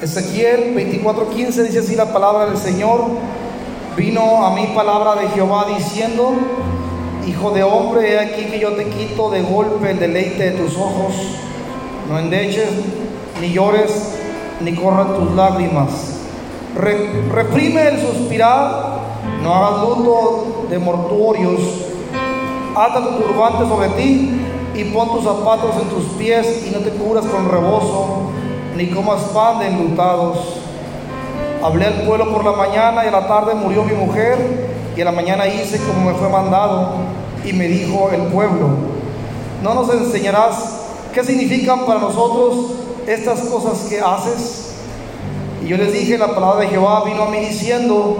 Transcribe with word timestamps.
Ezequiel 0.00 0.76
24:15 0.76 1.64
dice 1.64 1.80
así 1.80 1.96
la 1.96 2.12
palabra 2.12 2.46
del 2.46 2.56
Señor. 2.56 3.00
Vino 3.96 4.46
a 4.46 4.54
mí 4.54 4.70
palabra 4.72 5.16
de 5.16 5.28
Jehová 5.30 5.66
diciendo, 5.76 6.34
Hijo 7.26 7.50
de 7.50 7.64
hombre, 7.64 8.12
he 8.12 8.18
aquí 8.20 8.44
que 8.44 8.60
yo 8.60 8.74
te 8.74 8.84
quito 8.90 9.28
de 9.30 9.42
golpe 9.42 9.90
el 9.90 9.98
deleite 9.98 10.50
de 10.50 10.52
tus 10.52 10.76
ojos. 10.76 11.14
No 12.08 12.16
endeches, 12.16 12.70
ni 13.40 13.52
llores, 13.52 14.14
ni 14.60 14.72
corran 14.76 15.16
tus 15.16 15.32
lágrimas. 15.34 15.90
reprime 16.76 17.88
el 17.88 18.00
suspirar, 18.00 19.00
no 19.42 19.52
hagas 19.52 19.80
luto 19.80 20.66
de 20.70 20.78
mortuorios. 20.78 21.60
Ata 22.76 23.02
tu 23.02 23.24
turbante 23.24 23.68
sobre 23.68 23.88
ti 24.00 24.40
y 24.76 24.84
pon 24.84 25.10
tus 25.10 25.24
zapatos 25.24 25.74
en 25.82 25.88
tus 25.88 26.04
pies 26.16 26.64
y 26.68 26.70
no 26.70 26.78
te 26.78 26.90
cubras 26.90 27.24
con 27.24 27.50
rebozo 27.50 28.37
ni 28.78 28.86
comas 28.90 29.22
pan 29.34 29.58
de 29.58 29.66
enlutados. 29.66 30.38
Hablé 31.62 31.86
al 31.86 32.02
pueblo 32.02 32.32
por 32.32 32.44
la 32.44 32.52
mañana 32.52 33.04
y 33.04 33.08
a 33.08 33.10
la 33.10 33.26
tarde 33.26 33.54
murió 33.54 33.82
mi 33.82 33.92
mujer 33.92 34.38
y 34.96 35.00
a 35.00 35.04
la 35.04 35.10
mañana 35.10 35.48
hice 35.48 35.80
como 35.80 36.08
me 36.08 36.16
fue 36.16 36.28
mandado 36.28 36.92
y 37.44 37.52
me 37.52 37.66
dijo 37.66 38.08
el 38.12 38.22
pueblo, 38.32 38.68
¿no 39.64 39.74
nos 39.74 39.92
enseñarás 39.92 40.82
qué 41.12 41.24
significan 41.24 41.86
para 41.86 41.98
nosotros 41.98 42.70
estas 43.08 43.40
cosas 43.40 43.88
que 43.88 43.98
haces? 43.98 44.76
Y 45.64 45.66
yo 45.66 45.76
les 45.76 45.92
dije, 45.92 46.16
la 46.16 46.32
palabra 46.32 46.60
de 46.60 46.68
Jehová 46.68 47.02
vino 47.04 47.24
a 47.24 47.30
mí 47.30 47.40
diciendo, 47.40 48.16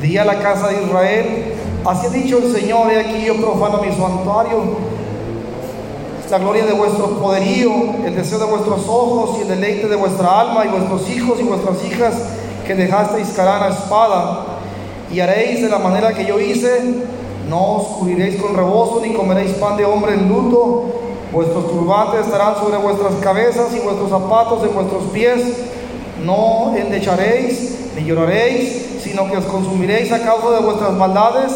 di 0.00 0.16
a 0.16 0.24
la 0.24 0.38
casa 0.38 0.68
de 0.68 0.84
Israel, 0.84 1.54
así 1.84 2.06
ha 2.06 2.10
dicho 2.10 2.38
el 2.38 2.54
Señor, 2.54 2.92
he 2.92 3.00
aquí 3.00 3.24
yo 3.24 3.34
profano 3.34 3.82
mi 3.82 3.88
santuario 3.88 4.76
la 6.30 6.38
gloria 6.38 6.66
de 6.66 6.72
vuestro 6.72 7.18
poderío, 7.18 7.70
el 8.04 8.14
deseo 8.14 8.38
de 8.38 8.44
vuestros 8.44 8.82
ojos 8.86 9.38
y 9.38 9.42
el 9.42 9.48
deleite 9.48 9.88
de 9.88 9.96
vuestra 9.96 10.40
alma 10.40 10.66
y 10.66 10.68
vuestros 10.68 11.08
hijos 11.08 11.40
y 11.40 11.42
vuestras 11.42 11.82
hijas 11.84 12.14
que 12.66 12.74
dejasteis 12.74 13.28
caer 13.30 13.62
a 13.62 13.68
espada. 13.68 14.44
Y 15.10 15.20
haréis 15.20 15.62
de 15.62 15.70
la 15.70 15.78
manera 15.78 16.12
que 16.12 16.26
yo 16.26 16.38
hice, 16.38 17.02
no 17.48 17.76
os 17.76 17.86
cubriréis 17.96 18.40
con 18.40 18.54
rebozo 18.54 19.00
ni 19.00 19.14
comeréis 19.14 19.52
pan 19.52 19.78
de 19.78 19.86
hombre 19.86 20.14
en 20.14 20.28
luto. 20.28 20.84
Vuestros 21.32 21.66
turbantes 21.68 22.26
estarán 22.26 22.56
sobre 22.56 22.76
vuestras 22.76 23.14
cabezas 23.22 23.74
y 23.74 23.78
vuestros 23.78 24.10
zapatos 24.10 24.62
en 24.64 24.74
vuestros 24.74 25.04
pies. 25.04 25.40
No 26.24 26.74
endecharéis 26.76 27.92
ni 27.96 28.04
lloraréis, 28.04 29.00
sino 29.02 29.30
que 29.30 29.38
os 29.38 29.44
consumiréis 29.46 30.12
a 30.12 30.20
causa 30.20 30.50
de 30.50 30.60
vuestras 30.60 30.92
maldades 30.92 31.52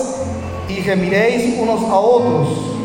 y 0.69 0.75
gemiréis 0.75 1.59
unos 1.61 1.83
a 1.83 1.97
otros. 1.99 2.82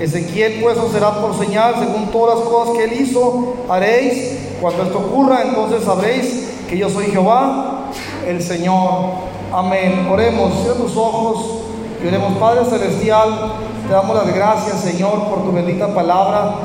Ezequiel 0.00 0.60
pues 0.62 0.76
os 0.76 0.92
será 0.92 1.20
por 1.20 1.34
señal 1.38 1.74
según 1.78 2.08
todas 2.08 2.38
las 2.38 2.48
cosas 2.48 2.76
que 2.76 2.84
él 2.84 3.00
hizo, 3.00 3.54
haréis. 3.68 4.38
Cuando 4.60 4.82
esto 4.82 4.98
ocurra, 4.98 5.42
entonces 5.42 5.84
sabréis 5.84 6.50
que 6.68 6.78
yo 6.78 6.88
soy 6.88 7.06
Jehová, 7.06 7.90
el 8.26 8.42
Señor. 8.42 9.26
Amén. 9.52 10.08
Oremos, 10.10 10.52
cierra 10.62 10.76
tus 10.76 10.96
ojos 10.96 11.62
y 12.02 12.06
oremos, 12.06 12.36
Padre 12.38 12.64
Celestial, 12.64 13.52
te 13.86 13.92
damos 13.92 14.16
las 14.16 14.34
gracias, 14.34 14.80
Señor, 14.80 15.28
por 15.28 15.44
tu 15.44 15.52
bendita 15.52 15.88
palabra. 15.94 16.56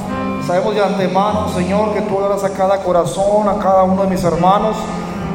Sabemos 0.46 0.74
de 0.74 0.82
antemano, 0.82 1.48
Señor, 1.56 1.94
que 1.94 2.02
tú 2.02 2.18
oras 2.18 2.44
a 2.44 2.50
cada 2.52 2.82
corazón, 2.82 3.48
a 3.48 3.60
cada 3.60 3.84
uno 3.84 4.04
de 4.04 4.10
mis 4.10 4.24
hermanos, 4.24 4.76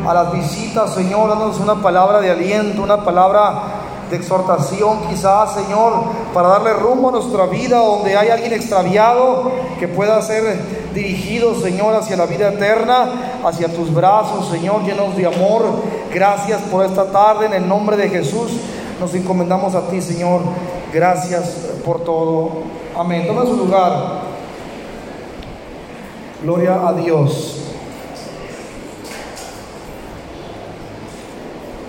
a 0.06 0.12
las 0.12 0.32
visitas, 0.32 0.94
Señor, 0.94 1.28
dándonos 1.28 1.60
una 1.60 1.76
palabra 1.76 2.20
de 2.20 2.30
aliento, 2.30 2.82
una 2.82 3.04
palabra 3.04 3.75
de 4.10 4.16
exhortación 4.16 5.08
quizás, 5.08 5.54
Señor, 5.54 5.94
para 6.32 6.48
darle 6.48 6.74
rumbo 6.74 7.08
a 7.08 7.12
nuestra 7.12 7.46
vida 7.46 7.78
donde 7.78 8.16
hay 8.16 8.28
alguien 8.28 8.52
extraviado 8.52 9.50
que 9.78 9.88
pueda 9.88 10.20
ser 10.22 10.60
dirigido, 10.94 11.54
Señor, 11.54 11.94
hacia 11.94 12.16
la 12.16 12.26
vida 12.26 12.48
eterna, 12.48 13.38
hacia 13.44 13.68
tus 13.68 13.92
brazos, 13.92 14.48
Señor, 14.48 14.84
llenos 14.84 15.16
de 15.16 15.26
amor. 15.26 15.64
Gracias 16.12 16.62
por 16.62 16.84
esta 16.84 17.10
tarde, 17.10 17.46
en 17.46 17.54
el 17.54 17.68
nombre 17.68 17.96
de 17.96 18.08
Jesús 18.08 18.52
nos 19.00 19.14
encomendamos 19.14 19.74
a 19.74 19.88
ti, 19.88 20.00
Señor. 20.00 20.40
Gracias 20.92 21.66
por 21.84 22.02
todo. 22.02 22.62
Amén. 22.96 23.26
Toma 23.26 23.44
su 23.44 23.56
lugar. 23.56 24.22
Gloria 26.42 26.88
a 26.88 26.92
Dios. 26.94 27.62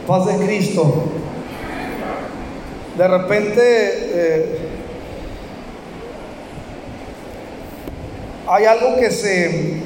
Paz 0.06 0.26
de 0.26 0.38
Cristo 0.46 0.94
de 2.98 3.08
repente 3.08 3.62
eh, 3.62 4.58
hay 8.48 8.66
algo 8.66 8.96
que 8.96 9.12
se, 9.12 9.84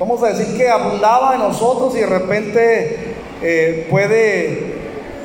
vamos 0.00 0.20
a 0.24 0.32
decir 0.32 0.56
que 0.56 0.68
abundaba 0.68 1.34
en 1.34 1.40
nosotros 1.40 1.94
y 1.94 2.00
de 2.00 2.06
repente 2.06 3.14
eh, 3.42 3.86
puede 3.90 4.72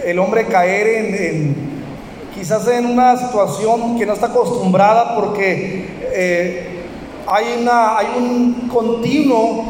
el 0.05 0.19
hombre 0.19 0.45
caer 0.45 0.87
en, 0.87 1.55
quizás 2.35 2.67
en 2.67 2.85
una 2.85 3.17
situación 3.17 3.97
que 3.97 4.05
no 4.05 4.13
está 4.13 4.27
acostumbrada 4.27 5.15
porque 5.15 5.87
eh, 6.13 6.67
hay, 7.25 7.45
una, 7.61 7.97
hay 7.97 8.07
un 8.15 8.69
continuo, 8.71 9.65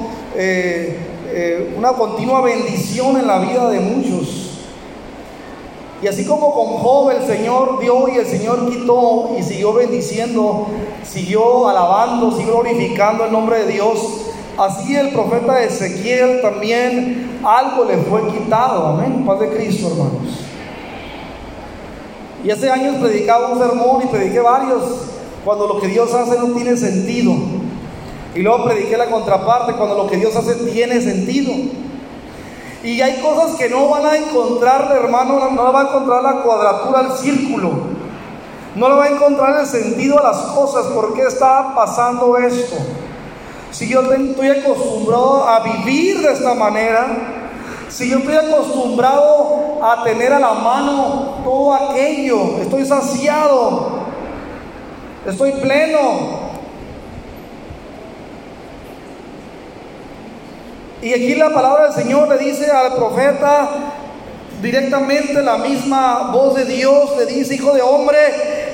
una 1.77 1.93
continua 1.93 2.41
bendición 2.41 3.17
en 3.17 3.25
la 3.25 3.39
vida 3.39 3.69
de 3.69 3.79
muchos. 3.79 4.46
Y 6.01 6.07
así 6.07 6.25
como 6.25 6.53
con 6.53 6.77
Job 6.77 7.09
el 7.09 7.25
Señor 7.25 7.79
dio 7.79 8.07
y 8.07 8.17
el 8.17 8.27
Señor 8.27 8.69
quitó 8.69 9.31
y 9.37 9.41
siguió 9.41 9.73
bendiciendo, 9.73 10.67
siguió 11.03 11.67
alabando, 11.67 12.31
siguió 12.31 12.59
glorificando 12.59 13.25
el 13.25 13.31
nombre 13.31 13.65
de 13.65 13.73
Dios, 13.73 13.97
así 14.57 14.95
el 14.95 15.09
profeta 15.09 15.63
Ezequiel 15.63 16.41
también 16.41 17.39
algo 17.43 17.85
le 17.85 17.97
fue 17.97 18.27
quitado. 18.27 18.87
Amén. 18.87 19.25
Paz 19.25 19.39
de 19.39 19.49
Cristo, 19.49 19.87
hermanos. 19.87 20.39
Y 22.43 22.51
hace 22.51 22.69
años 22.69 22.97
predicaba 22.97 23.51
un 23.51 23.59
sermón 23.59 24.03
y 24.03 24.07
prediqué 24.07 24.39
varios 24.39 24.83
cuando 25.43 25.67
lo 25.67 25.79
que 25.79 25.87
Dios 25.87 26.13
hace 26.13 26.37
no 26.37 26.53
tiene 26.53 26.77
sentido. 26.77 27.33
Y 28.35 28.41
luego 28.41 28.65
prediqué 28.65 28.97
la 28.97 29.07
contraparte 29.07 29.73
cuando 29.73 29.95
lo 29.95 30.07
que 30.07 30.17
Dios 30.17 30.35
hace 30.35 30.53
tiene 30.71 31.01
sentido. 31.01 31.53
Y 32.87 33.01
hay 33.01 33.19
cosas 33.19 33.57
que 33.57 33.67
no 33.67 33.89
van 33.89 34.05
a 34.05 34.15
encontrar, 34.15 34.89
hermano, 34.93 35.49
no 35.51 35.73
va 35.73 35.81
a 35.81 35.83
encontrar 35.89 36.23
la 36.23 36.41
cuadratura 36.41 36.99
al 36.99 37.17
círculo. 37.17 37.69
No 38.75 38.87
le 38.87 38.95
va 38.95 39.03
a 39.03 39.09
encontrar 39.09 39.59
el 39.59 39.67
sentido 39.67 40.17
a 40.17 40.23
las 40.23 40.37
cosas. 40.37 40.85
¿Por 40.93 41.13
qué 41.13 41.23
está 41.23 41.75
pasando 41.75 42.37
esto? 42.37 42.77
Si 43.71 43.89
yo 43.89 44.09
estoy 44.09 44.47
acostumbrado 44.47 45.49
a 45.49 45.59
vivir 45.59 46.21
de 46.21 46.31
esta 46.31 46.53
manera, 46.53 47.07
si 47.89 48.09
yo 48.09 48.19
estoy 48.19 48.35
acostumbrado 48.35 49.83
a 49.83 50.05
tener 50.05 50.31
a 50.31 50.39
la 50.39 50.53
mano 50.53 51.41
todo 51.43 51.73
aquello, 51.73 52.61
estoy 52.61 52.85
saciado, 52.85 53.99
estoy 55.25 55.51
pleno, 55.51 56.36
Y 61.01 61.13
aquí 61.13 61.35
la 61.35 61.53
palabra 61.53 61.85
del 61.85 61.93
Señor 61.93 62.27
le 62.27 62.37
dice 62.43 62.71
al 62.71 62.95
profeta 62.95 63.69
directamente 64.61 65.43
la 65.43 65.57
misma 65.57 66.31
voz 66.31 66.55
de 66.55 66.65
Dios, 66.65 67.11
le 67.17 67.27
dice, 67.27 67.55
hijo 67.55 67.73
de 67.73 67.81
hombre, 67.83 68.17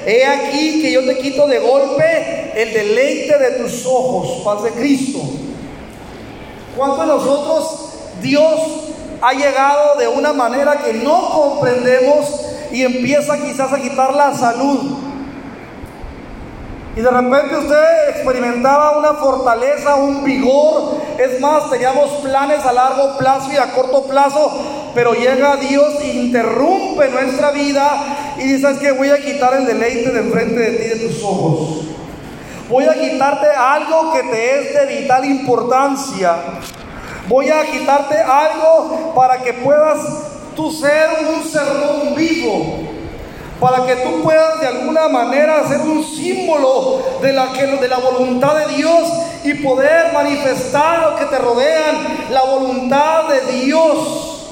he 0.06 0.26
aquí 0.26 0.82
que 0.82 0.92
yo 0.92 1.06
te 1.06 1.18
quito 1.18 1.48
de 1.48 1.60
golpe 1.60 2.52
el 2.56 2.74
deleite 2.74 3.38
de 3.38 3.52
tus 3.60 3.86
ojos, 3.86 4.42
paz 4.46 4.62
Cristo. 4.78 5.20
¿Cuánto 6.78 7.02
de 7.02 7.08
nosotros 7.08 7.90
Dios 8.22 8.54
ha 9.22 9.34
llegado 9.34 9.98
de 10.00 10.08
una 10.08 10.32
manera 10.32 10.78
que 10.78 10.94
no 10.94 11.30
comprendemos 11.30 12.46
y 12.72 12.84
empieza 12.84 13.38
quizás 13.38 13.72
a 13.74 13.82
quitar 13.82 14.14
la 14.14 14.34
salud? 14.34 14.80
Y 16.96 17.02
de 17.02 17.10
repente 17.10 17.58
usted 17.58 18.10
experimentaba 18.10 18.98
una 18.98 19.16
fortaleza, 19.16 19.96
un 19.96 20.24
vigor. 20.24 21.02
Es 21.18 21.40
más, 21.40 21.72
teníamos 21.72 22.22
planes 22.22 22.64
a 22.66 22.72
largo 22.72 23.18
plazo 23.18 23.52
y 23.52 23.58
a 23.58 23.74
corto 23.74 24.04
plazo. 24.04 24.92
Pero 24.94 25.14
llega 25.14 25.56
Dios 25.56 25.96
e 26.02 26.14
interrumpe 26.14 27.10
nuestra 27.10 27.50
vida 27.50 28.36
y 28.38 28.44
dice, 28.44 28.78
que 28.80 28.92
voy 28.92 29.10
a 29.10 29.18
quitar 29.18 29.56
el 29.56 29.66
deleite 29.66 30.12
de 30.12 30.20
enfrente 30.20 30.60
de 30.60 30.72
ti, 30.78 31.00
de 31.00 31.08
tus 31.08 31.24
ojos. 31.24 31.86
Voy 32.70 32.86
a 32.86 32.94
quitarte 32.94 33.48
algo 33.48 34.14
que 34.14 34.24
te 34.24 34.60
es 34.60 34.74
de 34.76 35.02
vital 35.02 35.26
importancia. 35.26 36.36
Voy 37.28 37.50
a 37.50 37.64
quitarte 37.66 38.22
algo 38.22 39.14
para 39.16 39.42
que 39.42 39.54
puedas 39.54 40.00
tú 40.56 40.72
ser 40.72 41.10
un 41.28 41.44
sermón 41.44 42.14
vivo 42.16 42.93
para 43.64 43.86
que 43.86 43.96
tú 43.96 44.22
puedas 44.22 44.60
de 44.60 44.68
alguna 44.68 45.08
manera 45.08 45.66
ser 45.66 45.80
un 45.80 46.04
símbolo 46.04 47.02
de 47.22 47.32
la, 47.32 47.46
de 47.54 47.88
la 47.88 47.98
voluntad 47.98 48.58
de 48.58 48.76
Dios 48.76 49.10
y 49.46 49.54
poder 49.54 50.12
manifestar 50.12 51.00
a 51.00 51.10
los 51.12 51.20
que 51.22 51.26
te 51.28 51.38
rodean 51.38 51.96
la 52.30 52.42
voluntad 52.42 53.30
de 53.30 53.54
Dios. 53.54 54.50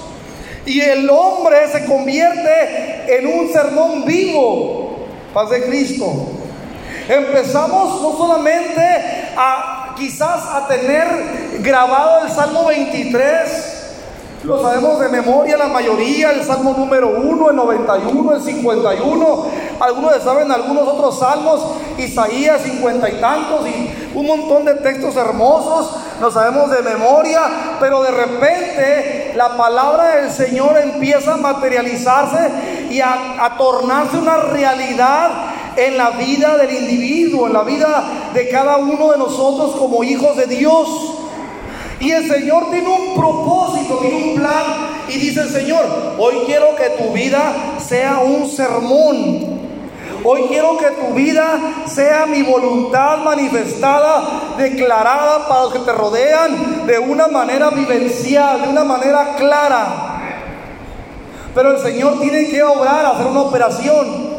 Y 0.66 0.80
el 0.80 1.10
hombre 1.10 1.58
se 1.74 1.84
convierte 1.88 3.18
en 3.18 3.28
un 3.28 3.52
sermón 3.52 4.06
vivo, 4.06 4.96
paz 5.34 5.50
de 5.50 5.66
Cristo. 5.66 6.06
Empezamos 7.10 8.02
no 8.02 8.18
solamente 8.18 8.82
a 9.36 9.94
quizás 9.98 10.46
a 10.54 10.70
tener 10.70 11.60
grabado 11.60 12.28
el 12.28 12.32
Salmo 12.32 12.64
23. 12.64 13.81
Lo 14.44 14.60
sabemos 14.60 15.00
de 15.00 15.08
memoria 15.10 15.56
la 15.56 15.68
mayoría, 15.68 16.32
el 16.32 16.44
Salmo 16.44 16.74
número 16.76 17.10
1, 17.10 17.52
el 17.52 17.56
91, 17.56 18.34
el 18.34 18.42
51. 18.42 19.46
Algunos 19.80 20.24
saben 20.24 20.52
algunos 20.52 20.88
otros 20.88 21.20
salmos, 21.20 21.64
Isaías 22.00 22.62
50 22.64 23.08
y 23.08 23.22
tantos, 23.22 23.68
y 23.68 24.10
un 24.16 24.26
montón 24.26 24.66
de 24.66 24.74
textos 24.76 25.16
hermosos, 25.16 25.96
lo 26.20 26.32
sabemos 26.32 26.72
de 26.72 26.82
memoria, 26.82 27.42
pero 27.80 28.02
de 28.02 28.10
repente 28.10 29.34
la 29.36 29.56
palabra 29.56 30.16
del 30.16 30.32
Señor 30.32 30.76
empieza 30.80 31.36
a 31.36 31.38
materializarse 31.38 32.88
y 32.90 33.00
a, 33.00 33.46
a 33.46 33.58
tornarse 33.58 34.18
una 34.18 34.38
realidad 34.38 35.30
en 35.76 35.98
la 35.98 36.12
vida 36.12 36.58
del 36.58 36.72
individuo, 36.72 37.46
en 37.46 37.54
la 37.54 37.64
vida 37.64 38.04
de 38.34 38.50
cada 38.50 38.78
uno 38.78 39.12
de 39.12 39.20
nosotros 39.20 39.76
como 39.78 40.04
hijos 40.04 40.36
de 40.36 40.48
Dios. 40.48 41.21
Y 42.02 42.12
el 42.12 42.28
Señor 42.28 42.72
tiene 42.72 42.90
un 42.90 43.16
propósito, 43.16 43.98
tiene 44.00 44.32
un 44.32 44.36
plan. 44.36 44.64
Y 45.08 45.20
dice 45.20 45.42
el 45.42 45.50
Señor, 45.50 45.86
hoy 46.18 46.42
quiero 46.46 46.76
que 46.76 46.90
tu 47.02 47.14
vida 47.14 47.78
sea 47.80 48.20
un 48.20 48.50
sermón. 48.50 49.62
Hoy 50.24 50.44
quiero 50.50 50.78
que 50.78 50.88
tu 50.92 51.14
vida 51.14 51.60
sea 51.86 52.26
mi 52.26 52.42
voluntad 52.44 53.20
manifestada, 53.20 54.56
declarada 54.58 55.48
para 55.48 55.64
los 55.64 55.74
que 55.74 55.80
te 55.80 55.92
rodean 55.92 56.86
de 56.86 57.00
una 57.00 57.28
manera 57.28 57.70
vivencial, 57.70 58.62
de 58.64 58.70
una 58.70 58.84
manera 58.84 59.36
clara. 59.38 60.12
Pero 61.54 61.72
el 61.76 61.80
Señor 61.80 62.20
tiene 62.20 62.48
que 62.48 62.64
obrar, 62.64 63.06
hacer 63.06 63.28
una 63.28 63.42
operación. 63.42 64.32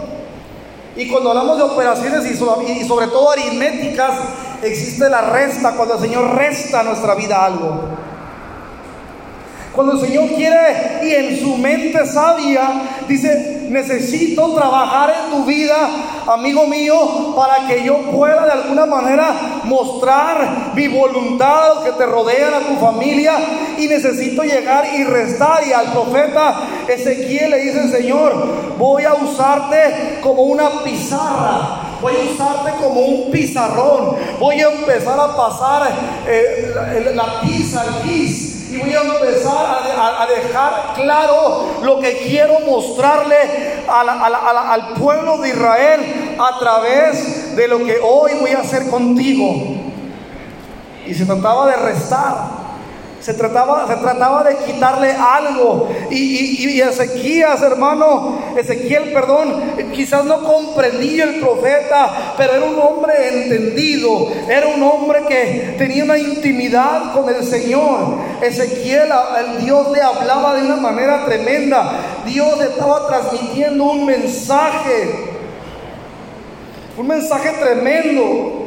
Y 0.97 1.09
cuando 1.09 1.31
hablamos 1.31 1.57
de 1.57 1.65
operaciones 1.65 2.31
y 2.31 2.37
sobre, 2.37 3.07
todo 3.07 3.31
aritméticas, 3.31 4.13
existe 4.63 5.09
la 5.09 5.21
resta, 5.23 5.73
cuando 5.73 5.95
el 5.95 6.01
Señor 6.01 6.35
resta 6.37 6.83
nuestra 6.83 7.15
vida 7.15 7.45
algo. 7.45 7.89
Cuando 9.73 9.95
el 9.95 10.01
Señor 10.01 10.29
quiere 10.29 11.01
y 11.03 11.11
en 11.15 11.41
su 11.41 11.57
mente 11.57 12.07
sabia 12.07 12.83
dice, 13.09 13.62
necesito 13.73 14.55
trabajar 14.55 15.11
en 15.11 15.31
tu 15.31 15.45
vida, 15.45 15.77
amigo 16.27 16.67
mío, 16.67 17.35
para 17.35 17.67
que 17.67 17.83
yo 17.83 17.99
pueda 18.11 18.45
de 18.45 18.53
alguna 18.53 18.87
manera 18.87 19.35
mostrar 19.65 20.73
mi 20.75 20.89
voluntad 20.89 21.83
que 21.83 21.93
te 21.93 22.07
rodean, 22.07 22.55
a 22.55 22.61
tu 22.61 22.77
familia, 22.77 23.33
y 23.79 23.89
necesito 23.89 24.43
llegar 24.43 24.87
y 24.95 25.05
restar. 25.05 25.67
Y 25.67 25.73
al 25.73 25.93
profeta 25.93 26.61
Ezequiel 26.87 27.51
le 27.51 27.59
dice, 27.61 27.91
Señor, 27.91 28.35
voy 28.79 29.05
a 29.05 29.15
usarte 29.15 30.19
como 30.23 30.43
una 30.43 30.83
pizarra. 30.85 31.79
Voy 32.01 32.15
a 32.15 32.33
usarte 32.33 32.73
como 32.83 33.01
un 33.01 33.31
pizarrón, 33.31 34.17
voy 34.41 34.61
a 34.61 34.73
empezar 34.73 35.21
a 35.21 35.37
pasar 35.37 35.89
eh, 36.27 36.73
la, 36.75 37.13
la, 37.13 37.41
pizza, 37.41 37.85
el 37.85 38.09
y 38.73 38.79
voy 38.79 38.95
a 38.95 39.03
empezar 39.03 39.83
a, 40.19 40.27
dejar 40.27 40.95
claro 40.95 41.67
lo 41.83 42.01
que 42.01 42.17
quiero 42.27 42.61
mostrarle 42.61 43.37
al 43.87 44.95
pueblo 44.95 45.39
de 45.39 45.51
Israel 45.51 46.37
a 46.39 46.59
través 46.59 47.55
de 47.55 47.69
lo 47.69 47.79
que 47.79 47.99
hoy 48.03 48.33
voy 48.41 48.51
a 48.53 48.61
hacer 48.61 48.89
contigo. 48.89 49.55
Y 51.07 51.15
se 51.15 51.27
trataba 51.27 51.67
de 51.67 51.77
restar. 51.77 52.52
Se 53.23 53.35
trataba, 53.35 53.87
se 53.87 53.95
trataba 53.97 54.43
de 54.43 54.57
quitarle 54.57 55.13
algo. 55.13 55.89
Y, 56.11 56.69
y, 56.69 56.81
Ezequías, 56.81 57.63
hermano, 57.63 58.39
Ezequiel, 58.57 59.13
perdón, 59.13 59.63
quizás 59.93 60.25
no 60.25 60.43
comprendía 60.43 61.25
el 61.25 61.39
profeta, 61.39 62.35
pero 62.37 62.55
era 62.55 62.67
un 62.67 62.81
hombre 62.81 63.45
entendido. 63.45 64.29
Era 64.49 64.67
un 64.67 64.83
hombre 64.83 65.21
que 65.29 65.77
tenía 65.79 66.03
una 66.03 66.19
intimidad 66.19 67.13
con 67.13 67.33
el 67.33 67.45
Señor. 67.45 68.17
Ezequiel, 68.43 69.11
el 69.39 69.65
Dios 69.65 69.93
le 69.93 70.03
hablaba 70.03 70.57
de 70.57 70.63
una 70.63 70.77
manera 70.77 71.25
tremenda. 71.25 71.93
Dios 72.27 72.61
estaba 72.61 73.07
transmitiendo 73.07 73.85
un 73.85 74.05
mensaje. 74.05 75.31
Un 76.99 77.07
mensaje 77.07 77.51
tremendo. 77.61 78.63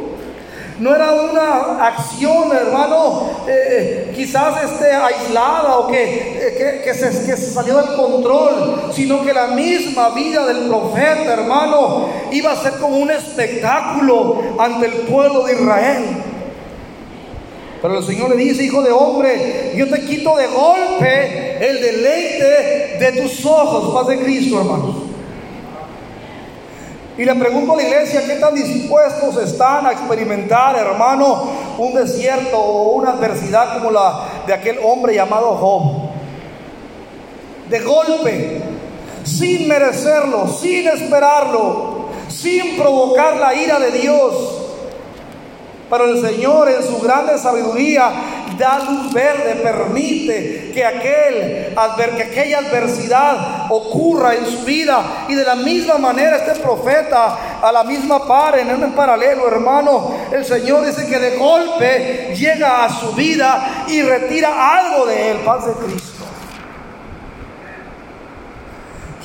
No 0.79 0.93
era 0.93 1.13
una 1.13 1.87
acción, 1.87 2.51
hermano, 2.53 3.29
eh, 3.47 4.11
quizás 4.13 4.71
este, 4.71 4.91
aislada 4.91 5.77
o 5.77 5.93
eh, 5.93 6.81
que, 6.83 6.93
se, 6.93 7.25
que 7.25 7.37
se 7.37 7.51
salió 7.51 7.77
del 7.77 7.95
control, 7.95 8.91
sino 8.93 9.23
que 9.23 9.33
la 9.33 9.47
misma 9.47 10.09
vida 10.09 10.45
del 10.45 10.67
profeta, 10.67 11.33
hermano, 11.33 12.09
iba 12.31 12.51
a 12.51 12.61
ser 12.61 12.73
como 12.73 12.97
un 12.97 13.09
espectáculo 13.09 14.41
ante 14.59 14.87
el 14.87 14.93
pueblo 15.03 15.45
de 15.45 15.53
Israel. 15.53 16.03
Pero 17.81 17.99
el 17.99 18.03
Señor 18.03 18.31
le 18.31 18.35
dice, 18.35 18.63
hijo 18.63 18.81
de 18.81 18.91
hombre, 18.91 19.73
yo 19.77 19.89
te 19.89 20.01
quito 20.01 20.35
de 20.35 20.47
golpe 20.47 21.69
el 21.69 21.79
deleite 21.79 22.97
de 22.99 23.21
tus 23.21 23.45
ojos, 23.45 23.93
paz 23.93 24.07
de 24.07 24.19
Cristo, 24.19 24.59
hermanos. 24.59 25.04
Y 27.17 27.23
le 27.23 27.33
pregunto 27.35 27.73
a 27.73 27.75
la 27.77 27.83
iglesia, 27.83 28.25
¿qué 28.25 28.35
tan 28.35 28.53
dispuestos 28.53 29.37
están 29.37 29.85
a 29.85 29.93
experimentar, 29.93 30.75
hermano, 30.75 31.49
un 31.77 31.93
desierto 31.93 32.57
o 32.57 32.95
una 32.95 33.11
adversidad 33.11 33.77
como 33.77 33.89
la 33.89 34.43
de 34.45 34.53
aquel 34.53 34.79
hombre 34.83 35.15
llamado 35.15 35.55
Job? 35.55 36.09
De 37.69 37.79
golpe, 37.79 38.61
sin 39.23 39.67
merecerlo, 39.67 40.47
sin 40.47 40.87
esperarlo, 40.87 42.07
sin 42.27 42.75
provocar 42.75 43.37
la 43.37 43.55
ira 43.55 43.79
de 43.79 43.91
Dios. 43.91 44.61
Pero 45.89 46.05
el 46.05 46.21
Señor 46.21 46.69
en 46.69 46.83
su 46.83 46.99
grande 46.99 47.37
sabiduría 47.37 48.11
da 48.57 48.79
luz 48.79 49.13
verde, 49.13 49.55
permite 49.61 50.71
que, 50.73 50.85
aquel, 50.85 51.75
que 52.17 52.23
aquella 52.23 52.59
adversidad 52.59 53.67
ocurra 53.69 54.35
en 54.35 54.45
su 54.45 54.63
vida. 54.63 55.25
Y 55.27 55.35
de 55.35 55.43
la 55.43 55.55
misma 55.55 55.97
manera 55.97 56.37
este 56.37 56.59
profeta, 56.61 57.59
a 57.61 57.71
la 57.71 57.83
misma 57.83 58.27
par, 58.27 58.57
en 58.57 58.69
el 58.69 58.93
paralelo, 58.93 59.47
hermano, 59.47 60.11
el 60.31 60.45
Señor 60.45 60.85
dice 60.85 61.07
que 61.07 61.19
de 61.19 61.37
golpe 61.37 62.35
llega 62.35 62.85
a 62.85 62.89
su 62.89 63.13
vida 63.13 63.85
y 63.87 64.01
retira 64.01 64.77
algo 64.77 65.05
de 65.05 65.31
él, 65.31 65.37
paz 65.39 65.65
de 65.65 65.73
Cristo. 65.73 66.15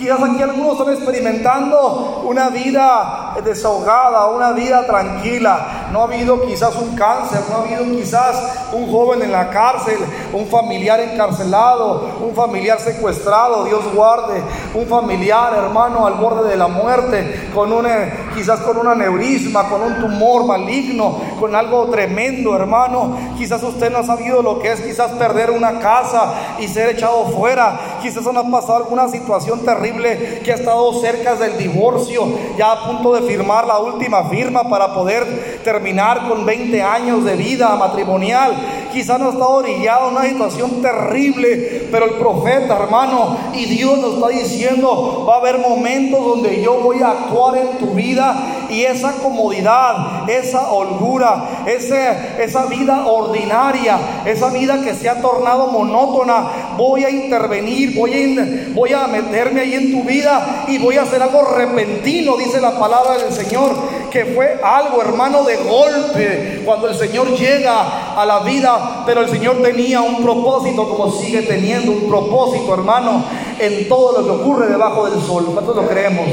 Quizás 0.01 0.19
aquí 0.19 0.43
algunos 0.43 0.81
están 0.81 0.95
experimentando 0.95 2.23
una 2.25 2.49
vida 2.49 3.35
desahogada, 3.45 4.29
una 4.29 4.53
vida 4.53 4.87
tranquila. 4.87 5.80
No 5.93 6.01
ha 6.01 6.05
habido 6.05 6.41
quizás 6.43 6.77
un 6.77 6.95
cáncer, 6.95 7.41
no 7.51 7.57
ha 7.57 7.61
habido 7.63 7.85
quizás 7.85 8.37
un 8.73 8.91
joven 8.91 9.23
en 9.23 9.33
la 9.33 9.51
cárcel, 9.51 9.99
un 10.33 10.47
familiar 10.47 11.01
encarcelado, 11.01 12.11
un 12.21 12.35
familiar 12.35 12.79
secuestrado, 12.79 13.65
Dios 13.65 13.83
guarde, 13.93 14.41
un 14.75 14.87
familiar 14.87 15.53
hermano 15.55 16.07
al 16.07 16.15
borde 16.15 16.49
de 16.49 16.57
la 16.57 16.69
muerte, 16.69 17.51
con 17.53 17.73
una, 17.73 18.31
quizás 18.35 18.61
con 18.61 18.77
un 18.79 18.87
aneurisma, 18.87 19.69
con 19.69 19.83
un 19.83 20.01
tumor 20.01 20.45
maligno, 20.45 21.21
con 21.41 21.57
algo 21.57 21.87
tremendo, 21.87 22.55
hermano. 22.55 23.17
Quizás 23.37 23.63
usted 23.63 23.91
no 23.91 23.99
ha 23.99 24.05
sabido 24.05 24.43
lo 24.43 24.61
que 24.61 24.71
es 24.71 24.81
quizás 24.81 25.11
perder 25.13 25.51
una 25.51 25.81
casa 25.81 26.57
y 26.61 26.69
ser 26.69 26.91
echado 26.91 27.27
fuera. 27.31 27.99
Quizás 28.01 28.23
no 28.23 28.39
ha 28.39 28.51
pasado 28.51 28.77
alguna 28.77 29.09
situación 29.09 29.65
terrible 29.65 30.41
que 30.45 30.53
ha 30.53 30.57
estado 30.57 30.93
cerca 31.01 31.35
del 31.35 31.59
divorcio, 31.59 32.27
ya 32.57 32.73
a 32.73 32.87
punto 32.87 33.15
de 33.15 33.23
firmar 33.23 33.67
la 33.67 33.79
última 33.79 34.25
firma 34.25 34.69
para 34.69 34.95
poder 34.95 35.61
terminar 35.65 35.80
con 36.29 36.45
20 36.45 36.83
años 36.83 37.25
de 37.25 37.37
vida 37.37 37.75
matrimonial. 37.77 38.55
Quizás 38.93 39.19
no 39.19 39.31
estado 39.31 39.51
orillado 39.51 40.09
en 40.09 40.17
una 40.17 40.27
situación 40.27 40.83
terrible, 40.83 41.89
pero 41.91 42.07
el 42.07 42.13
profeta, 42.13 42.77
hermano, 42.77 43.37
y 43.55 43.67
Dios 43.67 43.99
nos 43.99 44.15
está 44.15 44.29
diciendo, 44.29 45.25
va 45.29 45.37
a 45.37 45.39
haber 45.39 45.59
momentos 45.59 46.25
donde 46.25 46.63
yo 46.63 46.81
voy 46.81 47.03
a 47.03 47.11
actuar 47.11 47.57
en 47.57 47.79
tu 47.79 47.95
vida 47.95 48.60
y 48.71 48.85
esa 48.85 49.13
comodidad, 49.15 50.29
esa 50.29 50.71
holgura, 50.71 51.65
ese, 51.67 52.43
esa 52.43 52.67
vida 52.67 53.07
ordinaria, 53.07 53.99
esa 54.25 54.51
vida 54.51 54.81
que 54.83 54.95
se 54.95 55.09
ha 55.09 55.21
tornado 55.21 55.69
monótona, 55.69 56.75
voy 56.77 57.05
a 57.05 57.11
intervenir, 57.11 57.95
voy 57.99 58.13
a, 58.15 58.73
voy 58.75 58.93
a 58.93 59.07
meterme 59.07 59.61
ahí 59.61 59.75
en 59.75 59.93
tu 59.93 60.05
vida 60.05 60.65
y 60.69 60.79
voy 60.79 60.97
a 60.97 61.03
hacer 61.03 61.23
algo 61.23 61.43
repentino, 61.45 62.37
dice 62.37 62.61
la 62.61 62.79
palabra 62.79 63.19
del 63.19 63.33
Señor, 63.33 63.75
que 64.11 64.27
fue 64.27 64.61
algo, 64.63 65.01
hermano, 65.03 65.45
de 65.45 65.57
golpe, 65.57 66.63
cuando 66.65 66.89
el 66.89 66.95
Señor 66.95 67.29
llega 67.37 68.21
a 68.21 68.27
la 68.27 68.41
vida, 68.41 69.03
pero 69.07 69.23
el 69.23 69.29
Señor 69.29 69.63
tenía 69.63 70.01
un 70.01 70.23
propósito, 70.23 70.89
como 70.89 71.11
sigue 71.11 71.43
teniendo 71.43 71.93
un 71.93 72.09
propósito, 72.09 72.75
hermano, 72.75 73.25
en 73.59 73.89
todo 73.89 74.21
lo 74.21 74.25
que 74.25 74.43
ocurre 74.43 74.67
debajo 74.69 75.09
del 75.09 75.21
sol. 75.21 75.47
¿Cuántos 75.53 75.77
lo 75.77 75.87
creemos? 75.87 76.27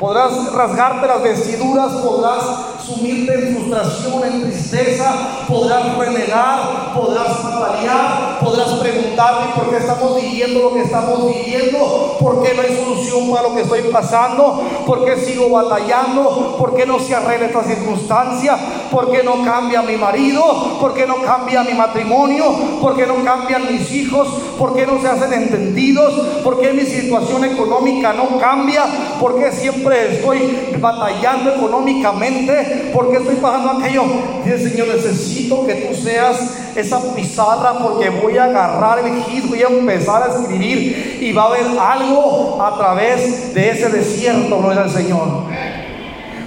Podrás 0.00 0.52
rasgarte 0.52 1.06
las 1.06 1.22
vestiduras, 1.22 1.92
podrás 1.92 2.42
sumirte 2.84 3.32
en 3.32 3.56
frustración, 3.56 4.24
en 4.24 4.42
tristeza, 4.42 5.44
podrás 5.48 5.96
renegar, 5.96 6.92
podrás 6.94 7.28
patalear, 7.38 8.38
podrás 8.40 8.68
preguntar 8.74 9.04
preguntarme 9.14 9.54
por 9.54 9.70
qué 9.70 9.76
estamos 9.76 10.20
viviendo 10.20 10.60
lo 10.60 10.74
que 10.74 10.82
estamos 10.82 11.26
viviendo, 11.26 12.03
por 12.20 12.42
qué 12.42 12.54
no 12.54 12.62
hay 12.62 12.76
solución 12.76 13.30
para 13.30 13.48
lo 13.48 13.54
que 13.54 13.62
estoy 13.62 13.82
pasando, 13.92 14.62
por 14.86 15.04
qué 15.04 15.16
sigo 15.16 15.50
batallando, 15.50 16.56
por 16.58 16.74
qué 16.74 16.86
no 16.86 16.98
se 16.98 17.14
arregla 17.14 17.46
esta 17.46 17.62
circunstancia, 17.64 18.56
por 18.90 19.10
qué 19.10 19.22
no 19.22 19.44
cambia 19.44 19.82
mi 19.82 19.96
marido, 19.96 20.78
por 20.80 20.94
qué 20.94 21.06
no 21.06 21.22
cambia 21.22 21.62
mi 21.62 21.74
matrimonio, 21.74 22.44
por 22.80 22.96
qué 22.96 23.06
no 23.06 23.22
cambian 23.24 23.72
mis 23.72 23.90
hijos, 23.92 24.28
por 24.58 24.74
qué 24.74 24.86
no 24.86 25.00
se 25.00 25.08
hacen 25.08 25.32
entendidos, 25.32 26.12
por 26.42 26.60
qué 26.60 26.72
mi 26.72 26.82
situación 26.82 27.44
económica 27.44 28.12
no 28.12 28.38
cambia, 28.38 28.84
por 29.20 29.38
qué 29.38 29.52
siempre 29.52 30.16
estoy 30.16 30.76
batallando 30.80 31.54
económicamente, 31.54 32.90
por 32.92 33.10
qué 33.10 33.18
estoy 33.18 33.36
pasando 33.36 33.72
aquello. 33.72 34.04
Dice 34.44 34.70
Señor, 34.70 34.88
necesito 34.88 35.66
que 35.66 35.74
tú 35.74 35.94
seas 35.94 36.63
esa 36.76 37.00
pizarra 37.14 37.78
porque 37.78 38.10
voy 38.10 38.36
a 38.38 38.44
agarrar 38.44 38.98
el 39.00 39.22
gis, 39.24 39.48
voy 39.48 39.62
a 39.62 39.68
empezar 39.68 40.22
a 40.22 40.26
escribir 40.34 41.18
y 41.20 41.32
va 41.32 41.44
a 41.44 41.46
haber 41.46 41.66
algo 41.78 42.62
a 42.62 42.76
través 42.76 43.54
de 43.54 43.70
ese 43.70 43.88
desierto, 43.88 44.72
era 44.72 44.84
el 44.84 44.90
Señor. 44.90 45.28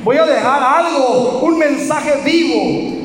Voy 0.04 0.18
a 0.18 0.26
dejar 0.26 0.64
algo, 0.64 1.40
un 1.42 1.58
mensaje 1.58 2.22
vivo. 2.24 2.98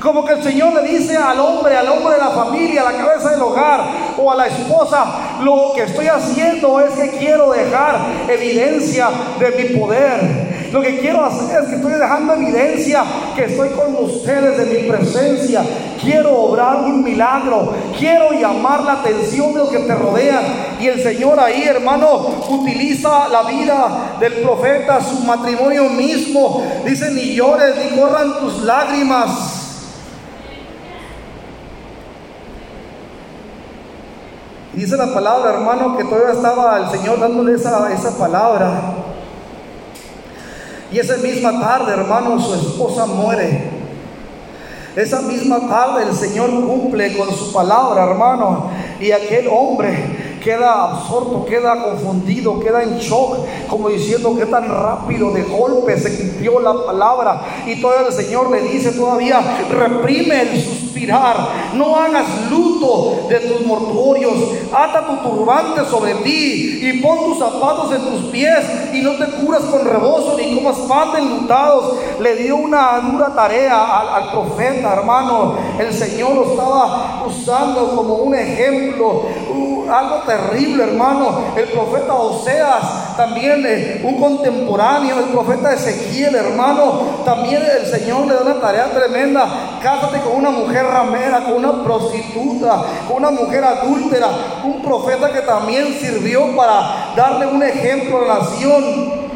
Como 0.00 0.24
que 0.24 0.32
el 0.32 0.42
Señor 0.42 0.72
le 0.74 0.88
dice 0.88 1.14
al 1.16 1.38
hombre, 1.38 1.76
al 1.76 1.88
hombre 1.88 2.14
de 2.14 2.20
la 2.20 2.30
familia, 2.30 2.80
a 2.80 2.92
la 2.92 2.98
cabeza 2.98 3.30
del 3.30 3.42
hogar 3.42 3.84
o 4.16 4.32
a 4.32 4.34
la 4.34 4.46
esposa, 4.46 5.04
lo 5.42 5.72
que 5.74 5.82
estoy 5.82 6.06
haciendo 6.06 6.80
es 6.80 6.90
que 6.94 7.18
quiero 7.18 7.52
dejar 7.52 8.00
evidencia 8.26 9.10
de 9.38 9.50
mi 9.50 9.78
poder. 9.78 10.49
Lo 10.72 10.80
que 10.80 11.00
quiero 11.00 11.24
hacer 11.24 11.64
es 11.64 11.68
que 11.68 11.74
estoy 11.76 11.92
dejando 11.94 12.34
evidencia 12.34 13.02
que 13.34 13.46
estoy 13.46 13.70
con 13.70 14.04
ustedes 14.04 14.56
de 14.56 14.66
mi 14.66 14.88
presencia. 14.88 15.64
Quiero 16.00 16.36
obrar 16.36 16.76
un 16.76 17.02
milagro. 17.02 17.74
Quiero 17.98 18.30
llamar 18.32 18.82
la 18.82 18.92
atención 18.92 19.52
de 19.52 19.58
los 19.58 19.68
que 19.68 19.80
te 19.80 19.94
rodean. 19.94 20.44
Y 20.80 20.86
el 20.86 21.02
Señor 21.02 21.40
ahí, 21.40 21.64
hermano, 21.64 22.44
utiliza 22.48 23.28
la 23.28 23.42
vida 23.42 24.16
del 24.20 24.34
profeta, 24.34 25.00
su 25.02 25.24
matrimonio 25.24 25.88
mismo. 25.88 26.62
Dice, 26.84 27.10
ni 27.10 27.34
llores, 27.34 27.74
ni 27.76 27.98
corran 27.98 28.38
tus 28.38 28.62
lágrimas. 28.62 29.60
Dice 34.72 34.96
la 34.96 35.12
palabra, 35.12 35.54
hermano, 35.54 35.96
que 35.96 36.04
todavía 36.04 36.32
estaba 36.32 36.78
el 36.78 36.90
Señor 36.96 37.18
dándole 37.18 37.56
esa, 37.56 37.92
esa 37.92 38.16
palabra. 38.16 38.70
Y 40.92 40.98
esa 40.98 41.16
misma 41.18 41.60
tarde, 41.60 41.92
hermano, 41.92 42.40
su 42.40 42.54
esposa 42.54 43.06
muere. 43.06 43.70
Esa 44.96 45.22
misma 45.22 45.68
tarde 45.68 46.04
el 46.04 46.14
Señor 46.14 46.50
cumple 46.50 47.16
con 47.16 47.32
su 47.34 47.52
palabra, 47.52 48.04
hermano. 48.04 48.70
Y 49.00 49.12
aquel 49.12 49.46
hombre 49.48 50.19
queda 50.40 50.84
absorto, 50.84 51.44
queda 51.44 51.82
confundido, 51.82 52.58
queda 52.60 52.82
en 52.82 52.98
shock, 52.98 53.36
como 53.68 53.88
diciendo 53.88 54.36
que 54.36 54.46
tan 54.46 54.68
rápido 54.68 55.30
de 55.32 55.42
golpe 55.42 55.98
se 55.98 56.16
cumplió 56.16 56.60
la 56.60 56.74
palabra. 56.84 57.62
Y 57.66 57.80
todavía 57.80 58.08
el 58.08 58.12
Señor 58.12 58.50
le 58.50 58.62
dice 58.62 58.92
todavía, 58.92 59.40
reprime 59.70 60.42
el 60.42 60.62
suspirar, 60.62 61.36
no 61.74 61.96
hagas 61.96 62.26
luto 62.50 63.26
de 63.28 63.40
tus 63.40 63.66
mortuorios, 63.66 64.34
ata 64.72 65.06
tu 65.06 65.28
turbante 65.28 65.84
sobre 65.84 66.14
ti 66.16 66.80
y 66.82 67.00
pon 67.00 67.18
tus 67.24 67.38
zapatos 67.38 67.92
en 67.92 68.02
tus 68.02 68.30
pies 68.30 68.58
y 68.92 69.02
no 69.02 69.12
te 69.12 69.26
curas 69.26 69.62
con 69.62 69.84
rebozo 69.84 70.36
ni 70.36 70.54
comas 70.54 70.78
pan 70.88 71.16
enlutados. 71.16 71.96
Le 72.20 72.36
dio 72.36 72.56
una 72.56 73.00
dura 73.00 73.34
tarea 73.34 74.16
al, 74.16 74.30
profeta, 74.30 74.92
hermano. 74.92 75.54
El 75.78 75.92
Señor 75.92 76.34
lo 76.34 76.50
estaba 76.50 77.24
usando 77.26 77.94
como 77.96 78.14
un 78.16 78.34
ejemplo, 78.34 79.24
uh, 79.52 79.90
algo 79.90 80.22
terrible, 80.30 80.84
hermano. 80.84 81.54
El 81.56 81.64
profeta 81.68 82.14
Oseas, 82.14 83.16
también 83.16 83.64
eh, 83.66 84.00
un 84.04 84.20
contemporáneo, 84.20 85.18
el 85.18 85.26
profeta 85.26 85.72
Ezequiel, 85.72 86.34
hermano, 86.34 87.22
también 87.24 87.62
el 87.62 87.86
Señor 87.86 88.26
le 88.26 88.34
da 88.34 88.42
una 88.42 88.60
tarea 88.60 88.90
tremenda. 88.90 89.48
Cásate 89.82 90.20
con 90.20 90.36
una 90.36 90.50
mujer 90.50 90.84
ramera, 90.84 91.44
con 91.44 91.64
una 91.64 91.82
prostituta, 91.82 92.82
con 93.08 93.16
una 93.18 93.30
mujer 93.30 93.64
adúltera, 93.64 94.28
un 94.64 94.80
profeta 94.82 95.32
que 95.32 95.40
también 95.40 95.94
sirvió 95.94 96.54
para 96.54 97.12
darle 97.16 97.46
un 97.46 97.62
ejemplo 97.62 98.18
a 98.18 98.26
la 98.26 98.38
nación. 98.40 99.29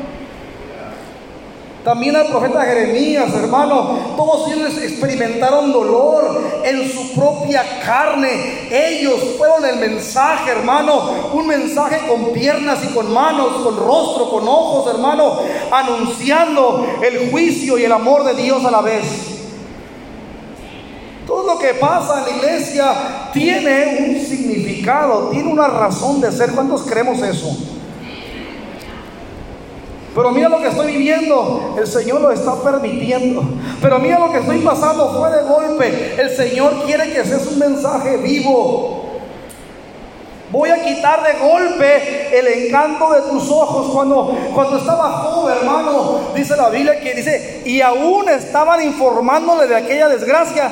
También 1.85 2.17
al 2.17 2.29
profeta 2.29 2.63
Jeremías, 2.63 3.35
hermano, 3.35 4.15
todos 4.17 4.51
ellos 4.51 4.79
experimentaron 4.79 5.71
dolor 5.71 6.63
en 6.65 6.91
su 6.91 7.13
propia 7.13 7.63
carne. 7.85 8.69
Ellos 8.71 9.21
fueron 9.37 9.67
el 9.67 9.77
mensaje, 9.77 10.51
hermano, 10.51 11.11
un 11.35 11.47
mensaje 11.47 12.07
con 12.09 12.33
piernas 12.33 12.79
y 12.85 12.95
con 12.95 13.13
manos, 13.13 13.63
con 13.63 13.77
rostro, 13.77 14.31
con 14.31 14.49
ojos, 14.49 14.95
hermano, 14.95 15.41
anunciando 15.71 16.87
el 17.03 17.31
juicio 17.31 17.77
y 17.77 17.85
el 17.85 17.93
amor 17.93 18.25
de 18.25 18.43
Dios 18.43 18.65
a 18.65 18.71
la 18.71 18.81
vez. 18.81 19.05
Todo 21.27 21.55
lo 21.55 21.59
que 21.59 21.75
pasa 21.75 22.21
en 22.21 22.25
la 22.25 22.31
iglesia 22.31 22.95
tiene 23.35 24.07
un 24.09 24.27
significado, 24.27 25.29
tiene 25.29 25.53
una 25.53 25.69
razón 25.69 26.23
de 26.23 26.33
ser. 26.33 26.53
¿Cuántos 26.53 26.83
creemos 26.85 27.19
eso? 27.21 27.55
Pero 30.15 30.31
mira 30.31 30.49
lo 30.49 30.61
que 30.61 30.69
estoy 30.69 30.93
viviendo, 30.93 31.75
el 31.77 31.87
Señor 31.87 32.21
lo 32.21 32.31
está 32.31 32.55
permitiendo. 32.63 33.43
Pero 33.83 33.99
mira 33.99 34.21
lo 34.21 34.31
que 34.31 34.39
estoy 34.39 34.61
pasando, 34.61 35.13
fue 35.13 35.31
de 35.31 35.43
golpe. 35.43 36.15
El 36.17 36.31
Señor 36.37 36.85
quiere 36.85 37.13
que 37.13 37.25
seas 37.25 37.47
un 37.49 37.59
mensaje 37.59 38.17
vivo. 38.19 39.03
Voy 40.53 40.71
a 40.71 40.85
quitar 40.85 41.21
de 41.25 41.33
golpe 41.45 42.39
el 42.39 42.47
encanto 42.47 43.13
de 43.13 43.23
tus 43.23 43.51
ojos. 43.51 43.91
Cuando, 43.93 44.39
cuando 44.55 44.77
estaba 44.77 45.11
joven, 45.11 45.57
hermano, 45.59 46.21
dice 46.33 46.57
la 46.57 46.69
Biblia 46.69 47.01
que 47.01 47.15
dice, 47.15 47.63
y 47.65 47.81
aún 47.81 48.29
estaban 48.29 48.85
informándole 48.85 49.67
de 49.67 49.75
aquella 49.75 50.09
desgracia. 50.09 50.71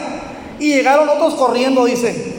Y 0.61 0.75
llegaron 0.75 1.09
otros 1.09 1.35
corriendo, 1.35 1.85
dice. 1.85 2.37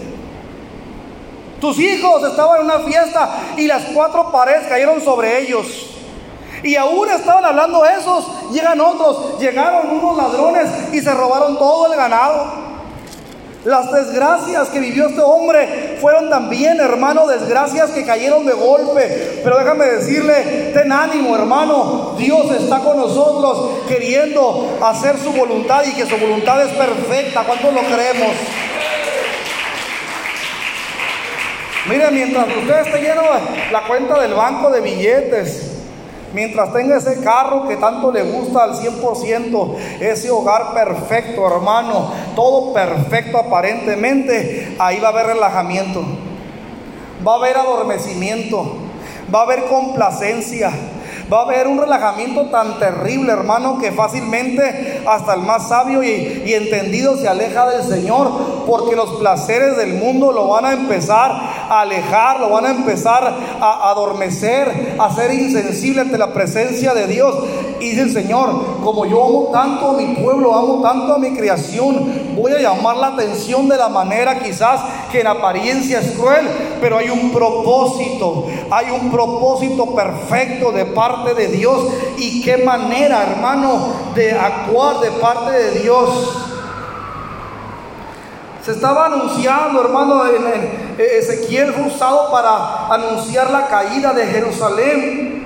Tus 1.59 1.77
hijos 1.79 2.23
estaban 2.23 2.61
en 2.61 2.65
una 2.65 2.79
fiesta 2.79 3.29
y 3.57 3.67
las 3.67 3.83
cuatro 3.93 4.31
paredes 4.31 4.67
cayeron 4.67 5.01
sobre 5.01 5.41
ellos. 5.41 5.92
Y 6.63 6.75
aún 6.77 7.09
estaban 7.09 7.43
hablando 7.43 7.85
esos, 7.85 8.51
llegan 8.51 8.79
otros, 8.79 9.37
llegaron 9.39 9.89
unos 9.89 10.17
ladrones 10.17 10.69
y 10.93 11.01
se 11.01 11.13
robaron 11.13 11.57
todo 11.57 11.91
el 11.91 11.97
ganado. 11.97 12.63
Las 13.65 13.91
desgracias 13.93 14.67
que 14.69 14.79
vivió 14.79 15.07
este 15.07 15.21
hombre 15.21 15.97
fueron 16.01 16.29
también, 16.29 16.81
hermano, 16.81 17.27
desgracias 17.27 17.91
que 17.91 18.05
cayeron 18.05 18.45
de 18.45 18.51
golpe. 18.53 19.41
Pero 19.41 19.57
déjame 19.57 19.85
decirle, 19.85 20.71
ten 20.73 20.91
ánimo, 20.91 21.33
hermano. 21.35 22.15
Dios 22.17 22.51
está 22.51 22.79
con 22.79 22.97
nosotros 22.97 23.85
queriendo 23.87 24.77
hacer 24.81 25.17
su 25.17 25.31
voluntad 25.31 25.83
y 25.85 25.93
que 25.93 26.05
su 26.05 26.17
voluntad 26.17 26.61
es 26.61 26.73
perfecta. 26.73 27.43
¿Cuántos 27.45 27.73
lo 27.73 27.81
creemos? 27.81 28.31
Mire, 31.89 32.11
mientras 32.11 32.47
usted 32.47 32.79
esté 32.85 33.01
lleno 33.01 33.21
la 33.71 33.81
cuenta 33.83 34.19
del 34.19 34.33
banco 34.33 34.69
de 34.71 34.81
billetes, 34.81 35.72
Mientras 36.33 36.73
tenga 36.73 36.97
ese 36.97 37.21
carro 37.21 37.67
que 37.67 37.77
tanto 37.77 38.11
le 38.11 38.23
gusta 38.23 38.63
al 38.63 38.73
100%, 38.73 39.75
ese 39.99 40.31
hogar 40.31 40.73
perfecto, 40.73 41.45
hermano, 41.45 42.11
todo 42.35 42.73
perfecto 42.73 43.37
aparentemente, 43.37 44.75
ahí 44.79 44.99
va 44.99 45.09
a 45.09 45.11
haber 45.11 45.27
relajamiento, 45.27 46.03
va 47.25 47.33
a 47.33 47.35
haber 47.35 47.57
adormecimiento, 47.57 48.77
va 49.33 49.41
a 49.41 49.43
haber 49.43 49.65
complacencia, 49.65 50.71
Va 51.33 51.39
a 51.39 51.43
haber 51.45 51.67
un 51.67 51.79
relajamiento 51.79 52.43
tan 52.51 52.77
terrible, 52.77 53.31
hermano, 53.31 53.79
que 53.79 53.91
fácilmente 53.91 55.01
hasta 55.07 55.33
el 55.33 55.41
más 55.41 55.67
sabio 55.67 56.03
y, 56.03 56.53
entendido 56.53 57.17
se 57.17 57.27
aleja 57.27 57.67
del 57.67 57.81
Señor, 57.81 58.29
porque 58.67 58.95
los 58.95 59.13
placeres 59.13 59.75
del 59.77 59.95
mundo 59.95 60.31
lo 60.31 60.49
van 60.49 60.65
a 60.65 60.73
empezar 60.73 61.31
a 61.31 61.81
alejar, 61.81 62.39
lo 62.39 62.51
van 62.51 62.67
a 62.67 62.69
empezar 62.69 63.33
a 63.59 63.89
adormecer, 63.89 64.95
a 64.99 65.11
ser 65.15 65.33
insensible 65.33 66.01
ante 66.01 66.19
la 66.19 66.33
presencia 66.33 66.93
de 66.93 67.07
Dios. 67.07 67.35
Y 67.79 67.89
dice 67.89 68.01
el 68.03 68.13
Señor, 68.13 68.81
como 68.83 69.05
yo 69.05 69.23
amo 69.23 69.49
tanto 69.51 69.89
a 69.89 69.93
mi 69.93 70.13
pueblo, 70.15 70.53
amo 70.53 70.81
tanto 70.83 71.15
a 71.15 71.17
mi 71.17 71.33
creación, 71.33 72.35
voy 72.35 72.51
a 72.51 72.59
llamar 72.59 72.97
la 72.97 73.07
atención 73.07 73.67
de 73.67 73.77
la 73.77 73.89
manera 73.89 74.39
quizás 74.39 74.81
que 75.11 75.21
en 75.21 75.27
apariencia 75.27 75.99
es 75.99 76.11
cruel, 76.11 76.47
pero 76.79 76.97
hay 76.99 77.09
un 77.09 77.31
propósito, 77.31 78.45
hay 78.69 78.91
un 78.91 79.09
propósito 79.11 79.95
perfecto 79.95 80.71
de 80.71 80.85
parte 80.85 81.22
de 81.33 81.47
Dios. 81.47 81.87
Y 82.17 82.41
qué 82.41 82.57
manera, 82.57 83.23
hermano, 83.23 83.93
de 84.15 84.31
actuar 84.31 84.99
de 84.99 85.11
parte 85.11 85.51
de 85.51 85.79
Dios. 85.79 86.43
Se 88.63 88.71
estaba 88.71 89.07
anunciando, 89.07 89.81
hermano, 89.81 90.25
en, 90.25 90.93
Ezequiel 90.97 91.73
fue 91.73 91.87
usado 91.87 92.31
para 92.31 92.87
anunciar 92.93 93.51
la 93.51 93.67
caída 93.67 94.13
de 94.13 94.25
Jerusalén. 94.25 95.43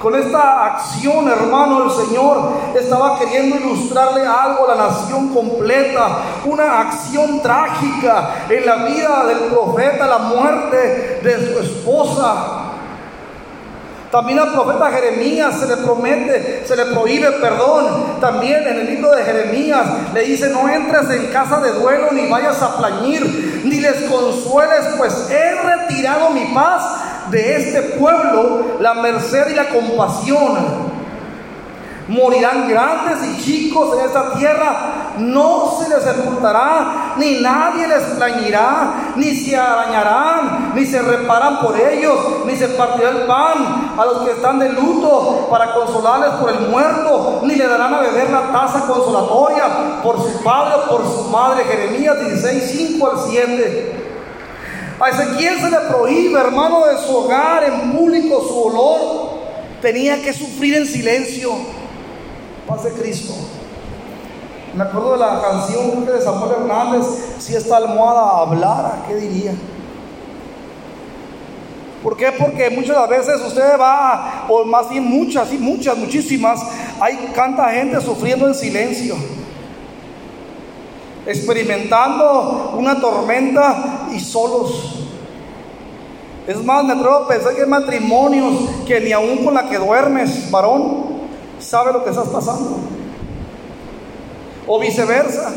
Con 0.00 0.14
esta 0.14 0.64
acción, 0.64 1.28
hermano, 1.28 1.84
el 1.84 1.90
Señor 1.90 2.52
estaba 2.74 3.18
queriendo 3.18 3.56
ilustrarle 3.56 4.24
algo 4.24 4.64
a 4.64 4.76
la 4.76 4.88
nación 4.88 5.34
completa, 5.34 6.20
una 6.44 6.80
acción 6.80 7.42
trágica 7.42 8.46
en 8.48 8.64
la 8.64 8.76
vida 8.76 9.24
del 9.26 9.38
profeta, 9.50 10.06
la 10.06 10.18
muerte 10.18 11.20
de 11.22 11.52
su 11.52 11.58
esposa. 11.58 12.67
También 14.10 14.38
al 14.38 14.52
profeta 14.52 14.90
Jeremías 14.90 15.60
se 15.60 15.66
le 15.66 15.76
promete, 15.78 16.64
se 16.66 16.76
le 16.76 16.86
prohíbe 16.86 17.30
perdón. 17.32 18.20
También 18.20 18.66
en 18.66 18.80
el 18.80 18.86
libro 18.86 19.10
de 19.10 19.22
Jeremías 19.22 19.86
le 20.14 20.22
dice, 20.22 20.48
no 20.48 20.66
entres 20.68 21.10
en 21.10 21.26
casa 21.26 21.60
de 21.60 21.72
duelo 21.72 22.08
ni 22.12 22.26
vayas 22.28 22.62
a 22.62 22.78
plañir, 22.78 23.62
ni 23.64 23.80
les 23.80 24.04
consueles, 24.04 24.86
pues 24.96 25.28
he 25.30 25.54
retirado 25.62 26.30
mi 26.30 26.46
paz 26.54 26.82
de 27.30 27.56
este 27.56 27.82
pueblo, 27.98 28.78
la 28.80 28.94
merced 28.94 29.50
y 29.50 29.54
la 29.54 29.68
compasión. 29.68 30.88
Morirán 32.08 32.66
grandes 32.66 33.18
y 33.28 33.42
chicos 33.42 33.98
en 33.98 34.06
esta 34.06 34.32
tierra, 34.32 35.07
no 35.18 35.78
se 35.78 35.88
les 35.88 36.02
sepultará, 36.02 37.14
ni 37.16 37.40
nadie 37.40 37.86
les 37.88 38.02
plañirá, 38.16 39.12
ni 39.16 39.34
se 39.34 39.56
arañarán, 39.56 40.72
ni 40.74 40.86
se 40.86 41.02
reparan 41.02 41.60
por 41.60 41.78
ellos, 41.78 42.18
ni 42.46 42.56
se 42.56 42.68
partirá 42.68 43.10
el 43.10 43.26
pan 43.26 43.94
a 43.98 44.04
los 44.04 44.18
que 44.22 44.32
están 44.32 44.58
de 44.58 44.70
luto 44.70 45.48
para 45.50 45.74
consolarles 45.74 46.30
por 46.40 46.50
el 46.50 46.68
muerto, 46.68 47.40
ni 47.42 47.56
le 47.56 47.66
darán 47.66 47.94
a 47.94 48.00
beber 48.00 48.30
la 48.30 48.52
taza 48.52 48.86
consolatoria 48.86 50.02
por 50.02 50.16
su 50.22 50.42
padre 50.42 50.74
o 50.76 50.90
por 50.90 51.02
su 51.04 51.24
madre. 51.30 51.64
Jeremías 51.64 52.20
16, 52.20 52.70
5 52.96 53.10
al 53.10 53.18
7. 53.28 54.08
A 55.00 55.10
Ezequiel 55.10 55.60
se 55.60 55.70
le 55.70 55.80
prohíbe, 55.88 56.40
hermano, 56.40 56.86
de 56.86 56.98
su 56.98 57.16
hogar 57.16 57.64
en 57.64 57.92
público 57.92 58.44
su 58.46 58.64
olor. 58.64 59.38
Tenía 59.80 60.20
que 60.22 60.32
sufrir 60.32 60.74
en 60.74 60.86
silencio. 60.86 61.52
Paz 62.66 62.84
de 62.84 62.92
Cristo. 62.92 63.34
Me 64.74 64.84
acuerdo 64.84 65.12
de 65.12 65.18
la 65.18 65.40
canción 65.40 66.04
de 66.04 66.20
Samuel 66.20 66.52
Hernández, 66.60 67.06
si 67.38 67.54
esta 67.56 67.78
almohada 67.78 68.40
hablara, 68.40 69.04
¿qué 69.08 69.16
diría? 69.16 69.52
¿Por 72.02 72.16
qué? 72.16 72.30
Porque 72.32 72.70
muchas 72.70 73.08
veces 73.08 73.40
usted 73.46 73.78
va, 73.80 74.46
o 74.48 74.64
más 74.64 74.88
bien 74.88 75.04
muchas, 75.04 75.52
y 75.52 75.58
muchas, 75.58 75.96
muchísimas, 75.96 76.60
hay 77.00 77.32
tanta 77.34 77.70
gente 77.70 78.00
sufriendo 78.00 78.46
en 78.46 78.54
silencio, 78.54 79.16
experimentando 81.26 82.74
una 82.78 83.00
tormenta 83.00 84.06
y 84.12 84.20
solos. 84.20 85.06
Es 86.46 86.62
más, 86.62 86.84
me 86.84 86.92
atrevo 86.92 87.14
a 87.16 87.28
pensar 87.28 87.54
que 87.54 87.62
hay 87.62 87.68
matrimonios 87.68 88.54
que 88.86 89.00
ni 89.00 89.12
aún 89.12 89.44
con 89.44 89.54
la 89.54 89.68
que 89.68 89.76
duermes, 89.76 90.50
varón, 90.50 91.06
sabe 91.58 91.92
lo 91.92 92.04
que 92.04 92.10
estás 92.10 92.28
pasando. 92.28 92.97
O 94.68 94.78
viceversa. 94.78 95.52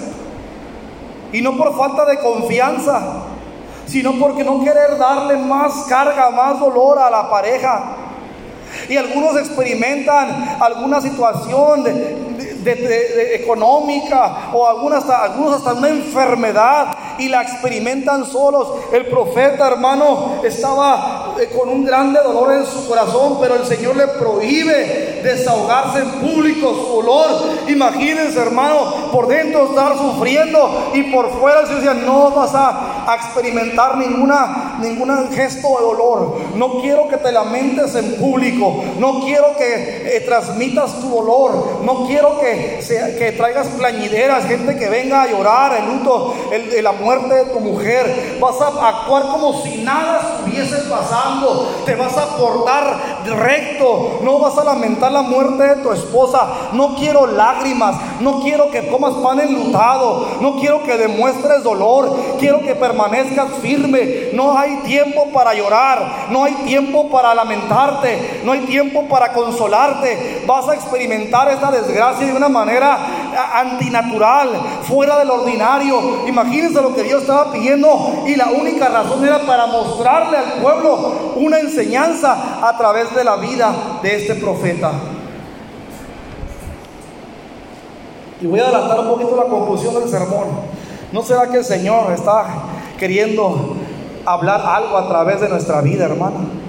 Y 1.31 1.41
no 1.41 1.55
por 1.55 1.77
falta 1.77 2.05
de 2.05 2.19
confianza, 2.19 3.23
sino 3.85 4.13
porque 4.13 4.43
no 4.43 4.63
querer 4.63 4.97
darle 4.97 5.37
más 5.37 5.85
carga, 5.87 6.29
más 6.29 6.59
dolor 6.59 6.97
a 6.97 7.09
la 7.09 7.29
pareja. 7.29 7.97
Y 8.89 8.97
algunos 8.97 9.37
experimentan 9.37 10.57
alguna 10.59 11.01
situación 11.01 11.85
económica 13.33 14.49
o 14.53 14.67
algunas 14.67 14.99
hasta, 14.99 15.23
algunos 15.23 15.53
hasta 15.53 15.73
una 15.73 15.89
enfermedad 15.89 16.95
y 17.17 17.27
la 17.27 17.41
experimentan 17.41 18.25
solos. 18.25 18.71
El 18.91 19.07
profeta, 19.07 19.67
hermano, 19.67 20.41
estaba 20.43 21.20
con 21.49 21.69
un 21.69 21.85
grande 21.85 22.19
dolor 22.21 22.53
en 22.53 22.65
su 22.65 22.87
corazón, 22.87 23.37
pero 23.41 23.55
el 23.55 23.65
Señor 23.65 23.95
le 23.95 24.07
prohíbe 24.07 25.21
desahogarse 25.23 25.99
en 25.99 26.11
público 26.11 26.73
su 26.73 26.97
olor. 26.99 27.29
Imagínense, 27.67 28.39
hermano, 28.39 29.11
por 29.11 29.27
dentro 29.27 29.69
estar 29.69 29.97
sufriendo 29.97 30.91
y 30.93 31.03
por 31.03 31.29
fuera 31.39 31.61
el 31.61 31.67
Señor 31.67 31.81
decía, 31.81 32.05
no 32.05 32.31
vas 32.31 32.51
a, 32.53 32.87
experimentar 33.15 33.97
ninguna, 33.97 34.70
ningún 34.81 35.31
gesto 35.31 35.67
de 35.77 35.83
dolor. 35.83 36.37
No 36.55 36.81
quiero 36.81 37.07
que 37.07 37.17
te 37.17 37.31
lamentes 37.31 37.95
en 37.95 38.15
público. 38.15 38.83
No 38.97 39.21
quiero 39.21 39.55
que 39.57 40.17
eh, 40.17 40.21
transmitas 40.21 40.99
tu 40.99 41.09
dolor. 41.09 41.81
No 41.83 42.07
quiero 42.07 42.39
que, 42.39 42.79
que 43.17 43.31
traigas 43.33 43.67
plañideras, 43.67 44.45
gente 44.45 44.77
que 44.77 44.89
venga 44.89 45.23
a 45.23 45.27
llorar 45.27 45.77
el 45.77 45.97
luto, 45.97 46.33
el 46.51 46.87
amor 46.87 47.11
muerte 47.11 47.35
de 47.35 47.45
tu 47.45 47.59
mujer, 47.59 48.37
vas 48.39 48.61
a 48.61 48.87
actuar 48.87 49.23
como 49.23 49.61
si 49.61 49.81
nada 49.83 50.37
estuviese 50.37 50.77
pasando, 50.89 51.69
te 51.85 51.95
vas 51.95 52.15
a 52.17 52.37
portar 52.37 53.23
recto, 53.25 54.19
no 54.23 54.39
vas 54.39 54.57
a 54.57 54.63
lamentar 54.63 55.11
la 55.11 55.21
muerte 55.23 55.63
de 55.63 55.75
tu 55.77 55.91
esposa, 55.91 56.69
no 56.73 56.95
quiero 56.95 57.27
lágrimas, 57.27 57.95
no 58.21 58.41
quiero 58.41 58.71
que 58.71 58.87
comas 58.87 59.15
pan 59.15 59.39
enlutado, 59.39 60.27
no 60.39 60.57
quiero 60.57 60.83
que 60.83 60.97
demuestres 60.97 61.63
dolor, 61.63 62.15
quiero 62.39 62.61
que 62.61 62.75
permanezcas 62.75 63.49
firme, 63.61 64.29
no 64.33 64.57
hay 64.57 64.70
tiempo 64.77 65.31
para 65.31 65.53
llorar, 65.53 66.27
no 66.29 66.43
hay 66.43 66.53
tiempo 66.65 67.09
para 67.09 67.33
lamentarte, 67.35 68.41
no 68.43 68.51
hay 68.51 68.61
tiempo 68.61 69.07
para 69.07 69.33
consolarte, 69.33 70.43
vas 70.47 70.67
a 70.69 70.75
experimentar 70.75 71.49
esta 71.49 71.71
desgracia 71.71 72.27
de 72.27 72.33
una 72.33 72.49
manera 72.49 72.97
antinatural, 73.53 74.49
fuera 74.83 75.19
del 75.19 75.29
ordinario, 75.29 76.27
imagínense 76.27 76.81
lo 76.81 76.93
que 76.93 77.03
Dios 77.03 77.21
estaba 77.21 77.51
pidiendo 77.51 78.23
y 78.25 78.35
la 78.35 78.47
única 78.47 78.89
razón 78.89 79.25
era 79.25 79.39
para 79.39 79.67
mostrarle 79.67 80.37
al 80.37 80.53
pueblo 80.61 81.33
una 81.35 81.59
enseñanza 81.59 82.67
a 82.67 82.77
través 82.77 83.13
de 83.15 83.23
la 83.23 83.35
vida 83.37 83.73
de 84.01 84.15
este 84.15 84.35
profeta. 84.35 84.91
Y 88.41 88.47
voy 88.47 88.59
a 88.59 88.63
adelantar 88.63 88.99
un 89.01 89.09
poquito 89.09 89.35
la 89.35 89.43
conclusión 89.43 89.93
del 89.93 90.09
sermón. 90.09 90.47
¿No 91.11 91.21
será 91.21 91.47
que 91.47 91.57
el 91.57 91.65
Señor 91.65 92.11
está 92.11 92.45
queriendo 92.97 93.75
hablar 94.25 94.61
algo 94.65 94.97
a 94.97 95.07
través 95.07 95.41
de 95.41 95.49
nuestra 95.49 95.81
vida, 95.81 96.05
hermano? 96.05 96.61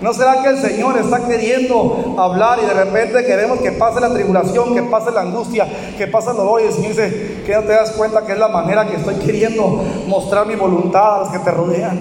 ¿No 0.00 0.14
será 0.14 0.42
que 0.42 0.48
el 0.48 0.58
Señor 0.58 0.96
está 0.96 1.26
queriendo 1.26 2.14
hablar 2.18 2.58
y 2.62 2.66
de 2.66 2.72
repente 2.72 3.22
queremos 3.26 3.60
que 3.60 3.72
pase 3.72 4.00
la 4.00 4.08
tribulación, 4.08 4.74
que 4.74 4.82
pase 4.84 5.10
la 5.10 5.20
angustia, 5.20 5.68
que 5.98 6.06
pase 6.06 6.30
el 6.30 6.36
dolor 6.36 6.62
y 6.62 6.68
el 6.68 6.82
dice 6.82 7.42
que 7.44 7.54
no 7.54 7.62
te 7.62 7.72
das 7.72 7.90
cuenta 7.90 8.24
que 8.24 8.32
es 8.32 8.38
la 8.38 8.48
manera 8.48 8.86
que 8.86 8.96
estoy 8.96 9.16
queriendo 9.16 9.82
mostrar 10.06 10.46
mi 10.46 10.54
voluntad 10.54 11.16
a 11.16 11.18
los 11.20 11.28
que 11.28 11.38
te 11.40 11.50
rodean? 11.50 11.98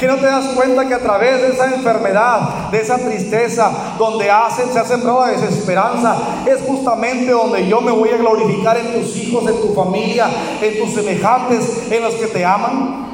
Que 0.00 0.08
no 0.08 0.16
te 0.16 0.26
das 0.26 0.46
cuenta 0.48 0.86
que 0.86 0.94
a 0.94 0.98
través 0.98 1.40
de 1.42 1.48
esa 1.52 1.72
enfermedad, 1.72 2.70
de 2.72 2.80
esa 2.80 2.98
tristeza, 2.98 3.70
donde 3.98 4.28
hacen, 4.28 4.70
se 4.72 4.78
ha 4.80 4.84
sembrado 4.84 5.24
la 5.24 5.32
desesperanza, 5.32 6.16
es 6.44 6.60
justamente 6.66 7.30
donde 7.30 7.66
yo 7.68 7.80
me 7.80 7.92
voy 7.92 8.10
a 8.10 8.16
glorificar 8.16 8.76
en 8.76 9.00
tus 9.00 9.16
hijos, 9.16 9.48
en 9.48 9.60
tu 9.60 9.72
familia, 9.72 10.26
en 10.60 10.78
tus 10.78 10.92
semejantes, 10.92 11.90
en 11.90 12.02
los 12.02 12.14
que 12.16 12.26
te 12.26 12.44
aman. 12.44 13.05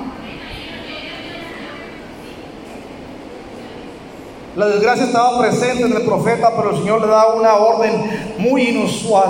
La 4.55 4.67
desgracia 4.67 5.07
estaba 5.07 5.39
presente 5.39 5.85
en 5.85 5.97
el 5.97 6.03
profeta, 6.03 6.53
pero 6.55 6.71
el 6.71 6.77
Señor 6.77 7.01
le 7.01 7.07
da 7.07 7.29
una 7.29 7.55
orden 7.55 8.35
muy 8.37 8.69
inusual, 8.69 9.29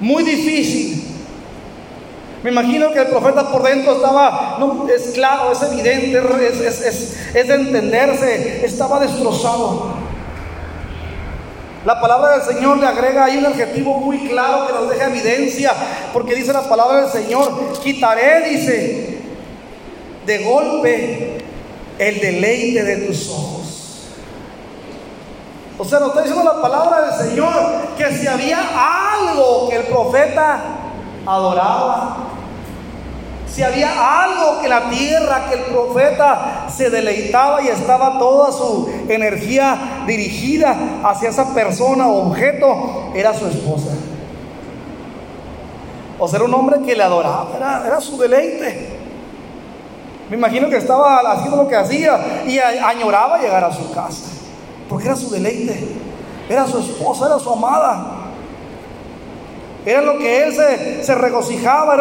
muy 0.00 0.24
difícil. 0.24 1.04
Me 2.42 2.50
imagino 2.50 2.90
que 2.92 2.98
el 2.98 3.06
profeta 3.06 3.48
por 3.50 3.62
dentro 3.62 3.94
estaba, 3.94 4.56
no, 4.58 4.86
es 4.88 5.12
claro, 5.12 5.52
es 5.52 5.62
evidente, 5.62 6.20
es, 6.66 7.16
es 7.32 7.48
de 7.48 7.54
entenderse, 7.54 8.66
estaba 8.66 8.98
destrozado. 8.98 9.94
La 11.84 12.00
palabra 12.00 12.38
del 12.38 12.54
Señor 12.54 12.78
le 12.78 12.86
agrega 12.86 13.26
ahí 13.26 13.36
un 13.36 13.46
adjetivo 13.46 13.98
muy 14.00 14.18
claro 14.26 14.66
que 14.66 14.72
nos 14.72 14.90
deja 14.90 15.10
evidencia, 15.10 15.72
porque 16.12 16.34
dice 16.34 16.52
la 16.52 16.68
palabra 16.68 17.02
del 17.02 17.10
Señor, 17.10 17.78
quitaré, 17.82 18.50
dice, 18.50 19.18
de 20.26 20.38
golpe 20.44 21.43
el 21.98 22.20
deleite 22.20 22.82
de 22.82 22.96
tus 23.06 23.30
ojos. 23.30 23.64
O 25.76 25.84
sea, 25.84 25.98
nos 25.98 26.10
está 26.10 26.22
diciendo 26.22 26.44
la 26.44 26.62
palabra 26.62 27.02
del 27.02 27.28
Señor 27.28 27.52
que 27.98 28.12
si 28.16 28.26
había 28.26 28.58
algo 29.12 29.68
que 29.68 29.76
el 29.76 29.82
profeta 29.84 30.60
adoraba, 31.26 32.16
si 33.52 33.62
había 33.62 34.22
algo 34.22 34.60
que 34.60 34.68
la 34.68 34.88
tierra, 34.90 35.46
que 35.48 35.54
el 35.54 35.62
profeta 35.62 36.66
se 36.74 36.90
deleitaba 36.90 37.62
y 37.62 37.68
estaba 37.68 38.18
toda 38.18 38.52
su 38.52 38.88
energía 39.08 40.04
dirigida 40.06 40.76
hacia 41.04 41.30
esa 41.30 41.54
persona 41.54 42.08
o 42.08 42.28
objeto, 42.28 43.10
era 43.14 43.34
su 43.34 43.46
esposa. 43.46 43.90
O 46.18 46.28
sea, 46.28 46.38
era 46.38 46.48
un 46.48 46.54
hombre 46.54 46.80
que 46.84 46.94
le 46.94 47.02
adoraba, 47.02 47.48
era, 47.56 47.86
era 47.86 48.00
su 48.00 48.16
deleite. 48.16 48.93
Me 50.30 50.36
imagino 50.36 50.70
que 50.70 50.76
estaba 50.76 51.20
haciendo 51.32 51.56
lo 51.56 51.68
que 51.68 51.76
hacía 51.76 52.42
y 52.46 52.58
añoraba 52.58 53.38
llegar 53.38 53.62
a 53.64 53.72
su 53.72 53.92
casa, 53.92 54.26
porque 54.88 55.06
era 55.06 55.16
su 55.16 55.30
deleite, 55.30 55.86
era 56.48 56.66
su 56.66 56.78
esposa, 56.78 57.26
era 57.26 57.38
su 57.38 57.52
amada. 57.52 58.23
Era 59.86 60.00
lo 60.00 60.16
que 60.16 60.44
él 60.44 60.54
se, 61.02 61.14
regocijaba, 61.14 61.94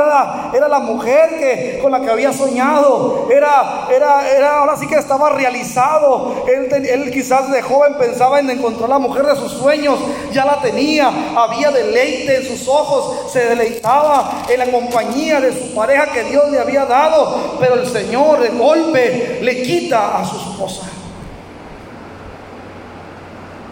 era 0.53 0.67
la, 0.69 0.79
mujer 0.79 1.79
con 1.81 1.91
la 1.91 1.99
que 1.99 2.09
había 2.09 2.31
soñado, 2.31 3.27
era, 3.29 4.57
ahora 4.57 4.77
sí 4.77 4.87
que 4.87 4.95
estaba 4.95 5.29
realizado. 5.31 6.45
Él, 6.47 6.71
él 6.71 7.11
quizás 7.11 7.51
de 7.51 7.61
joven 7.61 7.95
pensaba 7.95 8.39
en 8.39 8.49
encontrar 8.49 8.89
la 8.89 8.99
mujer 8.99 9.25
de 9.25 9.35
sus 9.35 9.51
sueños, 9.51 9.99
ya 10.31 10.45
la 10.45 10.61
tenía, 10.61 11.11
había 11.35 11.71
deleite 11.71 12.37
en 12.37 12.47
sus 12.47 12.69
ojos, 12.69 13.31
se 13.33 13.49
deleitaba 13.49 14.43
en 14.47 14.59
la 14.59 14.71
compañía 14.71 15.41
de 15.41 15.51
su 15.51 15.75
pareja 15.75 16.05
que 16.13 16.23
Dios 16.23 16.49
le 16.51 16.59
había 16.59 16.85
dado, 16.85 17.57
pero 17.59 17.75
el 17.75 17.87
Señor 17.87 18.39
de 18.39 18.49
golpe 18.49 19.39
le 19.41 19.61
quita 19.61 20.19
a 20.19 20.25
su 20.25 20.37
esposa. 20.37 20.83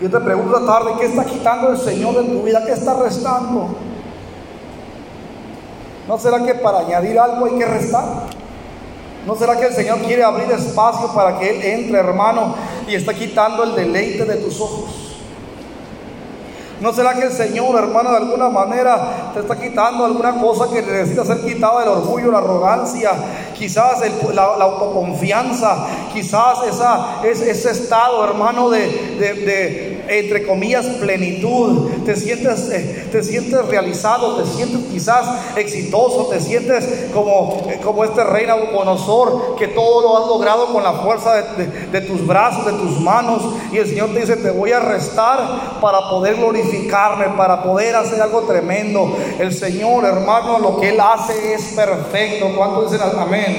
Yo 0.02 0.10
te 0.10 0.20
pregunto 0.20 0.58
esta 0.58 0.80
tarde, 0.80 0.94
¿qué 1.00 1.06
está 1.06 1.24
quitando 1.24 1.70
el 1.70 1.78
Señor 1.78 2.16
de 2.18 2.24
tu 2.24 2.42
vida? 2.42 2.66
¿Qué 2.66 2.74
está 2.74 2.96
restando? 2.96 3.91
¿No 6.08 6.18
será 6.18 6.44
que 6.44 6.56
para 6.56 6.80
añadir 6.80 7.20
algo 7.20 7.46
hay 7.46 7.58
que 7.58 7.66
restar? 7.66 8.06
¿No 9.26 9.36
será 9.36 9.56
que 9.58 9.68
el 9.68 9.74
Señor 9.74 10.00
quiere 10.00 10.24
abrir 10.24 10.52
espacio 10.52 11.14
para 11.14 11.38
que 11.38 11.50
Él 11.50 11.62
entre, 11.64 12.00
hermano, 12.00 12.56
y 12.88 12.96
está 12.96 13.14
quitando 13.14 13.64
el 13.64 13.76
deleite 13.76 14.26
de 14.26 14.38
tus 14.38 14.60
ojos? 14.60 15.12
¿No 16.80 16.92
será 16.92 17.14
que 17.14 17.26
el 17.26 17.32
Señor, 17.32 17.78
hermano, 17.78 18.10
de 18.10 18.18
alguna 18.18 18.50
manera 18.50 19.32
te 19.36 19.42
está 19.42 19.56
quitando 19.56 20.04
alguna 20.04 20.40
cosa 20.42 20.68
que 20.74 20.82
necesita 20.82 21.24
ser 21.24 21.42
quitada? 21.42 21.84
El 21.84 21.90
orgullo, 21.90 22.32
la 22.32 22.40
arrogancia, 22.40 23.12
quizás 23.62 24.02
la, 24.34 24.44
autoconfianza, 24.44 25.86
quizás 26.12 26.64
esa, 26.68 27.22
ese 27.24 27.70
estado, 27.70 28.26
hermano, 28.26 28.72
de 28.72 29.92
entre 30.12 30.46
comillas, 30.46 30.86
plenitud. 31.00 31.90
Te 32.06 32.16
sientes, 32.16 32.70
eh, 32.70 33.08
te 33.12 33.24
sientes 33.24 33.66
realizado, 33.68 34.42
te 34.42 34.50
sientes 34.50 34.82
quizás 34.92 35.26
exitoso, 35.56 36.28
te 36.28 36.42
sientes 36.42 37.10
como, 37.14 37.68
eh, 37.70 37.80
como 37.82 38.04
este 38.04 38.24
rey 38.24 38.46
Nabucodonosor, 38.46 39.56
que 39.56 39.70
todo 39.70 40.02
lo 40.02 40.18
has 40.18 40.28
logrado 40.28 40.74
con 40.74 40.84
la 40.84 40.94
fuerza 40.94 41.36
de, 41.36 42.02
tus 42.02 42.26
brazos, 42.28 42.66
de 42.66 42.74
tus 42.74 43.00
manos. 43.00 43.42
Y 43.72 43.78
el 43.78 43.88
Señor 43.88 44.10
te 44.14 44.20
dice, 44.20 44.36
te 44.36 44.52
voy 44.52 44.74
a 44.74 44.80
restar 44.80 45.80
para 45.80 46.10
poder 46.10 46.36
glorificarme, 46.36 47.30
para 47.38 47.64
poder 47.64 47.96
hacer 47.96 48.22
algo 48.22 48.42
tremendo. 48.42 49.16
El 49.40 49.54
Señor, 49.54 50.04
hermano, 50.04 50.60
lo 50.60 50.80
que 50.80 50.90
Él 50.90 51.00
hace 51.00 51.54
es 51.54 51.74
perfecto. 51.74 52.50
¿Cuántos 52.56 52.92
dicen 52.92 53.08
amén? 53.18 53.51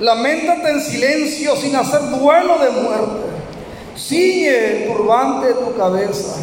Lamentate 0.00 0.68
en 0.68 0.80
silencio 0.80 1.54
sin 1.54 1.76
hacer 1.76 2.00
duelo 2.10 2.58
de 2.58 2.70
muerte. 2.70 3.32
Sigue 3.94 4.84
el 4.84 4.92
turbante 4.92 5.46
de 5.48 5.54
tu 5.54 5.76
cabeza. 5.76 6.36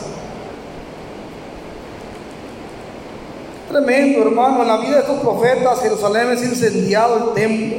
Tremendo, 3.69 4.21
hermano. 4.21 4.61
En 4.61 4.67
la 4.69 4.77
vida 4.77 4.95
de 4.95 4.99
estos 5.01 5.19
profetas, 5.19 5.81
Jerusalén 5.81 6.31
es 6.31 6.41
incendiado 6.41 7.17
el 7.17 7.33
templo. 7.33 7.77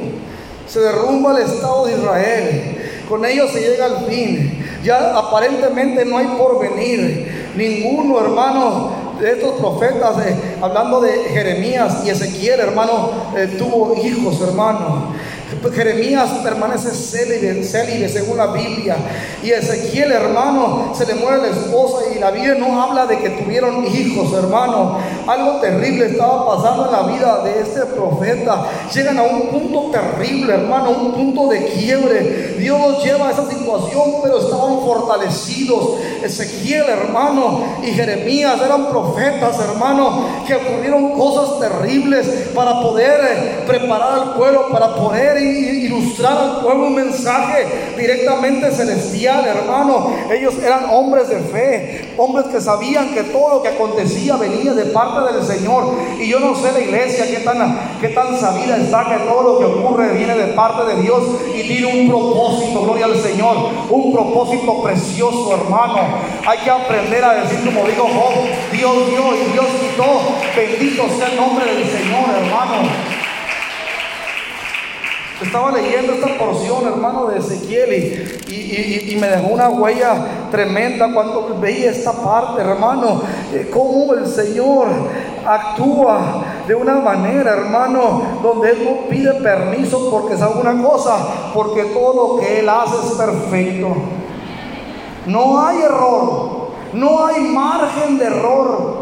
Se 0.67 0.79
derrumba 0.79 1.31
el 1.31 1.43
Estado 1.43 1.87
de 1.87 1.97
Israel. 1.97 2.77
Con 3.09 3.25
ellos 3.25 3.51
se 3.51 3.59
llega 3.59 3.85
al 3.85 4.05
fin. 4.05 4.63
Ya 4.83 5.17
aparentemente 5.17 6.05
no 6.05 6.17
hay 6.17 6.27
porvenir. 6.37 7.51
Ninguno, 7.55 8.21
hermano, 8.21 8.91
estos 9.23 9.59
profetas, 9.59 10.25
eh, 10.25 10.57
hablando 10.61 11.01
de 11.01 11.11
Jeremías 11.29 12.03
y 12.05 12.09
Ezequiel, 12.09 12.59
hermano, 12.59 13.11
eh, 13.35 13.55
tuvo 13.57 13.95
hijos, 13.95 14.41
hermano. 14.41 15.13
Jeremías 15.73 16.29
permanece 16.43 16.91
célibe, 16.91 18.09
según 18.09 18.37
la 18.37 18.47
Biblia. 18.47 18.95
Y 19.43 19.51
Ezequiel, 19.51 20.11
hermano, 20.11 20.93
se 20.95 21.05
le 21.05 21.15
muere 21.15 21.41
la 21.41 21.47
esposa 21.47 22.05
y 22.15 22.19
la 22.19 22.31
Biblia 22.31 22.55
no 22.55 22.81
habla 22.81 23.05
de 23.05 23.17
que 23.19 23.29
tuvieron 23.31 23.85
hijos, 23.85 24.33
hermano. 24.33 24.97
Algo 25.27 25.59
terrible 25.59 26.07
estaba 26.07 26.55
pasando 26.55 26.85
en 26.85 26.91
la 26.91 27.01
vida 27.03 27.43
de 27.43 27.61
este 27.61 27.85
profeta. 27.85 28.65
Llegan 28.93 29.17
a 29.17 29.23
un 29.23 29.49
punto 29.49 29.91
terrible, 29.91 30.53
hermano, 30.53 30.91
un 30.91 31.13
punto 31.13 31.47
de 31.47 31.65
quiebre. 31.65 32.55
Dios 32.57 32.79
los 32.79 33.03
lleva 33.03 33.27
a 33.27 33.31
esa 33.31 33.49
situación, 33.49 34.15
pero 34.23 34.39
estaban 34.39 34.81
fortalecidos. 34.81 35.99
Ezequiel, 36.23 36.85
hermano, 36.87 37.61
y 37.81 37.87
Jeremías 37.87 38.59
eran 38.63 38.87
profetas, 38.89 39.59
hermano, 39.59 40.25
que 40.47 40.55
ocurrieron 40.55 41.11
cosas 41.11 41.59
terribles 41.59 42.27
para 42.53 42.81
poder 42.81 43.21
eh, 43.21 43.63
preparar 43.65 44.13
al 44.13 44.33
pueblo, 44.35 44.69
para 44.71 44.95
poder 44.95 45.40
ilustrar 45.41 46.37
al 46.37 46.61
pueblo 46.61 46.87
un 46.87 46.95
mensaje 46.95 47.65
directamente 47.97 48.71
celestial, 48.71 49.45
hermano. 49.45 50.11
Ellos 50.31 50.55
eran 50.63 50.85
hombres 50.89 51.29
de 51.29 51.39
fe, 51.39 52.13
hombres 52.17 52.45
que 52.47 52.61
sabían 52.61 53.13
que 53.13 53.23
todo 53.23 53.55
lo 53.55 53.61
que 53.61 53.69
acontecía 53.69 54.35
venía 54.37 54.73
de 54.73 54.85
parte 54.85 55.33
del 55.33 55.43
Señor. 55.43 55.93
Y 56.19 56.27
yo 56.29 56.39
no 56.39 56.55
sé 56.55 56.71
la 56.71 56.79
iglesia 56.79 57.27
qué 57.27 57.43
tan, 57.43 57.97
qué 57.99 58.09
tan 58.09 58.39
sabida 58.39 58.77
está 58.77 59.05
que 59.05 59.25
todo 59.25 59.43
lo 59.43 59.59
que 59.59 59.65
ocurre 59.65 60.13
viene 60.13 60.35
de 60.35 60.53
parte 60.53 60.95
de 60.95 61.01
Dios 61.01 61.23
y 61.55 61.63
tiene 61.63 61.87
un 61.87 62.07
propósito, 62.07 62.81
gloria 62.83 63.05
al 63.05 63.17
Señor, 63.17 63.55
un 63.89 64.13
propósito 64.13 64.81
precioso, 64.81 65.53
hermano. 65.53 65.99
Hay 66.45 66.59
que 66.59 66.69
aprender 66.69 67.23
a 67.23 67.35
decir 67.35 67.59
como 67.65 67.87
digo 67.87 68.03
Job, 68.03 68.33
Dios 68.71 69.09
dio 69.09 69.35
y 69.35 69.51
Dios 69.51 69.65
quitó, 69.79 70.21
bendito 70.55 71.07
sea 71.17 71.27
el 71.27 71.35
nombre 71.37 71.65
del 71.65 71.85
Señor, 71.85 72.29
hermano. 72.43 73.20
Estaba 75.41 75.71
leyendo 75.71 76.13
esta 76.13 76.37
porción, 76.37 76.85
hermano, 76.85 77.25
de 77.25 77.39
Ezequiel 77.39 78.43
y, 78.47 79.15
me 79.19 79.27
dejó 79.27 79.47
una 79.47 79.69
huella 79.69 80.47
tremenda 80.51 81.11
cuando 81.11 81.57
veía 81.59 81.91
esta 81.91 82.13
parte, 82.13 82.61
hermano, 82.61 83.21
eh, 83.51 83.69
cómo 83.71 84.13
el 84.13 84.27
Señor 84.27 84.87
actúa 85.45 86.43
de 86.67 86.75
una 86.75 86.95
manera, 86.95 87.53
hermano, 87.53 88.39
donde 88.43 88.71
Él 88.71 88.77
no 88.85 89.09
pide 89.09 89.33
permiso 89.35 90.09
porque 90.11 90.37
sabe 90.37 90.61
una 90.61 90.81
cosa, 90.81 91.17
porque 91.53 91.85
todo 91.85 92.35
lo 92.35 92.39
que 92.39 92.59
Él 92.59 92.69
hace 92.69 92.95
es 93.07 93.13
perfecto. 93.13 93.95
No 95.25 95.65
hay 95.65 95.81
error, 95.81 96.69
no 96.93 97.25
hay 97.25 97.41
margen 97.41 98.19
de 98.19 98.25
error. 98.25 99.01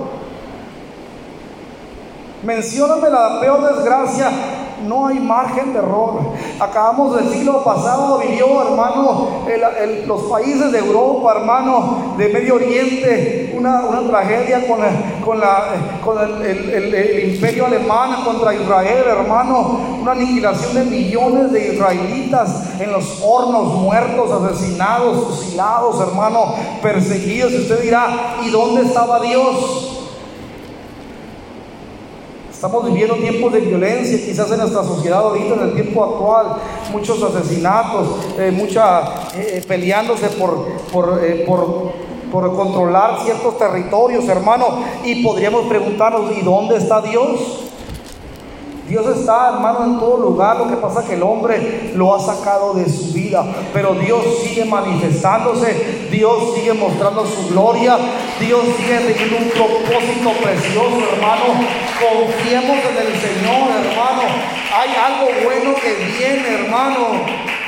Mencióname 2.44 3.10
la 3.10 3.42
peor 3.42 3.76
desgracia 3.76 4.32
no 4.88 5.08
hay 5.08 5.20
margen 5.20 5.74
de 5.74 5.80
error. 5.80 6.20
Acabamos 6.60 7.16
del 7.16 7.30
siglo 7.30 7.64
pasado, 7.64 8.20
vivió, 8.20 8.62
hermano, 8.62 9.28
los 10.06 10.22
países 10.24 10.72
de 10.72 10.80
Europa, 10.80 11.34
hermano, 11.38 12.16
de 12.18 12.30
Medio 12.30 12.56
Oriente, 12.56 13.54
una, 13.58 13.82
tragedia 14.10 14.68
con, 14.68 14.80
con 16.04 16.42
el, 16.44 17.34
imperio 17.34 17.66
alemán 17.66 18.24
contra 18.24 18.54
Israel, 18.54 19.04
hermano, 19.08 19.80
una 20.02 20.12
aniquilación 20.12 20.74
de 20.74 20.84
millones 20.86 21.52
de 21.52 21.74
israelitas 21.74 22.80
en 22.80 22.92
los 22.92 23.22
hornos, 23.24 23.76
muertos, 23.76 24.32
asesinados, 24.32 25.28
fusilados, 25.28 26.00
hermano, 26.02 26.56
perseguidos. 26.82 27.52
Y 27.54 27.58
usted 27.58 27.82
dirá, 27.82 28.38
¿y 28.44 28.50
dónde 28.50 28.84
estaba 28.84 29.20
Dios? 29.20 29.89
Estamos 32.60 32.88
viviendo 32.88 33.16
tiempos 33.16 33.54
de 33.54 33.62
violencia, 33.62 34.18
quizás 34.18 34.52
en 34.52 34.58
nuestra 34.58 34.84
sociedad 34.84 35.20
ahorita, 35.20 35.54
en 35.54 35.62
el 35.62 35.74
tiempo 35.76 36.04
actual, 36.04 36.58
muchos 36.92 37.24
asesinatos, 37.24 38.18
eh, 38.38 38.52
mucha 38.52 39.30
eh, 39.34 39.64
peleándose 39.66 40.28
por, 40.32 40.66
por, 40.92 41.24
eh, 41.24 41.46
por, 41.48 41.94
por 42.30 42.54
controlar 42.58 43.24
ciertos 43.24 43.58
territorios, 43.58 44.28
hermano. 44.28 44.84
Y 45.06 45.24
podríamos 45.24 45.68
preguntarnos, 45.68 46.36
¿y 46.38 46.42
dónde 46.42 46.76
está 46.76 47.02
Dios? 47.02 47.69
Dios 48.90 49.06
está, 49.06 49.50
hermano, 49.54 49.86
en 49.86 50.00
todo 50.00 50.18
lugar. 50.18 50.58
Lo 50.58 50.68
que 50.68 50.76
pasa 50.78 51.02
es 51.02 51.06
que 51.06 51.14
el 51.14 51.22
hombre 51.22 51.92
lo 51.94 52.16
ha 52.16 52.20
sacado 52.20 52.74
de 52.74 52.90
su 52.90 53.14
vida. 53.14 53.46
Pero 53.72 53.94
Dios 53.94 54.20
sigue 54.42 54.66
manifestándose. 54.66 56.08
Dios 56.10 56.56
sigue 56.56 56.74
mostrando 56.74 57.24
su 57.24 57.50
gloria. 57.50 57.98
Dios 58.40 58.62
sigue 58.78 58.98
teniendo 58.98 59.38
un 59.38 59.50
propósito 59.52 60.32
precioso, 60.42 60.98
hermano. 61.14 61.54
Confiemos 62.02 62.78
en 62.90 62.98
el 62.98 63.14
Señor, 63.22 63.70
hermano. 63.70 64.24
Hay 64.74 64.90
algo 64.96 65.28
bueno 65.44 65.76
que 65.76 65.94
viene, 66.18 66.64
hermano. 66.64 67.59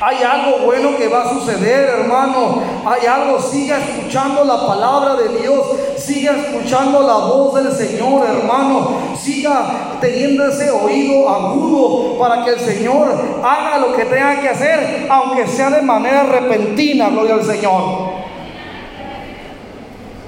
Hay 0.00 0.22
algo 0.22 0.58
bueno 0.64 0.96
que 0.96 1.08
va 1.08 1.24
a 1.24 1.28
suceder, 1.30 1.88
hermano. 1.88 2.62
Hay 2.86 3.04
algo, 3.06 3.40
siga 3.40 3.78
escuchando 3.78 4.44
la 4.44 4.64
palabra 4.64 5.16
de 5.16 5.40
Dios. 5.40 5.60
Siga 5.96 6.36
escuchando 6.36 7.02
la 7.02 7.16
voz 7.16 7.62
del 7.62 7.72
Señor, 7.72 8.24
hermano. 8.24 9.16
Siga 9.20 9.98
teniendo 10.00 10.46
ese 10.46 10.70
oído 10.70 11.28
agudo 11.28 12.16
para 12.16 12.44
que 12.44 12.50
el 12.50 12.60
Señor 12.60 13.08
haga 13.42 13.78
lo 13.78 13.96
que 13.96 14.04
tenga 14.04 14.40
que 14.40 14.48
hacer, 14.48 15.06
aunque 15.10 15.48
sea 15.48 15.70
de 15.70 15.82
manera 15.82 16.22
repentina, 16.22 17.08
gloria 17.08 17.34
al 17.34 17.44
Señor. 17.44 18.18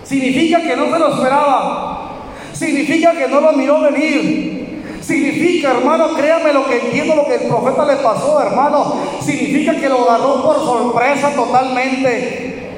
Significa 0.03 0.61
que 0.61 0.75
no 0.77 0.91
se 0.91 0.99
lo 0.99 1.15
esperaba. 1.15 2.11
Significa 2.53 3.13
que 3.13 3.29
no 3.29 3.41
lo 3.41 3.53
miró 3.53 3.81
venir. 3.83 4.60
Significa, 5.01 5.73
hermano, 5.73 6.15
créame 6.15 6.53
lo 6.53 6.67
que 6.67 6.79
entiendo, 6.79 7.17
lo 7.17 7.27
que 7.27 7.37
el 7.37 7.49
profeta 7.49 7.85
le 7.85 7.97
pasó, 7.97 8.41
hermano. 8.41 8.95
Significa 9.21 9.75
que 9.75 9.89
lo 9.89 10.09
agarró 10.09 10.43
por 10.43 10.57
sorpresa 10.57 11.31
totalmente. 11.31 12.71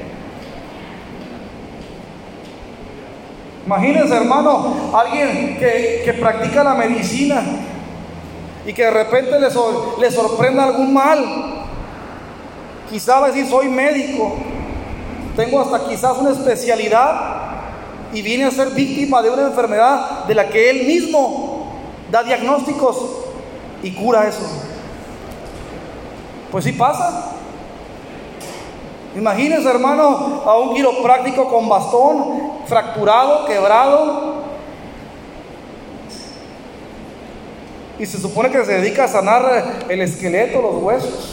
Imagínense, 3.65 4.15
hermano, 4.15 4.91
alguien 4.93 5.57
que, 5.57 6.13
practica 6.19 6.63
la 6.63 6.75
medicina 6.75 7.43
y 8.65 8.73
que 8.73 8.83
de 8.83 8.91
repente 8.91 9.39
le, 9.39 9.47
le 9.99 10.11
sorprenda 10.11 10.63
algún 10.65 10.93
mal. 10.93 11.65
Quizás 12.89 13.21
va 13.21 13.25
a 13.25 13.31
decir, 13.31 13.47
soy 13.47 13.69
médico, 13.69 14.35
tengo 15.35 15.61
hasta 15.61 15.87
quizás 15.87 16.17
una 16.17 16.31
especialidad 16.31 17.33
y 18.13 18.21
viene 18.21 18.45
a 18.45 18.51
ser 18.51 18.69
víctima 18.69 19.21
de 19.21 19.29
una 19.29 19.47
enfermedad 19.47 20.25
de 20.25 20.35
la 20.35 20.47
que 20.47 20.69
él 20.69 20.85
mismo 20.85 21.52
da 22.13 22.21
diagnósticos 22.21 22.95
y 23.81 23.91
cura 23.91 24.27
eso. 24.27 24.45
Pues 26.51 26.63
sí 26.63 26.73
pasa. 26.73 27.31
Imagínense, 29.15 29.67
hermano, 29.67 30.43
a 30.45 30.59
un 30.59 30.75
quiropráctico 30.75 31.49
con 31.49 31.67
bastón, 31.67 32.51
fracturado, 32.67 33.45
quebrado. 33.45 34.43
Y 37.97 38.05
se 38.05 38.19
supone 38.19 38.51
que 38.51 38.63
se 38.63 38.73
dedica 38.73 39.05
a 39.05 39.07
sanar 39.07 39.85
el 39.89 40.01
esqueleto, 40.01 40.61
los 40.61 40.83
huesos 40.83 41.32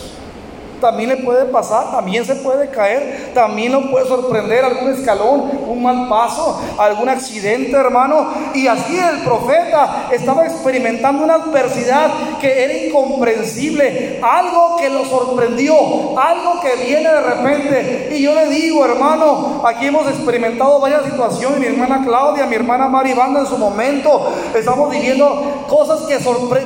también 0.81 1.11
le 1.11 1.17
puede 1.19 1.45
pasar, 1.47 1.91
también 1.91 2.25
se 2.25 2.37
puede 2.37 2.69
caer, 2.71 3.33
también 3.35 3.73
lo 3.73 3.91
puede 3.91 4.07
sorprender 4.07 4.65
algún 4.65 4.93
escalón, 4.93 5.51
un 5.67 5.83
mal 5.83 6.09
paso, 6.09 6.61
algún 6.79 7.09
accidente, 7.09 7.73
hermano. 7.77 8.27
Y 8.55 8.67
así 8.67 8.99
el 8.99 9.23
profeta 9.23 10.09
estaba 10.11 10.47
experimentando 10.47 11.25
una 11.25 11.35
adversidad 11.35 12.11
que 12.41 12.65
era 12.65 12.75
incomprensible, 12.75 14.21
algo 14.23 14.77
que 14.77 14.89
lo 14.89 15.05
sorprendió, 15.05 15.75
algo 16.19 16.61
que 16.61 16.85
viene 16.85 17.09
de 17.09 17.21
repente. 17.21 18.09
Y 18.13 18.23
yo 18.23 18.35
le 18.35 18.47
digo, 18.47 18.85
hermano, 18.85 19.63
aquí 19.65 19.87
hemos 19.87 20.09
experimentado 20.09 20.81
varias 20.81 21.05
situaciones, 21.05 21.61
mi 21.61 21.67
hermana 21.67 22.03
Claudia, 22.05 22.47
mi 22.47 22.57
hermana 22.57 22.89
Maribanda 22.89 23.41
en 23.41 23.47
su 23.47 23.59
momento, 23.59 24.33
estamos 24.55 24.91
viviendo 24.91 25.65
cosas 25.69 26.01
que, 26.03 26.19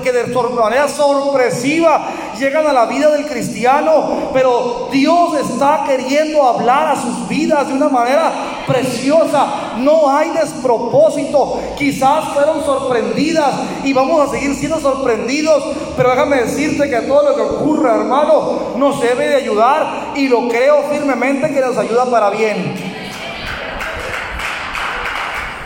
que 0.02 0.12
de 0.12 0.24
manera 0.54 0.88
sorpresiva 0.88 2.08
llegan 2.38 2.66
a 2.66 2.72
la 2.72 2.86
vida 2.86 3.10
del 3.10 3.26
cristiano 3.26 4.03
pero 4.32 4.88
Dios 4.90 5.34
está 5.34 5.84
queriendo 5.86 6.42
hablar 6.42 6.88
a 6.88 7.00
sus 7.00 7.28
vidas 7.28 7.68
de 7.68 7.74
una 7.74 7.88
manera 7.88 8.32
preciosa. 8.66 9.74
No 9.78 10.10
hay 10.10 10.30
despropósito. 10.30 11.60
Quizás 11.76 12.24
fueron 12.34 12.64
sorprendidas 12.64 13.54
y 13.84 13.92
vamos 13.92 14.28
a 14.28 14.30
seguir 14.30 14.54
siendo 14.54 14.80
sorprendidos, 14.80 15.62
pero 15.96 16.10
déjame 16.10 16.42
decirte 16.42 16.88
que 16.88 17.00
todo 17.02 17.30
lo 17.30 17.36
que 17.36 17.42
ocurra, 17.42 17.96
hermano, 17.96 18.74
nos 18.76 19.00
debe 19.00 19.28
de 19.28 19.36
ayudar 19.36 20.12
y 20.14 20.28
lo 20.28 20.48
creo 20.48 20.82
firmemente 20.90 21.52
que 21.52 21.60
nos 21.60 21.76
ayuda 21.76 22.04
para 22.06 22.30
bien. 22.30 22.74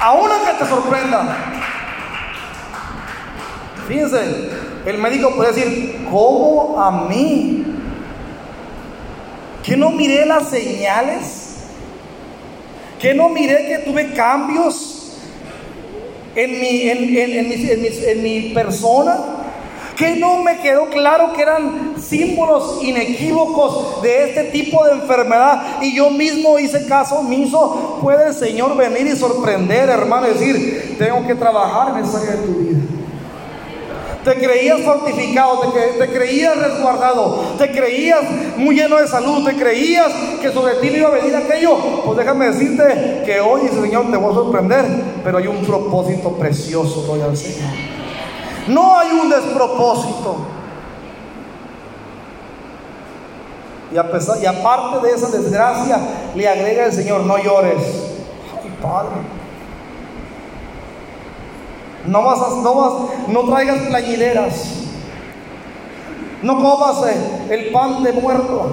Aún 0.01 0.29
que 0.47 0.65
te 0.65 0.71
sorprenda. 0.71 1.37
Fíjense, 3.89 4.51
el 4.85 4.99
médico 4.99 5.35
puede 5.35 5.53
decir, 5.53 6.07
¿cómo 6.11 6.81
a 6.81 6.91
mí? 7.09 7.65
Que 9.63 9.77
no 9.77 9.91
miré 9.91 10.25
las 10.27 10.49
señales, 10.49 11.57
que 12.99 13.15
no 13.15 13.29
miré 13.29 13.67
que 13.67 13.79
tuve 13.79 14.13
cambios 14.13 14.99
en 16.35 18.23
mi, 18.23 18.51
persona, 18.55 19.19
que 19.97 20.15
no 20.17 20.43
me 20.43 20.59
quedó 20.59 20.87
claro 20.87 21.33
que 21.33 21.43
eran 21.43 21.95
símbolos 22.01 22.83
inequívocos 22.83 24.01
de 24.03 24.31
este 24.31 24.45
tipo 24.45 24.85
de 24.85 24.93
enfermedad. 24.93 25.83
Y 25.83 25.97
yo 25.97 26.11
mismo 26.11 26.59
hice 26.59 26.87
caso 26.87 27.17
omiso, 27.17 27.99
puede 28.01 28.29
el 28.29 28.35
Señor 28.35 28.77
venir 28.77 29.09
y 29.09 29.17
sorprender, 29.17 29.89
hermano, 29.89 30.29
y 30.29 30.35
decir, 30.35 30.97
tengo 30.99 31.27
que 31.27 31.35
trabajar 31.35 31.99
en 31.99 32.05
esa 32.05 32.19
área 32.19 32.31
de 32.33 32.47
tu 32.47 32.55
vida. 32.55 32.78
Te 34.29 34.35
creías 34.35 34.83
fortificado, 34.83 35.73
te, 35.99 36.07
creías 36.11 36.55
resguardado, 36.59 37.45
te 37.57 37.71
creías 37.71 38.21
muy 38.59 38.75
lleno 38.75 38.99
de 38.99 39.09
salud, 39.09 39.43
te 39.43 39.57
creías 39.57 40.13
que 40.43 40.53
sobre 40.53 40.75
ti 40.75 40.89
iba 40.89 41.09
a 41.09 41.13
venir 41.13 41.35
aquello. 41.35 41.79
Pues 42.05 42.19
déjame 42.19 42.51
decirte 42.51 43.23
que 43.25 43.41
hoy 43.41 43.69
Señor 43.69 44.11
te 44.11 44.19
va 44.19 44.31
a 44.31 44.35
sorprender, 44.35 44.85
pero 45.25 45.39
hay 45.39 45.47
un 45.47 45.65
propósito 45.65 46.33
precioso, 46.33 47.05
gloria 47.05 47.25
al 47.25 47.39
Señor. 47.39 47.71
No 48.67 48.99
hay 48.99 49.13
un 49.13 49.31
despropósito. 49.31 50.37
Y 53.91 53.97
aparte 53.97 55.07
de 55.07 55.15
esa 55.15 55.31
desgracia, 55.31 56.01
le 56.35 56.47
agrega 56.47 56.85
el 56.85 56.93
Señor, 56.93 57.23
no 57.23 57.39
llores. 57.39 57.83
Ay, 58.63 58.77
Padre. 58.83 59.38
No 62.07 62.23
vas, 62.23 62.39
no 62.63 62.75
vas, 62.75 62.93
no 63.29 63.41
traigas 63.45 63.79
plañideras. 63.89 64.55
No 66.43 66.57
comas 66.63 67.05
eh, 67.11 67.47
el 67.51 67.73
pan 67.73 68.03
de 68.05 68.13
muerto, 68.13 68.71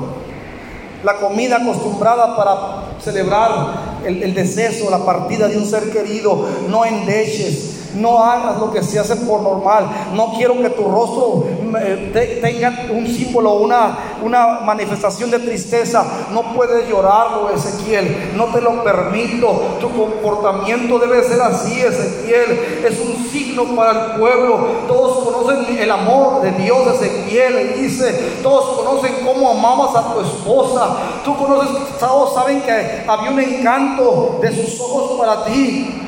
la 1.04 1.18
comida 1.18 1.58
acostumbrada 1.58 2.36
para 2.36 3.00
celebrar 3.02 4.02
el, 4.06 4.22
el 4.22 4.34
deceso, 4.36 4.90
la 4.92 5.04
partida 5.04 5.48
de 5.48 5.58
un 5.58 5.66
ser 5.66 5.92
querido. 5.92 6.46
No 6.70 6.86
endeches, 6.86 7.75
no 7.96 8.24
hagas 8.24 8.60
lo 8.60 8.72
que 8.72 8.84
se 8.84 9.00
hace 9.00 9.16
por 9.16 9.42
normal. 9.42 9.88
No 10.14 10.34
quiero 10.36 10.58
que 10.62 10.70
tu 10.70 10.84
rostro 10.84 11.46
eh, 11.80 12.40
tenga 12.42 12.88
un 12.92 13.08
símbolo, 13.08 13.56
una, 13.56 14.18
una 14.22 14.60
manifestación 14.62 15.32
de 15.32 15.40
tristeza. 15.40 16.06
No 16.32 16.54
puedes 16.54 16.88
llorarlo, 16.88 17.50
Ezequiel. 17.50 18.34
No 18.36 18.46
te 18.46 18.62
lo 18.62 18.84
permito. 18.84 19.78
Tu 19.80 19.90
comportamiento 19.90 21.00
debe 21.00 21.24
ser 21.24 21.42
así, 21.42 21.82
Ezequiel. 21.82 22.84
Es 22.86 23.00
un 23.00 23.26
signo 23.30 23.64
para 23.76 23.92
el 23.92 24.20
pueblo. 24.20 24.58
Todos 24.88 25.26
conocen 25.26 25.78
el 25.78 25.92
amor 25.92 26.42
de 26.42 26.52
Dios, 26.52 26.88
Ezequiel. 26.96 27.82
dice, 27.82 28.40
todos 28.42 28.78
conocen 28.78 29.16
cómo 29.26 29.52
amabas 29.52 29.96
a 29.96 30.14
tu 30.14 30.22
esposa. 30.22 30.98
Tú 31.24 31.36
conoces, 31.38 31.72
todos 32.00 32.34
saben 32.34 32.62
que 32.62 33.04
había 33.08 33.32
un 33.32 33.40
encanto 33.40 34.40
de 34.42 34.52
sus 34.54 34.80
ojos 34.80 35.20
para 35.20 35.46
ti. 35.46 36.05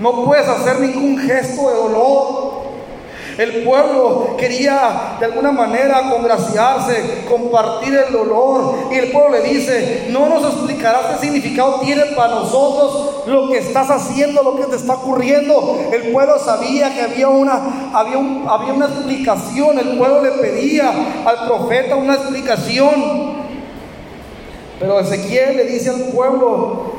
No 0.00 0.24
puedes 0.24 0.48
hacer 0.48 0.80
ningún 0.80 1.18
gesto 1.18 1.68
de 1.68 1.74
dolor. 1.74 2.58
El 3.38 3.62
pueblo 3.62 4.36
quería 4.36 5.16
de 5.20 5.26
alguna 5.26 5.52
manera 5.52 6.10
congraciarse, 6.10 7.24
compartir 7.28 7.94
el 7.94 8.12
dolor. 8.12 8.74
Y 8.90 8.96
el 8.96 9.12
pueblo 9.12 9.38
le 9.38 9.42
dice, 9.42 10.08
no 10.10 10.28
nos 10.28 10.42
explicarás 10.42 11.06
qué 11.06 11.26
significado 11.26 11.78
tiene 11.78 12.02
para 12.16 12.34
nosotros 12.34 13.22
lo 13.26 13.48
que 13.48 13.58
estás 13.58 13.90
haciendo, 13.90 14.42
lo 14.42 14.56
que 14.56 14.64
te 14.64 14.74
está 14.74 14.94
ocurriendo. 14.94 15.78
El 15.92 16.10
pueblo 16.10 16.36
sabía 16.40 16.92
que 16.92 17.02
había 17.02 17.28
una, 17.28 17.90
había, 17.94 18.18
había 18.48 18.72
una 18.72 18.86
explicación. 18.86 19.78
El 19.78 19.96
pueblo 19.96 20.20
le 20.20 20.30
pedía 20.32 20.90
al 21.24 21.46
profeta 21.46 21.94
una 21.94 22.14
explicación. 22.14 23.38
Pero 24.80 24.98
Ezequiel 24.98 25.56
le 25.56 25.64
dice 25.64 25.90
al 25.90 26.02
pueblo, 26.12 26.97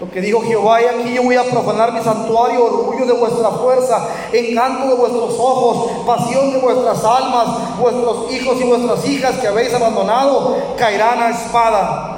lo 0.00 0.10
que 0.10 0.20
dijo 0.20 0.40
Jehová, 0.40 0.82
y 0.82 0.86
aquí 0.86 1.14
yo 1.14 1.22
voy 1.22 1.36
a 1.36 1.44
profanar 1.44 1.92
mi 1.92 2.00
santuario, 2.00 2.64
orgullo 2.64 3.06
de 3.06 3.12
vuestra 3.12 3.50
fuerza, 3.50 4.08
encanto 4.32 4.88
de 4.88 4.94
vuestros 4.94 5.34
ojos, 5.38 5.90
pasión 6.04 6.52
de 6.52 6.58
vuestras 6.58 7.04
almas, 7.04 7.78
vuestros 7.78 8.32
hijos 8.32 8.60
y 8.60 8.64
vuestras 8.64 9.08
hijas 9.08 9.36
que 9.36 9.46
habéis 9.46 9.72
abandonado, 9.72 10.56
caerán 10.76 11.22
a 11.22 11.30
espada. 11.30 12.10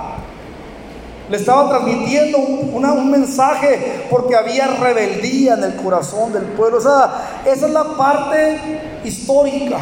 Le 1.28 1.36
estaba 1.36 1.68
transmitiendo 1.68 2.38
un, 2.38 2.66
mensaje 3.10 4.06
porque 4.10 4.36
había 4.36 4.66
rebeldía 4.66 5.54
en 5.54 5.64
el 5.64 5.76
corazón 5.76 6.32
del 6.32 6.44
pueblo. 6.44 6.78
O 6.78 6.80
sea, 6.80 7.40
esa 7.44 7.66
es 7.66 7.72
la 7.72 7.84
parte 7.96 9.00
histórica. 9.04 9.78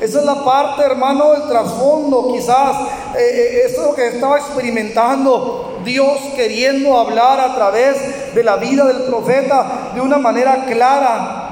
Esa 0.00 0.20
es 0.20 0.24
la 0.24 0.44
parte, 0.44 0.82
hermano, 0.82 1.32
del 1.32 1.48
trasfondo. 1.48 2.28
Quizás 2.32 2.76
eh, 3.16 3.18
eh, 3.18 3.62
eso 3.66 3.82
es 3.82 3.86
lo 3.86 3.94
que 3.94 4.08
estaba 4.08 4.38
experimentando 4.38 5.75
Dios 5.86 6.18
queriendo 6.34 6.98
hablar 6.98 7.40
a 7.40 7.54
través 7.54 8.34
de 8.34 8.44
la 8.44 8.56
vida 8.56 8.84
del 8.84 9.04
profeta 9.04 9.92
de 9.94 10.00
una 10.02 10.18
manera 10.18 10.66
clara. 10.66 11.42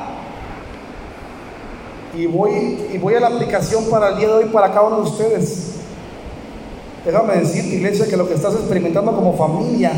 Y 2.14 2.26
voy, 2.26 2.88
y 2.92 2.98
voy 2.98 3.14
a 3.14 3.20
la 3.20 3.28
aplicación 3.28 3.88
para 3.90 4.10
el 4.10 4.18
día 4.18 4.28
de 4.28 4.34
hoy 4.34 4.44
para 4.46 4.68
cada 4.68 4.82
uno 4.88 4.96
de 4.96 5.02
ustedes. 5.02 5.76
Déjame 7.04 7.36
decirte, 7.36 7.76
iglesia, 7.76 8.06
que 8.06 8.16
lo 8.16 8.28
que 8.28 8.34
estás 8.34 8.54
experimentando 8.54 9.12
como 9.14 9.36
familia 9.36 9.92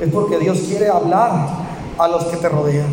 es 0.00 0.12
porque 0.12 0.38
Dios 0.38 0.58
quiere 0.68 0.88
hablar 0.88 1.32
a 1.98 2.08
los 2.08 2.24
que 2.24 2.36
te 2.36 2.48
rodean. 2.48 2.92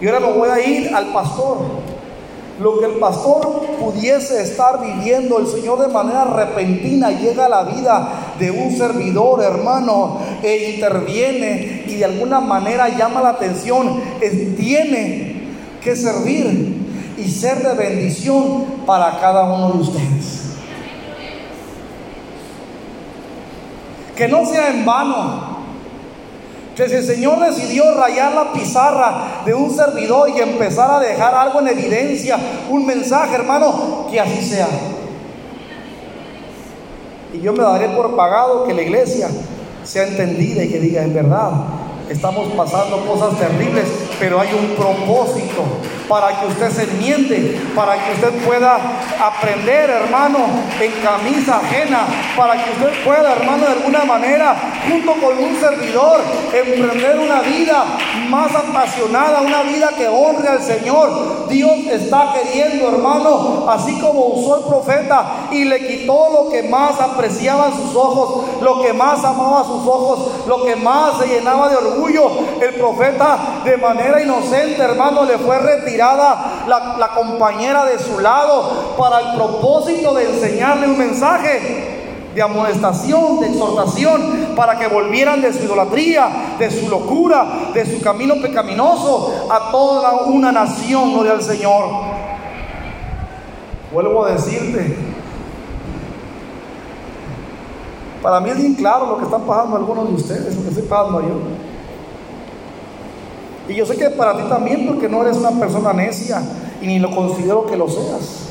Y 0.00 0.06
ahora 0.06 0.20
me 0.20 0.32
voy 0.32 0.48
a 0.48 0.60
ir 0.60 0.94
al 0.94 1.12
pastor. 1.12 1.58
Lo 2.60 2.80
que 2.80 2.86
el 2.86 2.92
pastor 2.94 3.66
pudiese 3.78 4.42
estar 4.42 4.80
viviendo, 4.80 5.38
el 5.38 5.46
Señor 5.46 5.78
de 5.80 5.92
manera 5.92 6.24
repentina 6.24 7.12
llega 7.12 7.46
a 7.46 7.48
la 7.48 7.62
vida 7.62 8.34
de 8.38 8.50
un 8.50 8.76
servidor, 8.76 9.42
hermano, 9.42 10.18
e 10.42 10.74
interviene 10.74 11.84
y 11.86 11.94
de 11.94 12.04
alguna 12.04 12.40
manera 12.40 12.88
llama 12.88 13.20
la 13.20 13.30
atención. 13.30 14.00
tiene 14.56 15.38
que 15.82 15.94
servir 15.94 17.14
y 17.16 17.30
ser 17.30 17.62
de 17.62 17.74
bendición 17.74 18.64
para 18.86 19.18
cada 19.20 19.44
uno 19.44 19.72
de 19.72 19.78
ustedes. 19.78 20.56
Que 24.16 24.26
no 24.26 24.44
sea 24.46 24.70
en 24.70 24.84
vano. 24.84 25.57
Si 26.86 26.94
el 26.94 27.04
Señor 27.04 27.40
decidió 27.40 27.92
rayar 27.92 28.32
la 28.34 28.52
pizarra 28.52 29.42
de 29.44 29.52
un 29.52 29.74
servidor 29.74 30.30
y 30.30 30.40
empezar 30.40 30.88
a 30.88 31.00
dejar 31.00 31.34
algo 31.34 31.58
en 31.58 31.66
evidencia, 31.66 32.38
un 32.70 32.86
mensaje, 32.86 33.34
hermano, 33.34 34.06
que 34.08 34.20
así 34.20 34.40
sea. 34.40 34.68
Y 37.34 37.40
yo 37.40 37.52
me 37.52 37.64
daré 37.64 37.88
por 37.88 38.14
pagado 38.14 38.62
que 38.64 38.74
la 38.74 38.82
iglesia 38.82 39.28
sea 39.82 40.06
entendida 40.06 40.62
y 40.62 40.68
que 40.68 40.78
diga, 40.78 41.02
en 41.02 41.14
verdad, 41.14 41.50
estamos 42.08 42.52
pasando 42.52 43.04
cosas 43.04 43.36
terribles, 43.40 43.84
pero 44.20 44.40
hay 44.40 44.50
un 44.54 44.76
propósito 44.76 45.64
para 46.08 46.40
que 46.40 46.46
usted 46.46 46.70
se 46.70 46.82
enmiende, 46.84 47.60
para 47.74 47.94
que 48.02 48.12
usted 48.12 48.44
pueda 48.44 48.78
aprender, 49.20 49.90
hermano, 49.90 50.38
en 50.80 50.92
camisa 51.02 51.58
ajena, 51.58 52.06
para 52.36 52.54
que 52.64 52.70
usted 52.70 53.04
pueda, 53.04 53.32
hermano, 53.32 53.66
de 53.66 53.72
alguna 53.72 54.04
manera, 54.04 54.56
junto 54.88 55.12
con 55.14 55.38
un 55.38 55.56
servidor, 55.60 56.20
emprender 56.52 57.18
una 57.18 57.40
vida 57.42 57.84
más 58.28 58.54
apasionada, 58.54 59.42
una 59.42 59.62
vida 59.62 59.90
que 59.96 60.08
honre 60.08 60.48
al 60.48 60.62
Señor. 60.62 61.48
Dios 61.48 61.86
está 61.90 62.34
queriendo, 62.34 62.88
hermano, 62.88 63.66
así 63.68 63.98
como 64.00 64.26
usó 64.26 64.58
el 64.58 64.64
profeta 64.64 65.48
y 65.50 65.64
le 65.64 65.86
quitó 65.86 66.28
lo 66.32 66.50
que 66.50 66.62
más 66.64 67.00
apreciaba 67.00 67.70
sus 67.72 67.94
ojos, 67.94 68.62
lo 68.62 68.82
que 68.82 68.92
más 68.92 69.24
amaba 69.24 69.64
sus 69.64 69.86
ojos, 69.86 70.46
lo 70.46 70.64
que 70.64 70.76
más 70.76 71.18
se 71.18 71.26
llenaba 71.26 71.68
de 71.68 71.76
orgullo. 71.76 72.30
El 72.60 72.74
profeta 72.74 73.62
de 73.64 73.76
manera 73.76 74.22
inocente, 74.22 74.82
hermano, 74.82 75.24
le 75.24 75.38
fue 75.38 75.58
la 75.98 77.10
compañera 77.14 77.84
de 77.84 77.98
su 77.98 78.20
lado 78.20 78.94
para 78.96 79.20
el 79.20 79.36
propósito 79.36 80.14
de 80.14 80.30
enseñarle 80.30 80.86
un 80.86 80.98
mensaje 80.98 81.98
de 82.34 82.42
amonestación, 82.42 83.40
de 83.40 83.48
exhortación, 83.48 84.54
para 84.54 84.78
que 84.78 84.86
volvieran 84.86 85.40
de 85.40 85.52
su 85.52 85.64
idolatría, 85.64 86.56
de 86.58 86.70
su 86.70 86.88
locura, 86.88 87.70
de 87.74 87.84
su 87.84 88.00
camino 88.00 88.36
pecaminoso 88.40 89.48
a 89.50 89.70
toda 89.72 90.22
una 90.26 90.52
nación, 90.52 91.14
gloria 91.14 91.32
al 91.32 91.42
Señor. 91.42 91.84
Vuelvo 93.92 94.24
a 94.24 94.32
decirte, 94.32 94.96
para 98.22 98.40
mí 98.40 98.50
es 98.50 98.56
bien 98.56 98.74
claro 98.74 99.06
lo 99.06 99.18
que 99.18 99.24
están 99.24 99.42
pasando 99.42 99.76
algunos 99.76 100.08
de 100.08 100.14
ustedes, 100.14 100.54
lo 100.54 100.62
que 100.62 100.68
estoy 100.68 100.84
pasando 100.84 101.20
yo. 101.22 101.67
Y 103.68 103.74
yo 103.74 103.84
sé 103.84 103.96
que 103.96 104.10
para 104.10 104.36
ti 104.36 104.42
también, 104.48 104.86
porque 104.86 105.08
no 105.08 105.22
eres 105.22 105.36
una 105.36 105.50
persona 105.50 105.92
necia 105.92 106.42
y 106.80 106.86
ni 106.86 106.98
lo 106.98 107.14
considero 107.14 107.66
que 107.66 107.76
lo 107.76 107.88
seas. 107.88 108.46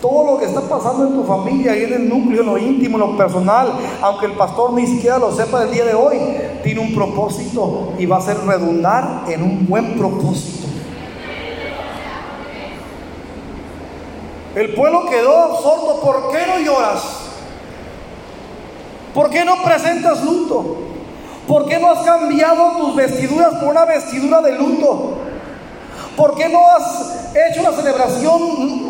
Todo 0.00 0.32
lo 0.32 0.38
que 0.38 0.46
está 0.46 0.62
pasando 0.62 1.06
en 1.06 1.14
tu 1.14 1.24
familia, 1.24 1.76
y 1.76 1.84
en 1.84 1.92
el 1.92 2.08
núcleo, 2.08 2.40
en 2.40 2.46
lo 2.46 2.58
íntimo, 2.58 2.96
en 2.96 3.10
lo 3.12 3.16
personal, 3.16 3.72
aunque 4.00 4.26
el 4.26 4.32
pastor 4.32 4.72
ni 4.72 4.86
siquiera 4.86 5.18
lo 5.18 5.32
sepa 5.32 5.64
el 5.64 5.70
día 5.70 5.84
de 5.84 5.94
hoy, 5.94 6.16
tiene 6.62 6.80
un 6.80 6.94
propósito 6.94 7.92
y 7.98 8.06
va 8.06 8.18
a 8.18 8.20
ser 8.20 8.38
redundar 8.38 9.24
en 9.28 9.42
un 9.42 9.66
buen 9.66 9.98
propósito. 9.98 10.66
El 14.54 14.74
pueblo 14.74 15.04
quedó 15.10 15.36
absorto. 15.36 16.00
¿Por 16.00 16.32
qué 16.32 16.38
no 16.46 16.58
lloras? 16.58 17.02
¿Por 19.12 19.28
qué 19.28 19.44
no 19.44 19.62
presentas 19.62 20.24
luto? 20.24 20.85
¿Por 21.46 21.66
qué 21.68 21.78
no 21.78 21.90
has 21.90 22.04
cambiado 22.04 22.72
tus 22.76 22.96
vestiduras 22.96 23.54
por 23.54 23.68
una 23.68 23.84
vestidura 23.84 24.40
de 24.40 24.52
luto? 24.52 25.18
¿Por 26.16 26.34
qué 26.34 26.48
no 26.48 26.60
has 26.70 27.30
hecho 27.34 27.62
la 27.62 27.72
celebración 27.72 28.86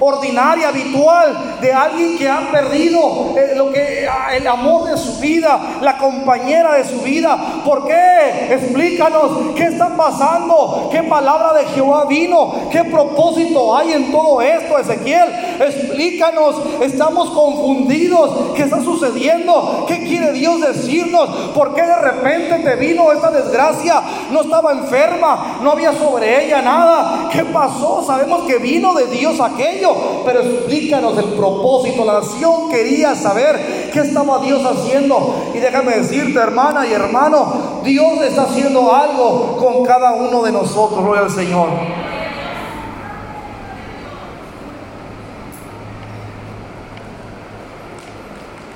ordinaria, 0.00 0.68
habitual, 0.68 1.58
de 1.60 1.72
alguien 1.72 2.18
que 2.18 2.28
ha 2.28 2.50
perdido 2.50 3.34
eh, 3.36 3.54
lo 3.56 3.72
que, 3.72 4.06
ah, 4.08 4.34
el 4.34 4.46
amor 4.46 4.90
de 4.90 4.96
su 4.96 5.18
vida, 5.18 5.78
la 5.80 5.96
compañera 5.98 6.74
de 6.74 6.84
su 6.84 7.00
vida. 7.00 7.62
¿Por 7.64 7.86
qué? 7.86 8.48
Explícanos 8.50 9.54
qué 9.54 9.64
está 9.64 9.96
pasando, 9.96 10.88
qué 10.90 11.02
palabra 11.04 11.52
de 11.54 11.64
Jehová 11.66 12.04
vino, 12.06 12.68
qué 12.70 12.84
propósito 12.84 13.76
hay 13.76 13.92
en 13.92 14.10
todo 14.10 14.42
esto, 14.42 14.78
Ezequiel. 14.78 15.53
Explícanos, 15.60 16.56
estamos 16.80 17.30
confundidos, 17.30 18.52
¿qué 18.54 18.62
está 18.62 18.82
sucediendo? 18.82 19.84
¿Qué 19.86 20.04
quiere 20.04 20.32
Dios 20.32 20.60
decirnos? 20.60 21.28
¿Por 21.54 21.74
qué 21.74 21.82
de 21.82 21.96
repente 21.96 22.58
te 22.58 22.76
vino 22.76 23.12
esta 23.12 23.30
desgracia? 23.30 24.02
No 24.30 24.42
estaba 24.42 24.72
enferma, 24.72 25.58
no 25.62 25.72
había 25.72 25.92
sobre 25.92 26.46
ella 26.46 26.62
nada. 26.62 27.28
¿Qué 27.30 27.44
pasó? 27.44 28.02
Sabemos 28.04 28.42
que 28.44 28.58
vino 28.58 28.94
de 28.94 29.06
Dios 29.06 29.40
aquello, 29.40 29.94
pero 30.24 30.40
explícanos 30.40 31.16
el 31.18 31.32
propósito. 31.34 32.04
La 32.04 32.20
nación 32.20 32.70
quería 32.70 33.14
saber 33.14 33.90
qué 33.92 34.00
estaba 34.00 34.38
Dios 34.38 34.62
haciendo. 34.64 35.34
Y 35.54 35.58
déjame 35.58 35.96
decirte, 35.96 36.38
hermana 36.38 36.86
y 36.86 36.92
hermano, 36.92 37.80
Dios 37.84 38.20
está 38.22 38.42
haciendo 38.42 38.94
algo 38.94 39.56
con 39.58 39.84
cada 39.84 40.12
uno 40.12 40.42
de 40.42 40.52
nosotros, 40.52 41.02
gloria 41.04 41.28
Señor. 41.28 42.13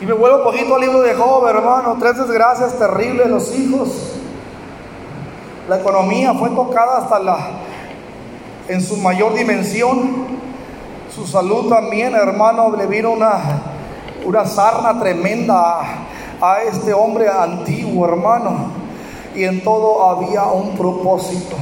Y 0.00 0.06
me 0.06 0.12
vuelvo 0.12 0.38
un 0.38 0.44
poquito 0.44 0.76
al 0.76 0.80
libro 0.80 1.00
de 1.00 1.14
Job, 1.14 1.46
hermano. 1.48 1.96
Tres 1.98 2.18
desgracias 2.18 2.78
terribles, 2.78 3.26
los 3.28 3.52
hijos. 3.58 3.88
La 5.68 5.78
economía 5.80 6.32
fue 6.34 6.50
tocada 6.50 6.98
hasta 6.98 7.18
la 7.18 7.38
en 8.68 8.80
su 8.80 8.96
mayor 8.98 9.34
dimensión. 9.34 10.26
Su 11.12 11.26
salud 11.26 11.68
también, 11.68 12.14
hermano, 12.14 12.76
le 12.76 12.86
vino 12.86 13.10
una, 13.10 13.40
una 14.24 14.46
sarna 14.46 15.00
tremenda 15.00 15.80
a, 15.80 16.06
a 16.40 16.62
este 16.62 16.94
hombre 16.94 17.28
antiguo, 17.28 18.06
hermano. 18.06 18.70
Y 19.34 19.44
en 19.44 19.64
todo 19.64 20.08
había 20.10 20.44
un 20.44 20.76
propósito. 20.76 21.56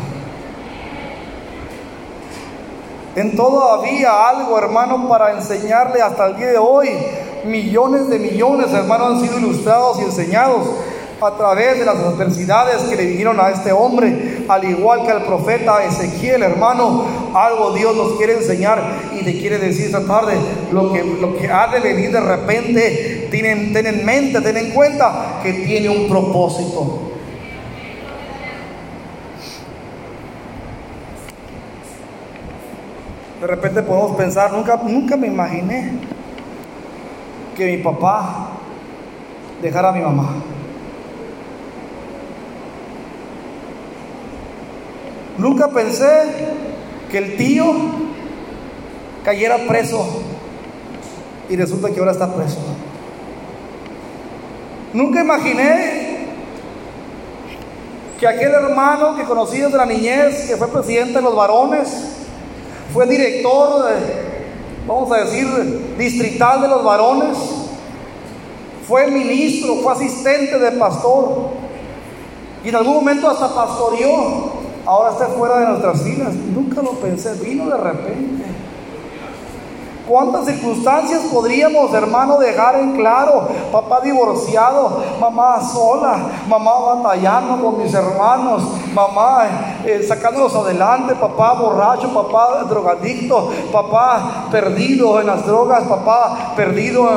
En 3.14 3.34
todo 3.34 3.72
había 3.72 4.28
algo, 4.28 4.58
hermano, 4.58 5.08
para 5.08 5.32
enseñarle 5.32 6.02
hasta 6.02 6.26
el 6.26 6.36
día 6.36 6.48
de 6.48 6.58
hoy. 6.58 6.90
Millones 7.46 8.08
de 8.08 8.18
millones, 8.18 8.72
hermano, 8.72 9.06
han 9.06 9.20
sido 9.20 9.38
ilustrados 9.38 10.00
y 10.00 10.04
enseñados 10.04 10.66
a 11.20 11.36
través 11.36 11.78
de 11.78 11.84
las 11.84 11.96
adversidades 11.96 12.82
que 12.82 12.96
le 12.96 13.06
vinieron 13.06 13.40
a 13.40 13.50
este 13.50 13.72
hombre, 13.72 14.44
al 14.48 14.64
igual 14.64 15.04
que 15.04 15.12
al 15.12 15.24
profeta 15.24 15.84
Ezequiel, 15.84 16.42
hermano, 16.42 17.04
algo 17.34 17.72
Dios 17.72 17.96
nos 17.96 18.12
quiere 18.18 18.34
enseñar 18.34 18.82
y 19.18 19.24
te 19.24 19.38
quiere 19.38 19.58
decir 19.58 19.86
esta 19.86 20.04
tarde, 20.04 20.34
lo 20.72 20.92
que, 20.92 21.02
lo 21.02 21.36
que 21.36 21.48
ha 21.48 21.68
de 21.68 21.80
venir 21.80 22.12
de 22.12 22.20
repente, 22.20 23.28
ten, 23.30 23.72
ten 23.72 23.86
en 23.86 24.04
mente, 24.04 24.40
ten 24.40 24.56
en 24.56 24.72
cuenta 24.72 25.40
que 25.42 25.52
tiene 25.52 25.88
un 25.88 26.08
propósito. 26.08 27.02
De 33.40 33.46
repente 33.46 33.82
podemos 33.82 34.16
pensar, 34.16 34.52
nunca, 34.52 34.80
nunca 34.82 35.16
me 35.16 35.28
imaginé 35.28 36.15
que 37.56 37.64
mi 37.64 37.78
papá 37.78 38.50
dejara 39.62 39.88
a 39.88 39.92
mi 39.92 40.00
mamá. 40.00 40.34
Nunca 45.38 45.68
pensé 45.68 46.06
que 47.10 47.18
el 47.18 47.36
tío 47.36 47.66
cayera 49.24 49.58
preso 49.66 50.22
y 51.48 51.56
resulta 51.56 51.90
que 51.90 51.98
ahora 51.98 52.12
está 52.12 52.34
preso. 52.34 52.58
Nunca 54.92 55.20
imaginé 55.20 56.26
que 58.18 58.26
aquel 58.26 58.52
hermano 58.52 59.14
que 59.16 59.24
conocí 59.24 59.58
desde 59.58 59.76
la 59.76 59.84
niñez, 59.84 60.48
que 60.48 60.56
fue 60.56 60.68
presidente 60.68 61.14
de 61.14 61.22
los 61.22 61.36
varones, 61.36 61.88
fue 62.94 63.06
director, 63.06 63.84
de, 63.84 64.25
vamos 64.86 65.10
a 65.12 65.24
decir, 65.24 65.46
distrital 65.98 66.62
de 66.62 66.68
los 66.68 66.84
varones, 66.84 67.36
fue 68.86 69.10
ministro, 69.10 69.76
fue 69.76 69.92
asistente 69.92 70.58
de 70.58 70.72
pastor 70.72 71.50
y 72.64 72.68
en 72.68 72.76
algún 72.76 72.94
momento 72.94 73.28
hasta 73.28 73.52
pastoreó 73.54 74.52
ahora 74.86 75.10
está 75.10 75.26
fuera 75.26 75.58
de 75.58 75.66
nuestras 75.66 76.02
filas. 76.02 76.32
Nunca 76.34 76.82
lo 76.82 76.92
pensé, 76.92 77.34
vino 77.34 77.68
de 77.68 77.76
repente. 77.76 78.44
¿Cuántas 80.06 80.46
circunstancias 80.46 81.22
podríamos, 81.32 81.92
hermano, 81.92 82.38
dejar 82.38 82.76
en 82.76 82.92
claro? 82.92 83.48
Papá 83.72 84.00
divorciado, 84.02 85.02
mamá 85.20 85.60
sola, 85.60 86.30
mamá 86.48 86.94
batallando 86.94 87.60
con 87.60 87.82
mis 87.82 87.92
hermanos, 87.92 88.62
mamá 88.94 89.46
eh, 89.84 90.04
sacándolos 90.06 90.54
adelante, 90.54 91.16
papá 91.16 91.54
borracho, 91.54 92.14
papá 92.14 92.62
drogadicto, 92.68 93.50
papá 93.72 94.46
perdido 94.52 95.20
en 95.20 95.26
las 95.26 95.44
drogas, 95.44 95.82
papá 95.84 96.52
perdido 96.54 97.08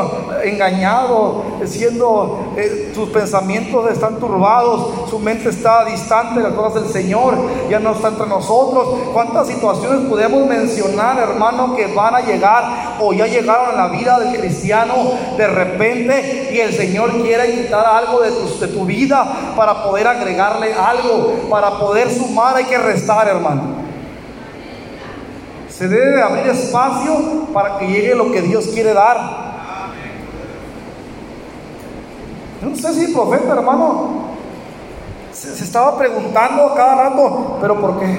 engañado, 0.43 1.43
siendo 1.65 2.39
eh, 2.57 2.91
sus 2.95 3.09
pensamientos 3.09 3.91
están 3.91 4.15
turbados, 4.15 5.09
su 5.11 5.19
mente 5.19 5.49
está 5.49 5.85
distante 5.85 6.41
de 6.41 6.49
las 6.49 6.53
cosas 6.53 6.83
del 6.83 6.91
Señor, 6.91 7.35
ya 7.69 7.79
no 7.79 7.91
está 7.91 8.07
entre 8.07 8.25
nosotros. 8.25 8.87
¿Cuántas 9.13 9.47
situaciones 9.47 10.09
podemos 10.09 10.47
mencionar, 10.47 11.19
hermano, 11.19 11.75
que 11.75 11.85
van 11.93 12.15
a 12.15 12.21
llegar 12.21 12.78
o 12.99 13.13
ya 13.13 13.27
llegaron 13.27 13.71
a 13.71 13.87
la 13.87 13.87
vida 13.87 14.19
del 14.19 14.39
cristiano 14.39 14.93
de 15.37 15.47
repente 15.47 16.49
y 16.53 16.59
el 16.59 16.73
Señor 16.73 17.11
quiere 17.21 17.51
quitar 17.51 17.85
algo 17.85 18.21
de 18.21 18.31
tu, 18.31 18.59
de 18.59 18.85
vida 18.85 19.53
para 19.55 19.83
poder 19.83 20.07
agregarle 20.07 20.73
algo, 20.73 21.47
para 21.49 21.71
poder 21.79 22.09
sumar 22.09 22.57
hay 22.57 22.65
que 22.65 22.77
restar, 22.77 23.27
hermano? 23.27 23.79
Se 25.69 25.87
debe 25.87 26.21
abrir 26.21 26.47
espacio 26.47 27.47
para 27.53 27.77
que 27.77 27.87
llegue 27.87 28.15
lo 28.15 28.31
que 28.31 28.41
Dios 28.41 28.67
quiere 28.67 28.93
dar. 28.93 29.49
no 32.61 32.75
sé 32.75 32.93
si 32.93 33.05
el 33.05 33.13
profeta, 33.13 33.53
hermano, 33.53 34.25
se, 35.31 35.55
se 35.55 35.63
estaba 35.63 35.97
preguntando 35.97 36.73
cada 36.75 37.09
rato, 37.09 37.57
pero 37.61 37.79
¿por 37.79 37.99
qué? 37.99 38.17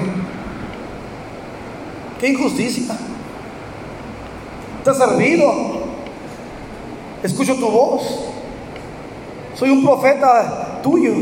¿Qué 2.19 2.29
injusticia? 2.29 2.95
¿Te 4.83 4.89
ha 4.89 4.93
servido? 4.93 5.53
Escucho 7.23 7.55
tu 7.55 7.69
voz. 7.69 8.01
Soy 9.55 9.69
un 9.69 9.83
profeta 9.83 10.79
tuyo. 10.81 11.13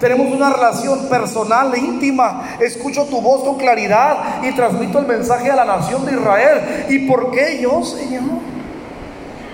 Tenemos 0.00 0.32
una 0.32 0.50
relación 0.50 1.08
personal 1.08 1.76
íntima. 1.76 2.56
Escucho 2.60 3.04
tu 3.04 3.20
voz 3.20 3.42
con 3.42 3.56
claridad 3.56 4.42
y 4.42 4.52
transmito 4.54 4.98
el 5.00 5.06
mensaje 5.06 5.50
a 5.50 5.56
la 5.56 5.64
nación 5.64 6.06
de 6.06 6.12
Israel. 6.12 6.86
¿Y 6.88 7.00
por 7.00 7.30
qué 7.30 7.58
yo, 7.60 7.82
Señor? 7.82 8.22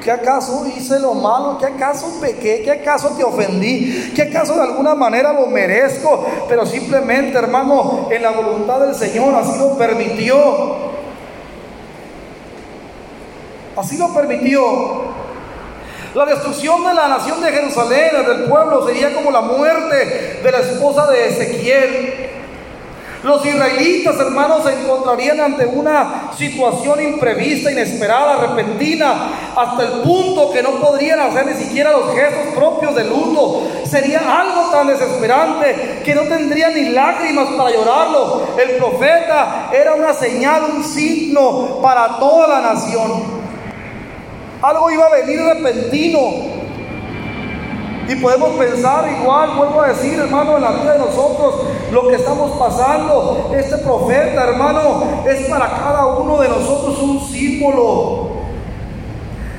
¿Qué 0.05 0.11
acaso 0.13 0.67
hice 0.67 1.01
lo 1.01 1.15
malo? 1.15 1.57
¿Qué 1.59 1.65
acaso 1.65 2.21
pequé? 2.21 2.61
¿Qué 2.63 2.71
acaso 2.71 3.17
te 3.17 3.25
ofendí? 3.25 4.13
¿Qué 4.15 4.23
acaso 4.23 4.55
de 4.55 4.61
alguna 4.61 4.95
manera 4.95 5.33
lo 5.33 5.47
merezco? 5.47 6.27
Pero 6.47 6.67
simplemente, 6.67 7.39
hermano, 7.39 8.09
en 8.11 8.23
la 8.23 8.31
voluntad 8.31 8.81
del 8.81 8.95
Señor 8.95 9.35
así 9.35 9.59
lo 9.59 9.79
permitió. 9.79 10.94
Así 13.77 13.97
lo 13.97 14.13
permitió. 14.15 15.15
La 16.15 16.25
destrucción 16.27 16.85
de 16.85 16.95
la 16.95 17.09
nación 17.09 17.41
de 17.41 17.51
Jerusalén, 17.51 18.11
del 18.25 18.45
pueblo, 18.45 18.87
sería 18.87 19.13
como 19.13 19.33
la 19.33 19.41
muerte 19.41 20.41
de 20.45 20.53
la 20.53 20.59
esposa 20.59 21.11
de 21.11 21.27
Ezequiel. 21.27 22.31
Los 23.25 23.45
israelitas, 23.45 24.21
hermanos, 24.21 24.63
se 24.65 24.81
encontrarían 24.81 25.41
ante 25.41 25.67
una 25.67 26.31
situación 26.37 27.03
imprevista, 27.03 27.73
inesperada, 27.73 28.37
repentina, 28.37 29.31
hasta 29.57 29.83
el 29.83 30.03
punto 30.03 30.53
que 30.53 30.63
no 30.63 30.73
podrían 30.73 31.19
hacer 31.19 31.47
ni 31.47 31.55
siquiera 31.55 31.91
los 31.91 32.15
gestos 32.15 32.55
propios 32.55 32.95
del 32.95 33.09
luto. 33.09 33.67
Sería 33.85 34.21
algo 34.21 34.71
tan 34.71 34.87
desesperante 34.87 36.03
que 36.05 36.15
no 36.15 36.23
tendrían 36.23 36.75
ni 36.75 36.91
lágrimas 36.91 37.49
para 37.57 37.71
llorarlo. 37.71 38.43
El 38.57 38.77
profeta 38.77 39.71
era 39.73 39.95
una 39.95 40.13
señal, 40.13 40.63
un 40.77 40.85
signo 40.85 41.81
para 41.83 42.19
toda 42.19 42.47
la 42.47 42.61
nación. 42.61 43.44
Algo 44.65 44.91
iba 44.91 45.05
a 45.05 45.11
venir 45.11 45.39
repentino. 45.43 46.21
Y 48.09 48.17
podemos 48.17 48.51
pensar 48.57 49.07
igual, 49.21 49.51
vuelvo 49.57 49.83
a 49.83 49.89
decir, 49.89 50.19
hermano, 50.19 50.57
en 50.57 50.63
la 50.63 50.71
vida 50.71 50.93
de 50.95 51.01
nosotros, 51.01 51.67
lo 51.93 52.09
que 52.09 52.15
estamos 52.15 52.53
pasando. 52.53 53.51
Este 53.55 53.77
profeta, 53.77 54.45
hermano, 54.45 55.23
es 55.27 55.49
para 55.51 55.69
cada 55.69 56.07
uno 56.07 56.41
de 56.41 56.49
nosotros 56.49 56.99
un 56.99 57.21
símbolo. 57.21 58.31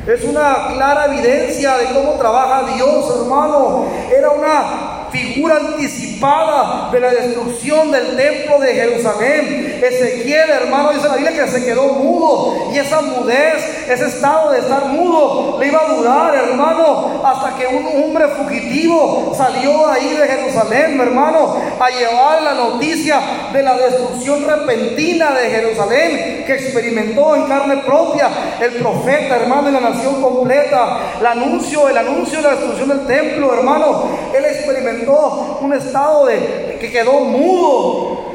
Es 0.08 0.24
una 0.24 0.74
clara 0.74 1.06
evidencia 1.06 1.78
de 1.78 1.86
cómo 1.94 2.14
trabaja 2.14 2.64
Dios, 2.74 3.06
hermano. 3.16 3.86
Era 4.12 4.32
una 4.32 4.85
figura 5.16 5.58
anticipada 5.58 6.90
de 6.92 7.00
la 7.00 7.12
destrucción 7.12 7.92
del 7.92 8.16
templo 8.16 8.60
de 8.60 8.74
Jerusalén. 8.74 9.80
Ezequiel, 9.82 10.50
hermano, 10.50 10.94
dice 10.94 11.08
la 11.08 11.16
Biblia 11.16 11.46
que 11.46 11.52
se 11.52 11.66
quedó 11.66 11.88
mudo 11.94 12.70
y 12.74 12.78
esa 12.78 13.02
mudez, 13.02 13.88
ese 13.90 14.08
estado 14.08 14.52
de 14.52 14.60
estar 14.60 14.86
mudo, 14.86 15.58
le 15.60 15.68
iba 15.68 15.82
a 15.82 15.94
durar, 15.94 16.36
hermano, 16.36 17.22
hasta 17.24 17.56
que 17.56 17.68
un 17.68 18.04
hombre 18.04 18.28
fugitivo 18.30 19.34
salió 19.36 19.88
ahí 19.88 20.18
de 20.18 20.28
Jerusalén, 20.28 21.00
hermano, 21.00 21.56
a 21.80 21.90
llevar 21.90 22.42
la 22.42 22.54
noticia 22.54 23.20
de 23.54 23.64
la 23.64 23.78
destrucción 23.78 24.46
repentina 24.46 25.32
de 25.32 25.50
Jerusalén 25.50 26.44
que 26.46 26.54
experimentó 26.54 27.36
en 27.36 27.44
carne 27.48 27.78
propia 27.78 28.30
el 28.60 28.74
profeta, 28.74 29.38
hermano, 29.38 29.68
en 29.68 29.74
la 29.76 29.80
nación 29.82 30.22
completa. 30.22 31.00
El 31.20 31.26
anuncio, 31.26 31.88
el 31.90 31.98
anuncio 31.98 32.38
de 32.38 32.44
la 32.44 32.52
destrucción 32.52 32.90
del 32.90 33.06
templo, 33.06 33.54
hermano, 33.54 34.10
él 34.36 34.46
experimentó 34.46 35.05
un 35.08 35.74
estado 35.74 36.26
de 36.26 36.78
que 36.80 36.92
quedó 36.92 37.22
mudo, 37.22 38.26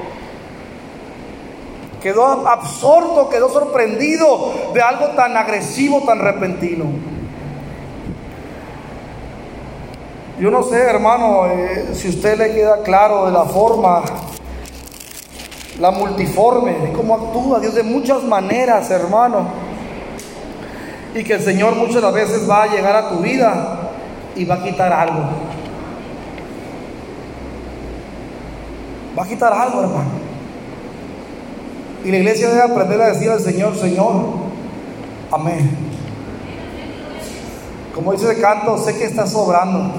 quedó 2.03 2.25
absorto, 2.49 3.29
quedó 3.29 3.49
sorprendido 3.49 4.53
de 4.73 4.81
algo 4.81 5.09
tan 5.09 5.37
agresivo, 5.37 6.03
tan 6.07 6.19
repentino. 6.19 6.87
Yo 10.41 10.51
no 10.51 10.63
sé, 10.63 10.81
hermano, 10.81 11.47
eh, 11.47 11.91
si 11.93 12.09
usted 12.09 12.39
le 12.39 12.55
queda 12.55 12.83
claro 12.83 13.27
de 13.27 13.33
la 13.33 13.45
forma, 13.45 14.03
la 15.79 15.91
multiforme, 15.91 16.73
de 16.73 16.93
cómo 16.93 17.15
actúa 17.15 17.61
Dios 17.61 17.75
de 17.75 17.83
muchas 17.83 18.23
maneras, 18.23 18.91
hermano. 18.91 19.49
Y 21.15 21.25
que 21.25 21.35
el 21.35 21.43
Señor 21.43 21.75
muchas 21.75 22.11
veces 22.15 22.49
va 22.49 22.63
a 22.63 22.67
llegar 22.69 22.97
a 22.97 23.09
tu 23.11 23.17
vida 23.17 23.91
y 24.35 24.45
va 24.47 24.57
a 24.57 24.63
quitar 24.63 24.93
algo. 24.93 25.25
Va 29.21 29.25
a 29.27 29.29
quitar 29.29 29.53
algo, 29.53 29.83
hermano. 29.83 30.09
Y 32.03 32.11
la 32.11 32.17
iglesia 32.17 32.49
debe 32.49 32.63
aprender 32.63 33.03
a 33.03 33.09
decir 33.09 33.29
al 33.29 33.39
Señor, 33.39 33.77
Señor, 33.77 34.15
amén. 35.31 35.77
Como 37.95 38.13
dice 38.13 38.31
el 38.31 38.41
canto, 38.41 38.79
sé 38.79 38.97
que 38.97 39.05
estás 39.05 39.33
sobrando 39.33 39.93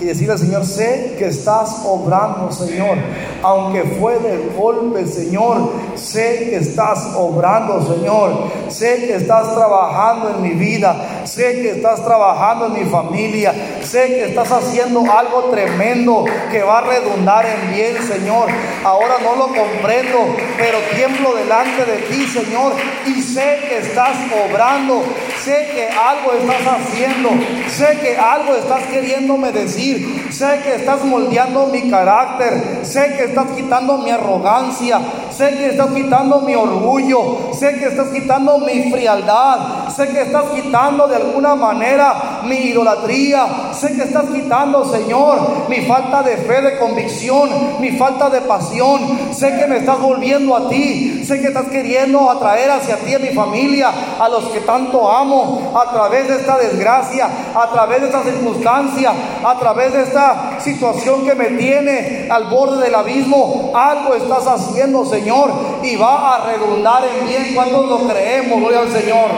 y 0.00 0.04
decirle 0.04 0.36
Señor, 0.36 0.64
sé 0.64 1.14
que 1.18 1.26
estás 1.26 1.82
obrando, 1.84 2.52
Señor. 2.52 2.98
Aunque 3.42 3.82
fue 3.98 4.18
de 4.18 4.50
golpe, 4.56 5.06
Señor, 5.06 5.70
sé 5.94 6.50
que 6.50 6.56
estás 6.56 7.14
obrando, 7.16 7.82
Señor. 7.94 8.50
Sé 8.68 9.06
que 9.06 9.16
estás 9.16 9.54
trabajando 9.54 10.30
en 10.30 10.42
mi 10.42 10.50
vida. 10.50 11.22
Sé 11.24 11.62
que 11.62 11.70
estás 11.70 12.04
trabajando 12.04 12.66
en 12.66 12.84
mi 12.84 12.90
familia. 12.90 13.54
Sé 13.82 14.06
que 14.08 14.24
estás 14.26 14.52
haciendo 14.52 15.00
algo 15.10 15.44
tremendo 15.44 16.24
que 16.50 16.62
va 16.62 16.78
a 16.78 16.82
redundar 16.82 17.46
en 17.46 17.74
bien, 17.74 17.96
Señor. 18.02 18.48
Ahora 18.84 19.16
no 19.22 19.36
lo 19.36 19.46
comprendo, 19.46 20.36
pero 20.58 20.78
tiemblo 20.94 21.34
delante 21.34 21.84
de 21.84 21.96
ti, 22.08 22.26
Señor. 22.26 22.72
Y 23.06 23.22
sé 23.22 23.60
que 23.68 23.78
estás 23.78 24.16
obrando. 24.46 25.02
Sé 25.46 25.68
que 25.72 25.86
algo 25.86 26.32
estás 26.32 26.74
haciendo. 26.74 27.28
Sé 27.68 28.00
que 28.00 28.16
algo 28.16 28.56
estás 28.56 28.82
queriéndome 28.86 29.52
decir. 29.52 30.26
Sé 30.32 30.58
que 30.64 30.74
estás 30.74 31.04
moldeando 31.04 31.68
mi 31.68 31.88
carácter. 31.88 32.80
Sé 32.82 33.14
que 33.16 33.26
estás 33.26 33.52
quitando 33.54 33.98
mi 33.98 34.10
arrogancia. 34.10 34.98
Sé 35.30 35.50
que 35.50 35.66
estás 35.66 35.90
quitando 35.90 36.40
mi 36.40 36.56
orgullo. 36.56 37.52
Sé 37.52 37.76
que 37.76 37.86
estás 37.86 38.08
quitando 38.08 38.58
mi 38.58 38.90
frialdad. 38.90 39.88
Sé 39.88 40.08
que 40.08 40.22
estás 40.22 40.46
quitando 40.52 41.06
de 41.06 41.14
alguna 41.14 41.54
manera 41.54 42.40
mi 42.42 42.56
idolatría. 42.56 43.46
Sé 43.72 43.94
que 43.94 44.02
estás 44.02 44.24
quitando, 44.24 44.84
Señor, 44.84 45.68
mi 45.68 45.82
falta 45.82 46.24
de 46.24 46.38
fe, 46.38 46.60
de 46.60 46.76
convicción, 46.76 47.80
mi 47.80 47.92
falta 47.92 48.30
de 48.30 48.40
pasión. 48.40 49.32
Sé 49.32 49.56
que 49.56 49.66
me 49.68 49.76
estás 49.76 50.00
volviendo 50.00 50.56
a 50.56 50.68
ti. 50.68 51.24
Sé 51.24 51.40
que 51.40 51.48
estás 51.48 51.66
queriendo 51.66 52.28
atraer 52.30 52.70
hacia 52.70 52.96
ti 52.96 53.14
a 53.14 53.20
mi 53.20 53.28
familia, 53.28 53.92
a 54.18 54.28
los 54.28 54.44
que 54.46 54.60
tanto 54.60 55.10
amo, 55.10 55.35
a 55.74 55.90
través 55.92 56.28
de 56.28 56.36
esta 56.36 56.58
desgracia, 56.58 57.28
a 57.54 57.70
través 57.70 58.00
de 58.00 58.06
esta 58.06 58.22
circunstancia, 58.22 59.12
a 59.44 59.58
través 59.58 59.92
de 59.92 60.02
esta 60.02 60.58
situación 60.60 61.24
que 61.24 61.34
me 61.34 61.46
tiene 61.50 62.28
al 62.30 62.44
borde 62.44 62.84
del 62.84 62.94
abismo, 62.94 63.72
algo 63.74 64.14
estás 64.14 64.46
haciendo, 64.46 65.04
Señor, 65.04 65.50
y 65.82 65.96
va 65.96 66.36
a 66.36 66.52
redundar 66.52 67.04
en 67.04 67.26
bien 67.26 67.54
cuando 67.54 67.82
lo 67.82 68.08
creemos, 68.08 68.60
gloria 68.60 68.80
al 68.80 68.90
Señor. 68.90 69.30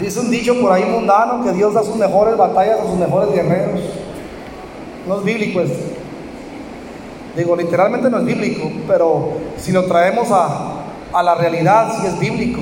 Dice 0.00 0.18
un 0.18 0.30
dicho 0.32 0.60
por 0.60 0.72
ahí 0.72 0.84
mundano 0.84 1.44
que 1.44 1.52
Dios 1.52 1.74
da 1.74 1.84
sus 1.84 1.94
mejores 1.94 2.36
batallas 2.36 2.80
a 2.80 2.86
sus 2.86 2.96
mejores 2.96 3.32
guerreros. 3.32 3.80
No 5.06 5.18
es 5.18 5.24
bíblico 5.24 5.60
esto. 5.60 6.01
Digo, 7.36 7.56
literalmente 7.56 8.10
no 8.10 8.18
es 8.18 8.24
bíblico, 8.26 8.70
pero 8.86 9.32
si 9.56 9.72
lo 9.72 9.86
traemos 9.86 10.30
a, 10.30 10.82
a 11.12 11.22
la 11.22 11.34
realidad 11.34 11.92
si 11.98 12.06
es 12.06 12.18
bíblico. 12.18 12.60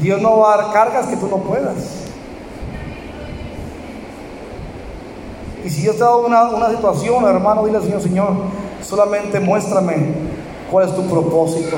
Dios 0.00 0.20
no 0.20 0.38
va 0.38 0.54
a 0.54 0.56
dar 0.56 0.72
cargas 0.72 1.06
que 1.06 1.16
tú 1.16 1.28
no 1.28 1.38
puedas. 1.38 2.04
Y 5.64 5.70
si 5.70 5.82
Dios 5.82 5.96
te 5.96 6.02
dado 6.02 6.26
una, 6.26 6.42
una 6.50 6.70
situación, 6.70 7.24
hermano, 7.24 7.64
dile 7.64 7.78
al 7.78 7.84
Señor, 7.84 8.02
Señor, 8.02 8.32
solamente 8.82 9.40
muéstrame 9.40 10.14
cuál 10.70 10.88
es 10.88 10.94
tu 10.94 11.02
propósito. 11.06 11.76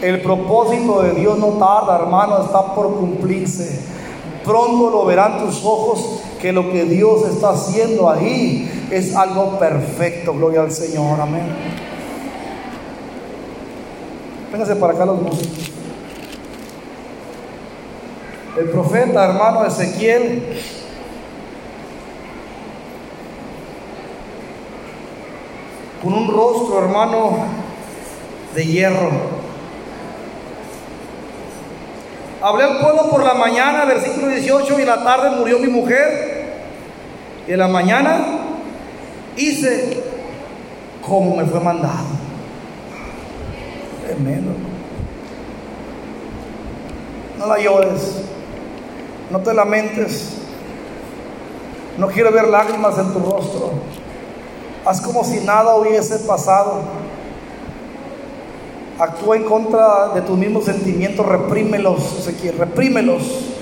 El 0.00 0.22
propósito 0.22 1.02
de 1.02 1.12
Dios 1.12 1.38
no 1.38 1.48
tarda, 1.58 1.96
hermano, 1.96 2.42
está 2.42 2.74
por 2.74 2.94
cumplirse. 2.94 3.80
Pronto 4.44 4.90
lo 4.90 5.04
verán 5.06 5.44
tus 5.44 5.64
ojos 5.64 6.20
que 6.40 6.52
lo 6.52 6.70
que 6.70 6.84
Dios 6.84 7.26
está 7.26 7.50
haciendo 7.50 8.10
ahí 8.10 8.86
es 8.90 9.16
algo 9.16 9.58
perfecto. 9.58 10.34
Gloria 10.34 10.60
al 10.60 10.70
Señor, 10.72 11.20
amén. 11.20 11.46
Véngase 14.52 14.76
para 14.76 14.92
acá 14.92 15.06
los 15.06 15.20
músicos. 15.20 15.70
El 18.58 18.68
profeta, 18.68 19.24
hermano 19.24 19.64
Ezequiel, 19.64 20.44
con 26.02 26.12
un 26.12 26.28
rostro, 26.28 26.78
hermano, 26.84 27.38
de 28.54 28.66
hierro. 28.66 29.33
Hablé 32.44 32.64
al 32.64 32.78
pueblo 32.78 33.08
por 33.08 33.24
la 33.24 33.32
mañana, 33.32 33.86
versículo 33.86 34.26
18, 34.26 34.78
y 34.78 34.82
en 34.82 34.88
la 34.88 35.02
tarde 35.02 35.30
murió 35.30 35.58
mi 35.58 35.68
mujer. 35.68 36.44
Y 37.48 37.52
en 37.52 37.58
la 37.58 37.68
mañana 37.68 38.18
hice 39.34 40.02
como 41.00 41.36
me 41.36 41.46
fue 41.46 41.58
mandado. 41.60 42.04
Tremendo. 44.04 44.52
No 47.38 47.46
la 47.46 47.58
llores, 47.58 48.20
no 49.30 49.40
te 49.40 49.54
lamentes. 49.54 50.36
No 51.96 52.08
quiero 52.08 52.30
ver 52.30 52.48
lágrimas 52.48 52.98
en 52.98 53.10
tu 53.10 53.20
rostro. 53.20 53.70
Haz 54.84 55.00
como 55.00 55.24
si 55.24 55.40
nada 55.40 55.76
hubiese 55.76 56.18
pasado. 56.18 56.82
Actúa 58.98 59.36
en 59.36 59.44
contra 59.44 60.10
de 60.14 60.22
tus 60.22 60.38
mismos 60.38 60.64
sentimientos, 60.64 61.26
reprímelos, 61.26 62.28
reprímelos. 62.56 63.53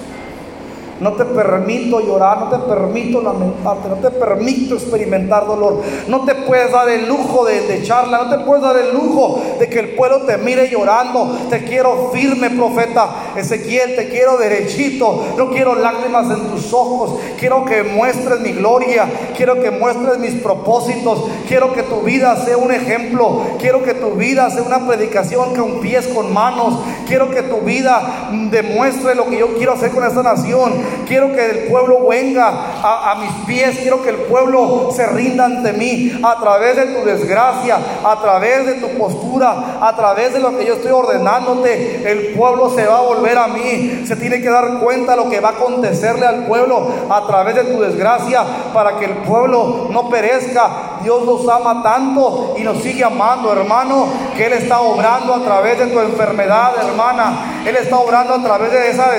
No 1.02 1.12
te 1.14 1.24
permito 1.24 2.00
llorar, 2.00 2.40
no 2.40 2.48
te 2.48 2.58
permito 2.58 3.20
lamentarte, 3.20 3.88
no 3.88 3.96
te 3.96 4.10
permito 4.10 4.74
experimentar 4.74 5.46
dolor. 5.46 5.80
No 6.06 6.24
te 6.24 6.34
puedes 6.34 6.70
dar 6.70 6.88
el 6.88 7.08
lujo 7.08 7.44
de, 7.44 7.60
de 7.62 7.78
echarla, 7.78 8.24
no 8.24 8.30
te 8.30 8.44
puedes 8.44 8.62
dar 8.62 8.76
el 8.76 8.94
lujo 8.94 9.40
de 9.58 9.68
que 9.68 9.80
el 9.80 9.90
pueblo 9.90 10.22
te 10.22 10.38
mire 10.38 10.68
llorando. 10.70 11.36
Te 11.50 11.64
quiero 11.64 12.10
firme, 12.12 12.50
profeta 12.50 13.08
Ezequiel, 13.36 13.96
te 13.96 14.08
quiero 14.08 14.36
derechito. 14.36 15.24
No 15.36 15.50
quiero 15.50 15.74
lágrimas 15.74 16.30
en 16.30 16.48
tus 16.48 16.72
ojos. 16.72 17.18
Quiero 17.38 17.64
que 17.64 17.82
muestres 17.82 18.40
mi 18.40 18.52
gloria, 18.52 19.08
quiero 19.36 19.60
que 19.60 19.70
muestres 19.70 20.18
mis 20.18 20.34
propósitos. 20.34 21.24
Quiero 21.48 21.72
que 21.72 21.82
tu 21.82 22.02
vida 22.02 22.36
sea 22.36 22.56
un 22.56 22.72
ejemplo. 22.72 23.42
Quiero 23.58 23.82
que 23.82 23.94
tu 23.94 24.12
vida 24.12 24.50
sea 24.50 24.62
una 24.62 24.86
predicación 24.86 25.54
con 25.54 25.80
pies, 25.80 26.06
con 26.08 26.32
manos. 26.32 26.80
Quiero 27.06 27.30
que 27.30 27.42
tu 27.42 27.58
vida 27.58 28.28
demuestre 28.50 29.14
lo 29.14 29.26
que 29.26 29.38
yo 29.38 29.54
quiero 29.56 29.72
hacer 29.72 29.90
con 29.90 30.04
esta 30.04 30.22
nación. 30.22 30.72
Quiero 31.06 31.32
que 31.32 31.50
el 31.50 31.58
pueblo 31.68 32.06
venga 32.08 32.48
a, 32.82 33.14
mis 33.16 33.32
pies. 33.46 33.78
Quiero 33.78 34.02
que 34.02 34.10
el 34.10 34.16
pueblo 34.16 34.90
se 34.94 35.06
rinda 35.06 35.44
ante 35.44 35.72
mí 35.72 36.12
a 36.22 36.38
través 36.40 36.76
de 36.76 36.86
tu 36.86 37.04
desgracia, 37.04 37.78
a 38.04 38.20
través 38.20 38.66
de 38.66 38.74
tu 38.74 38.88
postura, 38.98 39.78
a 39.80 39.94
través 39.94 40.32
de 40.32 40.40
lo 40.40 40.56
que 40.56 40.66
yo 40.66 40.74
estoy 40.74 40.92
ordenándote. 40.92 42.10
El 42.10 42.34
pueblo 42.34 42.70
se 42.70 42.86
va 42.86 42.98
a 42.98 43.02
volver 43.02 43.38
a 43.38 43.48
mí. 43.48 44.04
Se 44.06 44.16
tiene 44.16 44.40
que 44.40 44.50
dar 44.50 44.78
cuenta 44.78 45.12
de 45.12 45.18
lo 45.18 45.30
que 45.30 45.40
va 45.40 45.50
a 45.50 45.52
acontecerle 45.52 46.26
al 46.26 46.46
pueblo 46.46 46.88
a 47.08 47.26
través 47.26 47.54
de 47.54 47.64
tu 47.64 47.80
desgracia 47.80 48.44
para 48.72 48.96
que 48.98 49.06
el 49.06 49.16
pueblo 49.18 49.88
no 49.90 50.08
perezca. 50.08 50.98
Dios 51.02 51.24
nos 51.24 51.48
ama 51.48 51.82
tanto 51.82 52.54
y 52.56 52.62
nos 52.62 52.78
sigue 52.78 53.04
amando, 53.04 53.52
hermano, 53.52 54.06
que 54.36 54.46
Él 54.46 54.52
está 54.54 54.80
obrando 54.80 55.34
a 55.34 55.42
través 55.42 55.78
de 55.78 55.86
tu 55.88 55.98
enfermedad, 55.98 56.72
hermana. 56.80 57.51
Él 57.66 57.76
está 57.76 57.96
obrando 57.96 58.34
a 58.34 58.42
través 58.42 58.72
de 58.72 58.90
esa 58.90 59.10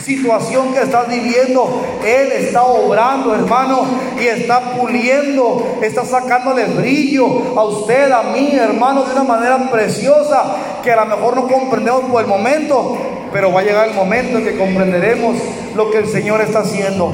situación 0.00 0.72
que 0.72 0.82
estás 0.82 1.08
viviendo. 1.08 1.82
Él 2.04 2.32
está 2.32 2.64
obrando, 2.64 3.34
hermano, 3.34 3.86
y 4.18 4.26
está 4.26 4.72
puliendo, 4.72 5.78
está 5.80 6.04
sacándole 6.04 6.64
brillo 6.64 7.26
a 7.56 7.64
usted, 7.64 8.10
a 8.10 8.24
mí, 8.24 8.50
hermano, 8.54 9.04
de 9.04 9.12
una 9.12 9.24
manera 9.24 9.70
preciosa 9.70 10.56
que 10.82 10.90
a 10.90 11.04
lo 11.04 11.16
mejor 11.16 11.36
no 11.36 11.46
comprendemos 11.46 12.02
por 12.10 12.22
el 12.22 12.26
momento, 12.26 12.96
pero 13.32 13.52
va 13.52 13.60
a 13.60 13.64
llegar 13.64 13.88
el 13.88 13.94
momento 13.94 14.38
en 14.38 14.44
que 14.44 14.58
comprenderemos 14.58 15.36
lo 15.76 15.90
que 15.90 15.98
el 15.98 16.08
Señor 16.08 16.40
está 16.40 16.60
haciendo. 16.60 17.12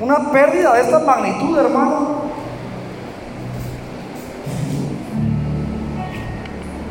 Una 0.00 0.32
pérdida 0.32 0.72
de 0.72 0.80
esta 0.80 0.98
magnitud, 0.98 1.58
hermano. 1.58 2.19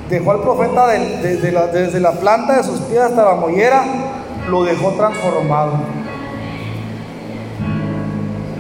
Dejó 0.09 0.31
al 0.31 0.41
profeta 0.41 0.87
desde, 0.87 1.51
la, 1.99 2.11
planta 2.13 2.57
de 2.57 2.63
sus 2.63 2.79
pies 2.81 2.99
hasta 2.99 3.25
la 3.25 3.35
mollera, 3.35 3.83
lo 4.49 4.63
dejó 4.63 4.89
transformado. 4.93 5.73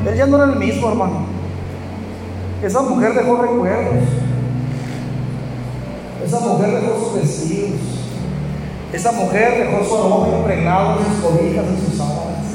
Él 0.07 0.15
ya 0.15 0.27
no 0.27 0.35
era 0.37 0.45
el 0.53 0.59
mismo, 0.59 0.89
hermano. 0.89 1.25
Esa 2.61 2.81
mujer 2.83 3.13
dejó 3.15 3.37
recuerdos. 3.37 4.03
Esa 6.23 6.39
mujer 6.41 6.81
dejó 6.81 6.99
sus 6.99 7.15
vestidos. 7.15 7.79
Esa 8.93 9.11
mujer 9.11 9.65
dejó 9.65 9.83
su 9.83 9.97
aroma 9.97 10.27
impregnado 10.37 10.99
en 10.99 11.05
sus 11.05 11.23
cobijas, 11.23 11.65
en 11.65 11.85
sus 11.85 11.97
sábanas. 11.97 12.45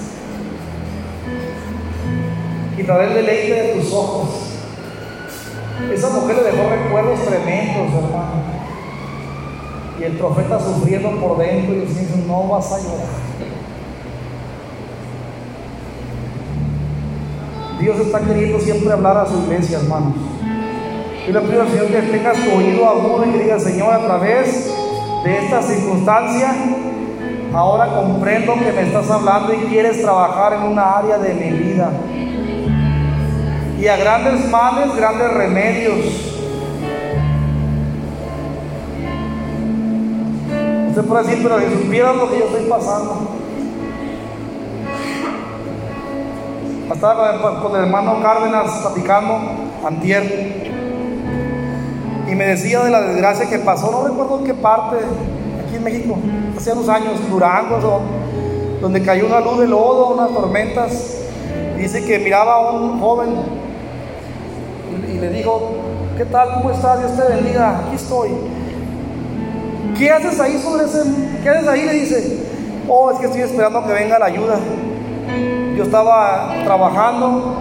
Quitaré 2.76 3.06
el 3.08 3.14
deleite 3.14 3.54
de 3.54 3.80
tus 3.80 3.92
ojos. 3.92 4.28
Esa 5.92 6.08
mujer 6.10 6.36
le 6.36 6.42
dejó 6.44 6.70
recuerdos 6.70 7.20
tremendos, 7.24 7.92
hermano. 7.92 8.53
Y 9.98 10.02
el 10.02 10.12
profeta 10.18 10.58
sufriendo 10.58 11.10
por 11.20 11.38
dentro 11.38 11.74
y 11.74 11.80
diciendo, 11.80 12.16
no 12.26 12.48
vas 12.48 12.72
a 12.72 12.78
llorar. 12.78 13.24
Dios 17.80 18.00
está 18.00 18.20
queriendo 18.20 18.58
siempre 18.60 18.92
hablar 18.92 19.18
a 19.18 19.26
su 19.26 19.42
iglesia, 19.44 19.78
hermanos. 19.78 20.14
Yo 21.26 21.32
le 21.32 21.40
pido 21.40 21.62
al 21.62 21.68
Señor 21.68 21.86
que 21.86 22.02
tengas 22.02 22.36
tu 22.38 22.50
oído 22.52 22.88
agudo 22.88 23.24
y 23.26 23.32
que 23.32 23.42
diga, 23.42 23.58
Señor, 23.58 23.92
a 23.92 24.04
través 24.04 24.74
de 25.24 25.38
esta 25.38 25.62
circunstancia, 25.62 26.54
ahora 27.52 27.86
comprendo 27.94 28.54
que 28.54 28.72
me 28.72 28.82
estás 28.82 29.10
hablando 29.10 29.54
y 29.54 29.58
quieres 29.68 30.02
trabajar 30.02 30.54
en 30.54 30.62
una 30.62 30.98
área 30.98 31.18
de 31.18 31.34
mi 31.34 31.50
vida. 31.50 31.90
Y 33.80 33.86
a 33.86 33.96
grandes 33.96 34.48
males, 34.50 34.94
grandes 34.96 35.32
remedios. 35.32 36.33
Usted 40.94 41.08
puede 41.08 41.24
decir, 41.24 41.42
pero 41.42 41.58
si 41.58 41.74
supieran 41.74 42.18
lo 42.18 42.30
que 42.30 42.38
yo 42.38 42.44
estoy 42.44 42.66
pasando. 42.66 43.16
Estaba 46.88 47.60
con 47.60 47.74
el 47.74 47.86
hermano 47.86 48.22
Cárdenas 48.22 48.78
platicando, 48.80 49.40
antier, 49.84 50.70
y 52.30 52.34
me 52.36 52.44
decía 52.46 52.84
de 52.84 52.92
la 52.92 53.00
desgracia 53.00 53.50
que 53.50 53.58
pasó, 53.58 53.90
no 53.90 54.06
recuerdo 54.06 54.38
en 54.38 54.44
qué 54.44 54.54
parte, 54.54 54.98
aquí 55.66 55.74
en 55.74 55.82
México, 55.82 56.16
hace 56.56 56.70
unos 56.70 56.88
años, 56.88 57.28
Durango, 57.28 58.02
donde 58.80 59.02
cayó 59.02 59.26
una 59.26 59.40
luz 59.40 59.58
de 59.58 59.66
lodo, 59.66 60.10
unas 60.14 60.32
tormentas. 60.32 61.16
Dice 61.76 62.04
que 62.04 62.20
miraba 62.20 62.54
a 62.54 62.70
un 62.70 63.00
joven 63.00 63.30
y 65.12 65.18
le 65.18 65.28
dijo, 65.30 65.72
¿qué 66.16 66.24
tal? 66.24 66.54
¿Cómo 66.54 66.70
estás? 66.70 67.00
Dios 67.00 67.16
te 67.16 67.34
bendiga, 67.34 67.80
aquí 67.80 67.96
estoy. 67.96 68.30
¿Qué 69.96 70.10
haces 70.10 70.40
ahí 70.40 70.58
sobre 70.58 70.84
ese? 70.84 71.02
¿Qué 71.42 71.48
haces 71.48 71.68
ahí? 71.68 71.84
Le 71.84 71.92
dice, 71.92 72.38
oh, 72.88 73.12
es 73.12 73.18
que 73.18 73.26
estoy 73.26 73.42
esperando 73.42 73.86
que 73.86 73.92
venga 73.92 74.18
la 74.18 74.26
ayuda. 74.26 74.58
Yo 75.76 75.84
estaba 75.84 76.52
trabajando 76.64 77.54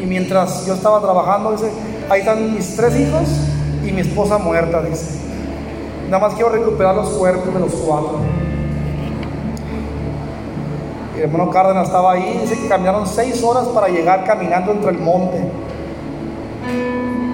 y 0.00 0.06
mientras 0.06 0.66
yo 0.66 0.74
estaba 0.74 1.00
trabajando, 1.00 1.52
dice, 1.52 1.70
ahí 2.08 2.20
están 2.20 2.54
mis 2.54 2.76
tres 2.76 2.98
hijos 2.98 3.22
y 3.86 3.92
mi 3.92 4.00
esposa 4.00 4.38
muerta, 4.38 4.82
dice. 4.82 5.18
Nada 6.08 6.26
más 6.26 6.34
quiero 6.34 6.50
recuperar 6.50 6.94
los 6.94 7.10
cuerpos 7.10 7.52
de 7.52 7.60
los 7.60 7.72
cuatro. 7.72 8.18
El 11.16 11.22
hermano 11.24 11.50
Cárdenas 11.50 11.88
estaba 11.88 12.12
ahí, 12.12 12.38
dice 12.42 12.58
que 12.58 12.68
caminaron 12.68 13.06
seis 13.06 13.42
horas 13.42 13.66
para 13.68 13.88
llegar 13.88 14.24
caminando 14.24 14.72
entre 14.72 14.90
el 14.90 14.98
monte. 14.98 15.38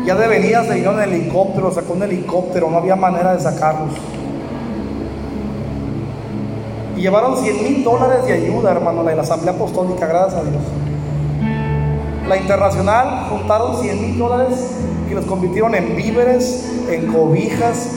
Ya 0.04 0.14
de 0.16 0.26
venida 0.26 0.64
se 0.64 0.74
vino 0.74 0.92
en 0.92 1.00
helicóptero, 1.00 1.72
sacó 1.72 1.92
un 1.92 2.02
helicóptero, 2.02 2.68
no 2.70 2.78
había 2.78 2.96
manera 2.96 3.34
de 3.34 3.40
sacarlos. 3.40 3.92
Y 6.96 7.00
llevaron 7.00 7.36
100 7.36 7.62
mil 7.62 7.84
dólares 7.84 8.24
de 8.26 8.32
ayuda, 8.32 8.70
hermano, 8.70 9.02
la 9.02 9.10
de 9.10 9.16
la 9.16 9.22
Asamblea 9.22 9.54
Apostólica, 9.54 10.06
gracias 10.06 10.40
a 10.40 10.44
Dios. 10.44 10.62
La 12.28 12.36
internacional 12.36 13.26
juntaron 13.30 13.80
100 13.80 14.00
mil 14.00 14.18
dólares 14.18 14.70
y 15.10 15.14
los 15.14 15.24
convirtieron 15.26 15.74
en 15.74 15.96
víveres, 15.96 16.70
en 16.88 17.12
cobijas, 17.12 17.90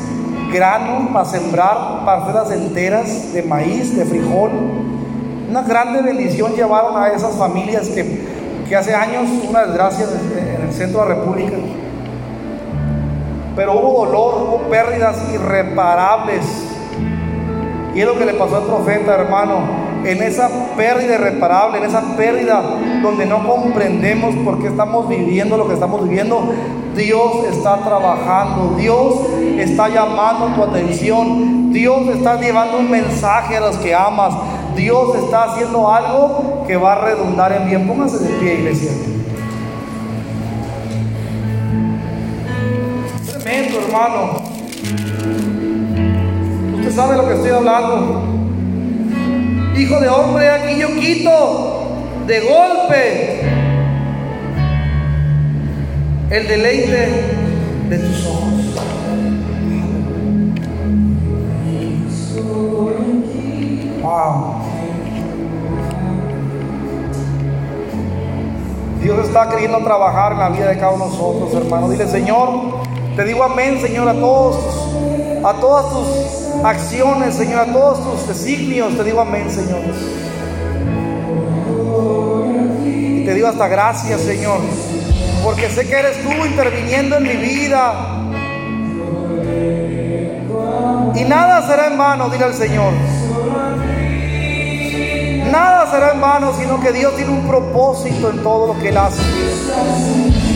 grano 0.52 1.10
para 1.14 1.26
sembrar 1.26 2.06
parcelas 2.06 2.52
enteras 2.52 3.34
de 3.34 3.44
maíz, 3.44 3.96
de 3.96 4.06
frijol. 4.06 4.52
Una 5.50 5.62
grande 5.62 6.02
bendición 6.02 6.54
llevaron 6.56 6.98
a 7.02 7.10
esas 7.10 7.36
familias 7.36 7.88
que, 7.90 8.26
que 8.68 8.76
hace 8.76 8.94
años, 8.94 9.30
una 9.48 9.66
desgracia 9.66 10.06
en 10.38 10.68
el 10.68 10.74
centro 10.74 11.04
de 11.04 11.10
la 11.10 11.16
República. 11.16 11.58
Pero 13.56 13.80
hubo 13.80 14.06
dolor, 14.06 14.36
hubo 14.48 14.58
pérdidas 14.70 15.18
irreparables. 15.34 16.44
Y 17.98 18.02
lo 18.04 18.18
que 18.18 18.26
le 18.26 18.36
pasó 18.36 18.58
al 18.58 18.64
profeta, 18.64 19.16
hermano 19.16 19.88
en 20.06 20.22
esa 20.24 20.50
pérdida 20.76 21.16
irreparable, 21.16 21.80
en 21.80 21.86
esa 21.86 22.16
pérdida 22.16 22.62
donde 23.02 23.26
no 23.26 23.46
comprendemos 23.46 24.36
por 24.46 24.62
qué 24.62 24.68
estamos 24.68 25.10
viviendo 25.10 25.58
lo 25.58 25.68
que 25.68 25.74
estamos 25.74 26.04
viviendo, 26.04 26.54
Dios 26.96 27.44
está 27.52 27.78
trabajando, 27.78 28.76
Dios 28.78 29.16
está 29.58 29.90
llamando 29.90 30.56
tu 30.56 30.64
atención, 30.64 31.74
Dios 31.74 32.08
está 32.16 32.40
llevando 32.40 32.78
un 32.78 32.90
mensaje 32.90 33.58
a 33.58 33.60
los 33.60 33.78
que 33.78 33.94
amas, 33.94 34.34
Dios 34.76 35.16
está 35.16 35.46
haciendo 35.46 35.92
algo 35.92 36.64
que 36.68 36.78
va 36.78 36.94
a 36.94 37.02
redundar 37.02 37.52
en 37.52 37.68
bien. 37.68 37.88
Pónganse 37.88 38.20
de 38.20 38.30
pie, 38.36 38.54
iglesia. 38.60 38.92
Tremendo, 43.26 43.80
hermano. 43.80 44.47
Sabe 46.98 47.16
lo 47.16 47.28
que 47.28 47.36
estoy 47.36 47.52
hablando. 47.52 48.24
Hijo 49.78 50.00
de 50.00 50.10
hombre, 50.10 50.50
aquí 50.50 50.80
yo 50.80 50.88
quito 50.96 51.92
de 52.26 52.40
golpe 52.40 53.42
el 56.32 56.48
deleite 56.48 57.10
de 57.90 58.00
tus 58.00 58.26
ojos. 58.26 58.54
Wow. 64.02 64.56
Dios 69.04 69.28
está 69.28 69.50
queriendo 69.50 69.84
trabajar 69.84 70.32
en 70.32 70.40
la 70.40 70.50
vida 70.50 70.70
de 70.70 70.80
cada 70.80 70.94
uno 70.94 71.06
de 71.06 71.12
nosotros, 71.12 71.54
hermano. 71.54 71.90
Dile, 71.90 72.08
Señor, 72.08 72.50
te 73.16 73.24
digo 73.24 73.44
amén, 73.44 73.80
Señor, 73.80 74.10
a 74.10 74.16
todos, 74.16 74.58
a 75.46 75.54
todas 75.60 75.92
tus 75.92 76.47
acciones, 76.68 77.36
Señor, 77.36 77.62
a 77.62 77.74
todos 77.74 78.04
tus 78.04 78.28
designios. 78.28 78.96
Te 78.96 79.04
digo 79.04 79.22
amén, 79.22 79.50
Señor. 79.50 79.82
Y 82.86 83.26
te 83.26 83.34
digo 83.34 83.48
hasta 83.48 83.68
gracias, 83.68 84.22
Señor, 84.22 84.60
porque 85.44 85.70
sé 85.70 85.88
que 85.88 85.96
eres 85.96 86.22
tú 86.22 86.30
interviniendo 86.46 87.18
en 87.18 87.24
mi 87.24 87.36
vida. 87.38 88.24
Y 91.16 91.24
nada 91.24 91.68
será 91.68 91.88
en 91.88 91.98
vano, 91.98 92.30
diga 92.30 92.48
el 92.48 92.54
Señor. 92.54 92.94
Nada 95.52 95.90
será 95.90 96.12
en 96.12 96.22
vano, 96.22 96.54
sino 96.60 96.80
que 96.82 96.92
Dios 96.92 97.16
tiene 97.16 97.32
un 97.32 97.48
propósito 97.48 98.30
en 98.30 98.44
todo 98.44 98.74
lo 98.74 98.80
que 98.80 98.90
Él 98.90 98.98
hace. 98.98 100.47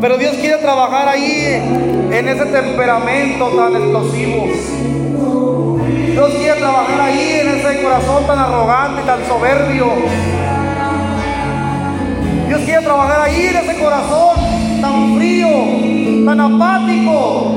Pero 0.00 0.16
Dios 0.16 0.36
quiere 0.36 0.58
trabajar 0.58 1.08
ahí 1.08 2.08
en 2.10 2.28
ese 2.28 2.46
temperamento 2.46 3.48
tan 3.48 3.74
explosivo. 3.74 4.46
Dios 6.12 6.34
quiere 6.34 6.60
trabajar 6.60 7.00
ahí 7.00 7.40
en 7.40 7.48
ese 7.48 7.82
corazón 7.82 8.26
tan 8.26 8.38
arrogante, 8.38 9.02
tan 9.02 9.26
soberbio. 9.26 9.86
Dios 12.46 12.60
quiere 12.62 12.82
trabajar 12.82 13.22
ahí 13.22 13.46
en 13.46 13.56
ese 13.56 13.76
corazón 13.82 14.36
tan 14.80 15.16
frío, 15.16 15.48
tan 16.24 16.40
apático. 16.40 17.54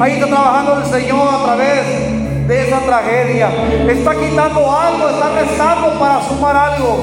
Ahí 0.00 0.12
está 0.12 0.26
trabajando 0.26 0.82
el 0.82 0.86
Señor 0.86 1.28
a 1.34 1.44
través 1.44 2.46
de 2.46 2.68
esa 2.68 2.80
tragedia. 2.80 3.48
Está 3.88 4.14
quitando 4.14 4.70
algo, 4.70 5.08
está 5.08 5.40
restando 5.40 5.98
para 5.98 6.22
sumar 6.28 6.56
algo. 6.56 6.98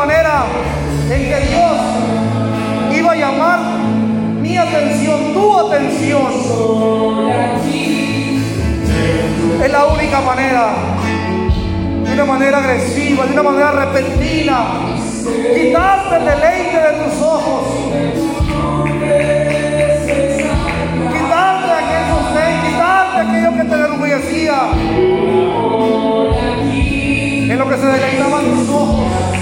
Manera 0.00 0.46
en 1.10 1.22
que 1.28 1.40
Dios 1.50 1.78
iba 2.98 3.12
a 3.12 3.16
llamar 3.16 3.60
mi 4.40 4.56
atención, 4.56 5.34
tu 5.34 5.58
atención. 5.58 6.32
Es 9.62 9.70
la 9.70 9.84
única 9.88 10.22
manera, 10.22 10.72
de 12.02 12.12
una 12.14 12.24
manera 12.24 12.58
agresiva, 12.58 13.26
de 13.26 13.32
una 13.34 13.42
manera 13.42 13.72
repentina, 13.72 14.64
quitarte 15.54 16.16
el 16.16 16.24
deleite 16.24 16.78
de 16.78 16.92
tus 17.04 17.22
ojos. 17.22 17.66
Quitarte 21.12 21.72
aquel 21.72 22.04
sostén, 22.08 22.54
quitarte 22.64 23.18
aquello 23.20 23.50
que 23.54 23.64
te 23.68 23.74
enorgullecía 23.74 24.58
en 27.52 27.58
lo 27.58 27.68
que 27.68 27.76
se 27.76 27.86
deleitaban 27.86 28.44
tus 28.46 28.68
ojos. 28.70 29.39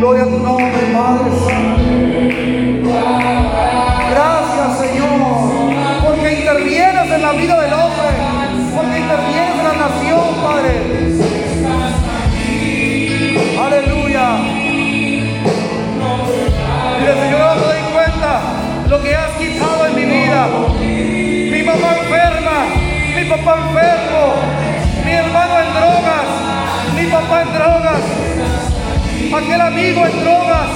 Gloria 0.00 0.22
a 0.22 0.26
tu 0.28 0.38
nombre, 0.38 0.80
Padre 0.94 1.30
Santo. 1.44 1.82
Gracias, 4.10 4.78
Señor, 4.78 5.52
porque 6.02 6.38
intervienes 6.38 7.12
en 7.12 7.20
la 7.20 7.32
vida 7.32 7.60
del 7.60 7.72
hombre, 7.74 8.08
porque 8.74 8.98
intervienes 8.98 9.56
en 9.58 9.64
la 9.68 9.74
nación, 9.76 10.24
Padre. 10.42 10.72
Aleluya. 13.60 14.26
Mire, 16.98 17.14
Señor, 17.20 17.40
no 17.40 17.54
me 17.56 17.60
doy 17.60 17.82
cuenta 17.92 18.40
lo 18.88 19.02
que 19.02 19.14
has 19.14 19.30
quitado 19.32 19.86
en 19.86 19.94
mi 19.96 20.04
vida. 20.06 20.48
Mi 20.80 21.62
mamá 21.62 21.88
enferma, 22.00 22.56
mi 23.16 23.24
papá 23.28 23.58
enfermo, 23.68 24.32
mi 25.04 25.12
hermano 25.12 25.60
en 25.60 25.74
drogas, 25.74 26.26
mi 26.96 27.06
papá 27.06 27.42
en 27.42 27.52
drogas, 27.52 28.00
aquel 29.34 29.60
amigo 29.60 30.06
en 30.06 30.24
drogas, 30.24 30.68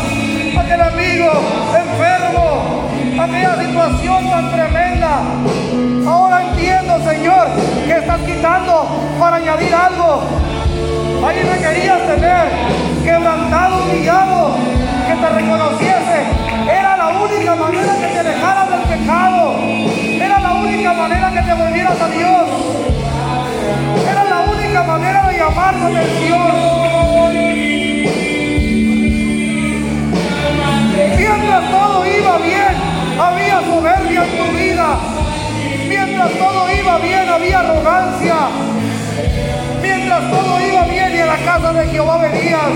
aquel 0.59 0.81
amigo 0.81 1.31
enfermo, 1.75 2.89
aquella 3.21 3.57
situación 3.61 4.31
tan 4.31 4.53
tremenda. 4.53 5.23
Ahora 6.07 6.43
entiendo, 6.45 7.01
Señor, 7.03 7.49
que 7.87 7.93
estás 7.93 8.21
quitando 8.21 8.87
para 9.19 9.37
añadir 9.37 9.75
algo. 9.75 10.23
Ahí 11.27 11.43
me 11.43 11.59
querías 11.59 12.07
tener 12.07 12.49
quebrantado, 13.03 13.85
humillado, 13.85 14.57
que 15.09 15.15
te 15.15 15.29
reconociese. 15.31 16.19
Era 16.71 16.97
la 16.97 17.09
única 17.09 17.55
manera 17.57 17.95
que 17.97 18.07
te 18.07 18.23
dejaras 18.23 18.71
del 18.71 18.99
pecado. 18.99 19.55
Era 19.59 20.39
la 20.39 20.53
única 20.53 20.93
manera 20.93 21.31
que 21.33 21.43
te 21.43 21.55
volvieras 21.55 22.01
a 22.01 22.09
Dios. 22.09 22.49
Era 24.11 24.25
la 24.25 24.41
única 24.41 24.83
manera 24.85 25.29
de 25.29 25.39
llamar 25.39 25.75
su 25.75 25.87
atención. 25.87 26.84
Soberbia 33.85 34.23
tu 34.23 34.57
vida. 34.57 34.99
Mientras 35.89 36.33
todo 36.39 36.73
iba 36.73 36.99
bien, 36.99 37.29
había 37.29 37.61
arrogancia. 37.61 38.37
Mientras 39.83 40.31
todo 40.31 40.61
iba 40.67 40.85
bien 40.85 41.15
y 41.15 41.19
a 41.21 41.27
la 41.27 41.37
casa 41.37 41.73
de 41.75 41.87
Jehová 41.89 42.17
venías. 42.19 42.75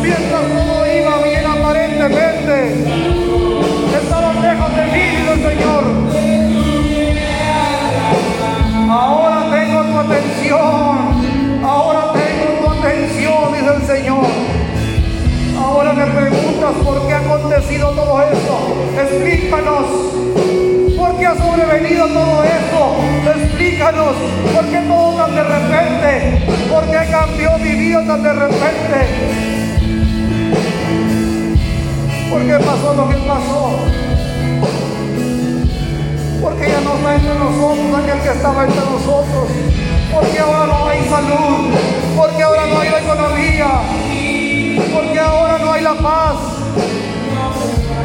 Mientras 0.00 0.42
todo 0.42 0.86
iba 0.86 1.18
bien 1.18 1.46
aparentemente. 1.46 2.84
Estaban 4.02 4.40
lejos 4.40 4.76
de 4.76 4.84
mí, 4.86 5.04
el 5.32 5.42
Señor. 5.48 5.84
Ahora 8.90 9.50
tengo 9.50 9.82
tu 9.82 9.98
atención. 9.98 11.62
Ahora 11.62 12.12
tengo 12.14 12.46
tu 12.60 12.70
atención, 12.70 13.52
dice 13.52 13.74
el 13.76 13.82
Señor. 13.82 14.61
Ahora 15.72 15.94
me 15.94 16.04
preguntas 16.04 16.74
por 16.84 17.06
qué 17.06 17.14
ha 17.14 17.18
acontecido 17.20 17.88
todo 17.92 18.22
esto. 18.22 18.76
Explícanos. 19.00 19.86
¿Por 20.98 21.18
qué 21.18 21.26
ha 21.26 21.34
sobrevenido 21.34 22.08
todo 22.08 22.44
esto? 22.44 22.96
Explícanos. 23.34 24.14
¿Por 24.54 24.66
qué 24.66 24.80
todo 24.86 25.16
tan 25.16 25.34
de 25.34 25.42
repente? 25.42 26.46
¿Por 26.70 26.84
qué 26.90 27.10
cambió 27.10 27.56
mi 27.56 27.70
vida 27.70 28.06
tan 28.06 28.22
de 28.22 28.32
repente? 28.34 28.98
¿Por 32.30 32.42
qué 32.42 32.64
pasó 32.66 32.94
lo 32.94 33.08
que 33.08 33.16
pasó? 33.26 33.78
Porque 36.42 36.68
ya 36.68 36.80
no 36.82 36.94
está 36.96 37.14
entre 37.14 37.34
nosotros 37.34 38.04
aquel 38.04 38.20
que 38.20 38.28
estaba 38.28 38.64
entre 38.64 38.80
nosotros. 38.80 39.48
Porque 40.12 40.38
ahora 40.38 40.66
no 40.66 40.86
hay 40.86 41.02
salud. 41.08 41.74
Porque 42.14 42.42
ahora 42.42 42.66
no 42.66 42.78
hay 42.78 42.88
economía. 42.88 44.01
Porque 44.90 45.20
ahora 45.20 45.58
no 45.58 45.72
hay 45.72 45.82
la 45.82 45.94
paz. 45.94 46.34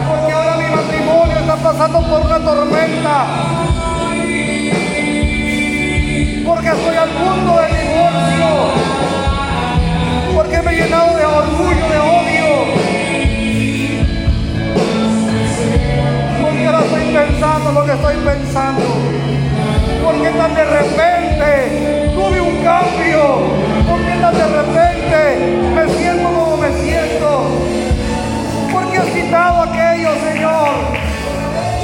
Porque 0.10 0.34
ahora 0.34 0.58
mi 0.58 0.76
matrimonio 0.76 1.38
está 1.40 1.56
pasando 1.56 2.02
por 2.02 2.22
una 2.22 2.40
tormenta. 2.40 3.26
Porque 6.46 6.68
estoy 6.68 6.96
al 6.96 7.10
punto 7.10 7.60
del 7.60 7.72
divorcio. 7.78 8.50
Porque 10.36 10.62
me 10.62 10.72
he 10.72 10.76
llenado 10.84 11.18
de 11.18 11.26
orgullo, 11.26 11.88
de 11.90 12.00
odio. 12.00 12.50
Porque 16.42 16.66
ahora 16.66 16.80
estoy 16.86 17.14
pensando 17.14 17.72
lo 17.72 17.86
que 17.86 17.92
estoy 17.92 18.16
pensando. 18.16 18.84
Porque 20.04 20.30
tan 20.30 20.56
de 20.56 20.64
repente 20.64 22.12
tuve 22.14 22.42
un 22.42 22.64
cambio. 22.64 23.68
Porque 23.90 24.12
tan 24.22 24.34
de 24.36 24.48
repente 24.48 25.18
me 25.76 25.90
siento 25.98 26.47
me 26.68 26.84
siento. 26.84 27.48
Porque 28.72 28.98
has 28.98 29.06
quitado 29.06 29.64
aquello, 29.64 30.10
Señor. 30.32 30.70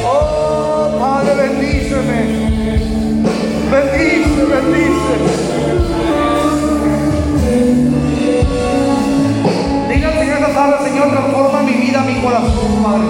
Oh, 0.05 0.97
Padre, 0.99 1.35
bendíceme. 1.35 2.21
Bendice, 3.71 4.43
bendice. 4.53 5.13
Dígale 9.89 10.21
en 10.21 10.29
esta 10.29 10.53
tarde, 10.53 10.89
Señor, 10.89 11.09
transforma 11.11 11.61
mi 11.63 11.73
vida, 11.73 12.01
mi 12.01 12.15
corazón, 12.21 12.83
Padre. 12.83 13.07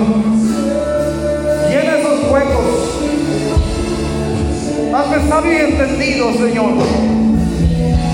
Llena 1.69 1.97
esos 1.97 2.32
huecos. 2.32 2.69
Hazme 4.95 5.28
sabio 5.28 5.53
y 5.53 5.71
entendido, 5.71 6.34
Señor. 6.34 6.74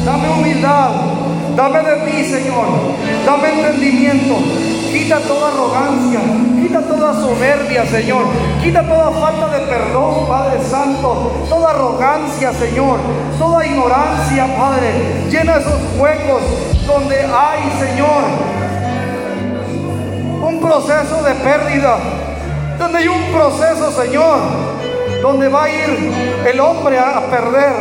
Dame 0.05 0.30
humildad. 0.30 1.18
Dame 1.60 1.82
de 1.84 1.95
ti, 2.05 2.24
Señor. 2.24 2.68
Dame 3.26 3.49
entendimiento. 3.49 4.38
Quita 4.93 5.20
toda 5.20 5.49
arrogancia. 5.49 6.22
Quita 6.62 6.82
toda 6.84 7.14
soberbia, 7.16 7.86
Señor. 7.86 8.28
Quita 8.64 8.82
toda 8.88 9.12
falta 9.12 9.49
de 9.49 9.68
perdón, 9.68 10.26
Padre 10.26 10.64
Santo. 10.64 11.34
Toda 11.49 11.72
arrogancia, 11.72 12.53
Señor. 12.53 12.99
Toda 13.38 13.66
ignorancia, 13.66 14.47
Padre. 14.57 15.28
Llena 15.30 15.57
esos 15.57 15.82
huecos 15.99 16.41
donde 16.88 17.18
hay, 17.26 17.60
Señor, 17.78 18.24
un 20.41 20.62
proceso 20.62 21.24
de 21.24 21.36
pérdida. 21.36 21.97
Donde 22.80 22.99
hay 22.99 23.07
un 23.10 23.34
proceso, 23.34 23.91
Señor, 24.01 24.39
donde 25.22 25.49
va 25.49 25.66
a 25.66 25.70
ir 25.70 26.14
el 26.53 26.60
hombre 26.62 26.97
a 26.97 27.20
perder 27.30 27.74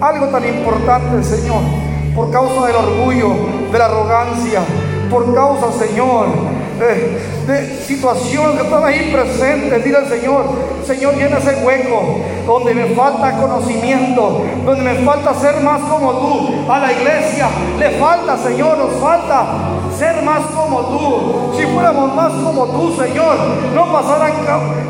algo 0.00 0.26
tan 0.28 0.46
importante, 0.46 1.24
Señor, 1.24 1.79
por 2.20 2.30
causa 2.30 2.66
del 2.66 2.76
orgullo, 2.76 3.30
de 3.72 3.78
la 3.78 3.86
arrogancia, 3.86 4.60
por 5.08 5.34
causa, 5.34 5.72
Señor, 5.72 6.26
de, 6.78 7.80
situaciones 7.86 8.56
que 8.60 8.62
están 8.62 8.84
ahí 8.84 9.10
presentes. 9.10 9.82
Dile 9.82 9.96
al 9.96 10.06
Señor, 10.06 10.44
Señor, 10.86 11.14
llena 11.16 11.38
ese 11.38 11.64
hueco 11.64 12.20
donde 12.46 12.74
me 12.74 12.94
falta 12.94 13.38
conocimiento, 13.38 14.42
donde 14.66 14.82
me 14.82 14.94
falta 14.96 15.32
ser 15.32 15.62
más 15.62 15.80
como 15.80 16.12
tú. 16.12 16.70
A 16.70 16.78
la 16.78 16.92
iglesia 16.92 17.48
le 17.78 17.90
falta, 17.92 18.36
Señor, 18.36 18.76
nos 18.76 19.00
falta 19.00 19.46
ser 19.98 20.22
más 20.22 20.42
como 20.54 20.80
tú. 20.80 21.56
Si 21.56 21.64
fuéramos 21.68 22.14
más 22.14 22.32
como 22.32 22.66
tú, 22.66 23.02
Señor, 23.02 23.34
no 23.74 23.90
pasaran 23.90 24.32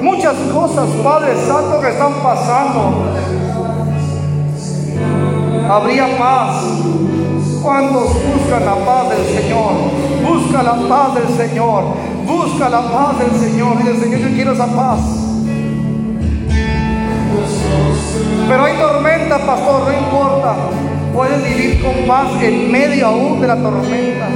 muchas 0.03 0.35
cosas, 0.53 0.89
Padre 1.05 1.35
Santo, 1.47 1.81
que 1.81 1.91
están 1.91 2.13
pasando 2.25 3.05
habría 5.71 6.19
paz. 6.19 6.80
¿Cuántos 7.63 8.15
buscan 8.15 8.65
la 8.65 8.75
paz 8.87 9.11
del 9.11 9.27
Señor? 9.27 9.73
Busca 10.27 10.63
la 10.63 10.77
paz 10.89 11.15
del 11.15 11.29
Señor. 11.37 11.85
Busca 12.27 12.71
la 12.71 12.81
paz 12.91 13.19
del 13.19 13.39
Señor. 13.39 13.77
Dile, 13.79 14.01
Señor, 14.01 14.21
yo 14.21 14.29
quiero 14.29 14.53
esa 14.53 14.67
paz. 14.67 15.01
Pero 18.49 18.65
hay 18.65 18.77
tormenta, 18.77 19.39
pastor, 19.45 19.83
no 19.89 19.93
importa. 19.93 20.55
Puedes 21.13 21.45
vivir 21.45 21.83
con 21.83 22.07
paz 22.07 22.29
en 22.41 22.73
medio 22.73 23.07
aún 23.07 23.41
de 23.43 23.47
la 23.47 23.57
tormenta. 23.57 24.29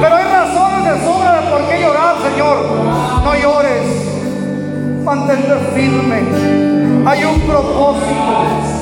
Pero 0.00 0.14
hay 0.14 0.24
razones 0.24 0.84
de 0.84 1.04
sobra 1.04 1.40
de 1.40 1.50
por 1.50 1.68
qué 1.68 1.80
llorar, 1.80 2.14
Señor. 2.30 2.56
No 3.24 3.34
llores. 3.34 5.02
Mantente 5.04 5.54
firme. 5.74 6.20
Hay 7.06 7.24
un 7.24 7.40
propósito. 7.40 8.79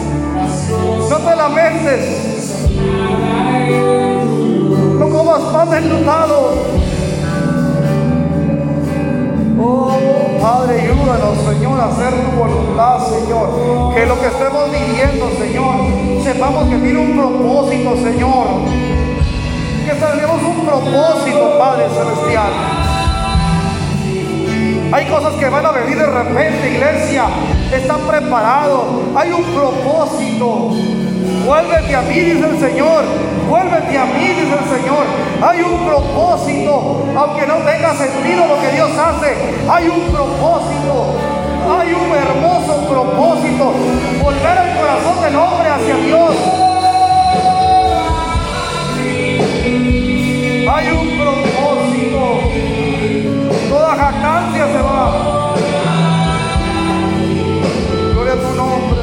Lamentes. 1.48 2.68
No 4.98 5.08
comas 5.08 5.40
pan 5.52 5.72
enlutado. 5.72 6.52
Oh, 9.60 9.90
Padre, 10.40 10.82
ayúdanos, 10.82 11.38
Señor, 11.48 11.80
a 11.80 11.86
hacer 11.86 12.12
tu 12.12 12.36
voluntad, 12.38 12.98
Señor. 13.08 13.94
Que 13.94 14.06
lo 14.06 14.20
que 14.20 14.26
estemos 14.26 14.70
viviendo, 14.70 15.30
Señor, 15.38 16.22
sepamos 16.22 16.68
que 16.68 16.76
tiene 16.76 16.98
un 16.98 17.16
propósito, 17.16 17.96
Señor. 17.96 18.46
Que 19.86 19.94
tenemos 19.94 20.42
un 20.42 20.66
propósito, 20.66 21.58
Padre 21.58 21.86
Celestial. 21.88 22.52
Hay 24.92 25.06
cosas 25.06 25.34
que 25.34 25.48
van 25.48 25.64
a 25.64 25.70
venir 25.72 25.98
de 25.98 26.06
repente, 26.06 26.70
iglesia. 26.74 27.24
Están 27.72 28.00
preparados. 28.00 28.84
Hay 29.16 29.32
un 29.32 29.44
propósito. 29.44 31.07
Vuélvete 31.48 31.94
a 31.94 32.02
mí, 32.02 32.12
dice 32.12 32.44
el 32.44 32.60
Señor. 32.60 33.04
Vuélvete 33.48 33.96
a 33.96 34.04
mí, 34.04 34.20
dice 34.20 34.52
el 34.52 34.68
Señor. 34.68 35.06
Hay 35.40 35.62
un 35.62 35.86
propósito, 35.86 37.06
aunque 37.16 37.46
no 37.46 37.54
tenga 37.64 37.94
sentido 37.94 38.46
lo 38.48 38.60
que 38.60 38.68
Dios 38.72 38.90
hace. 38.90 39.34
Hay 39.66 39.88
un 39.88 40.12
propósito. 40.12 41.16
Hay 41.72 41.94
un 41.94 42.14
hermoso 42.14 42.86
propósito. 42.86 43.72
Volver 44.22 44.58
el 44.58 44.76
corazón 44.76 45.22
del 45.22 45.36
hombre 45.36 45.68
hacia 45.70 45.96
Dios. 45.96 46.34
Hay 50.70 50.90
un 50.90 51.08
propósito. 51.16 52.20
Toda 53.70 53.96
jactancia 53.96 54.66
se 54.66 54.82
va. 54.82 55.54
Gloria 58.12 58.32
a 58.34 58.36
tu 58.36 58.54
nombre. 58.54 58.97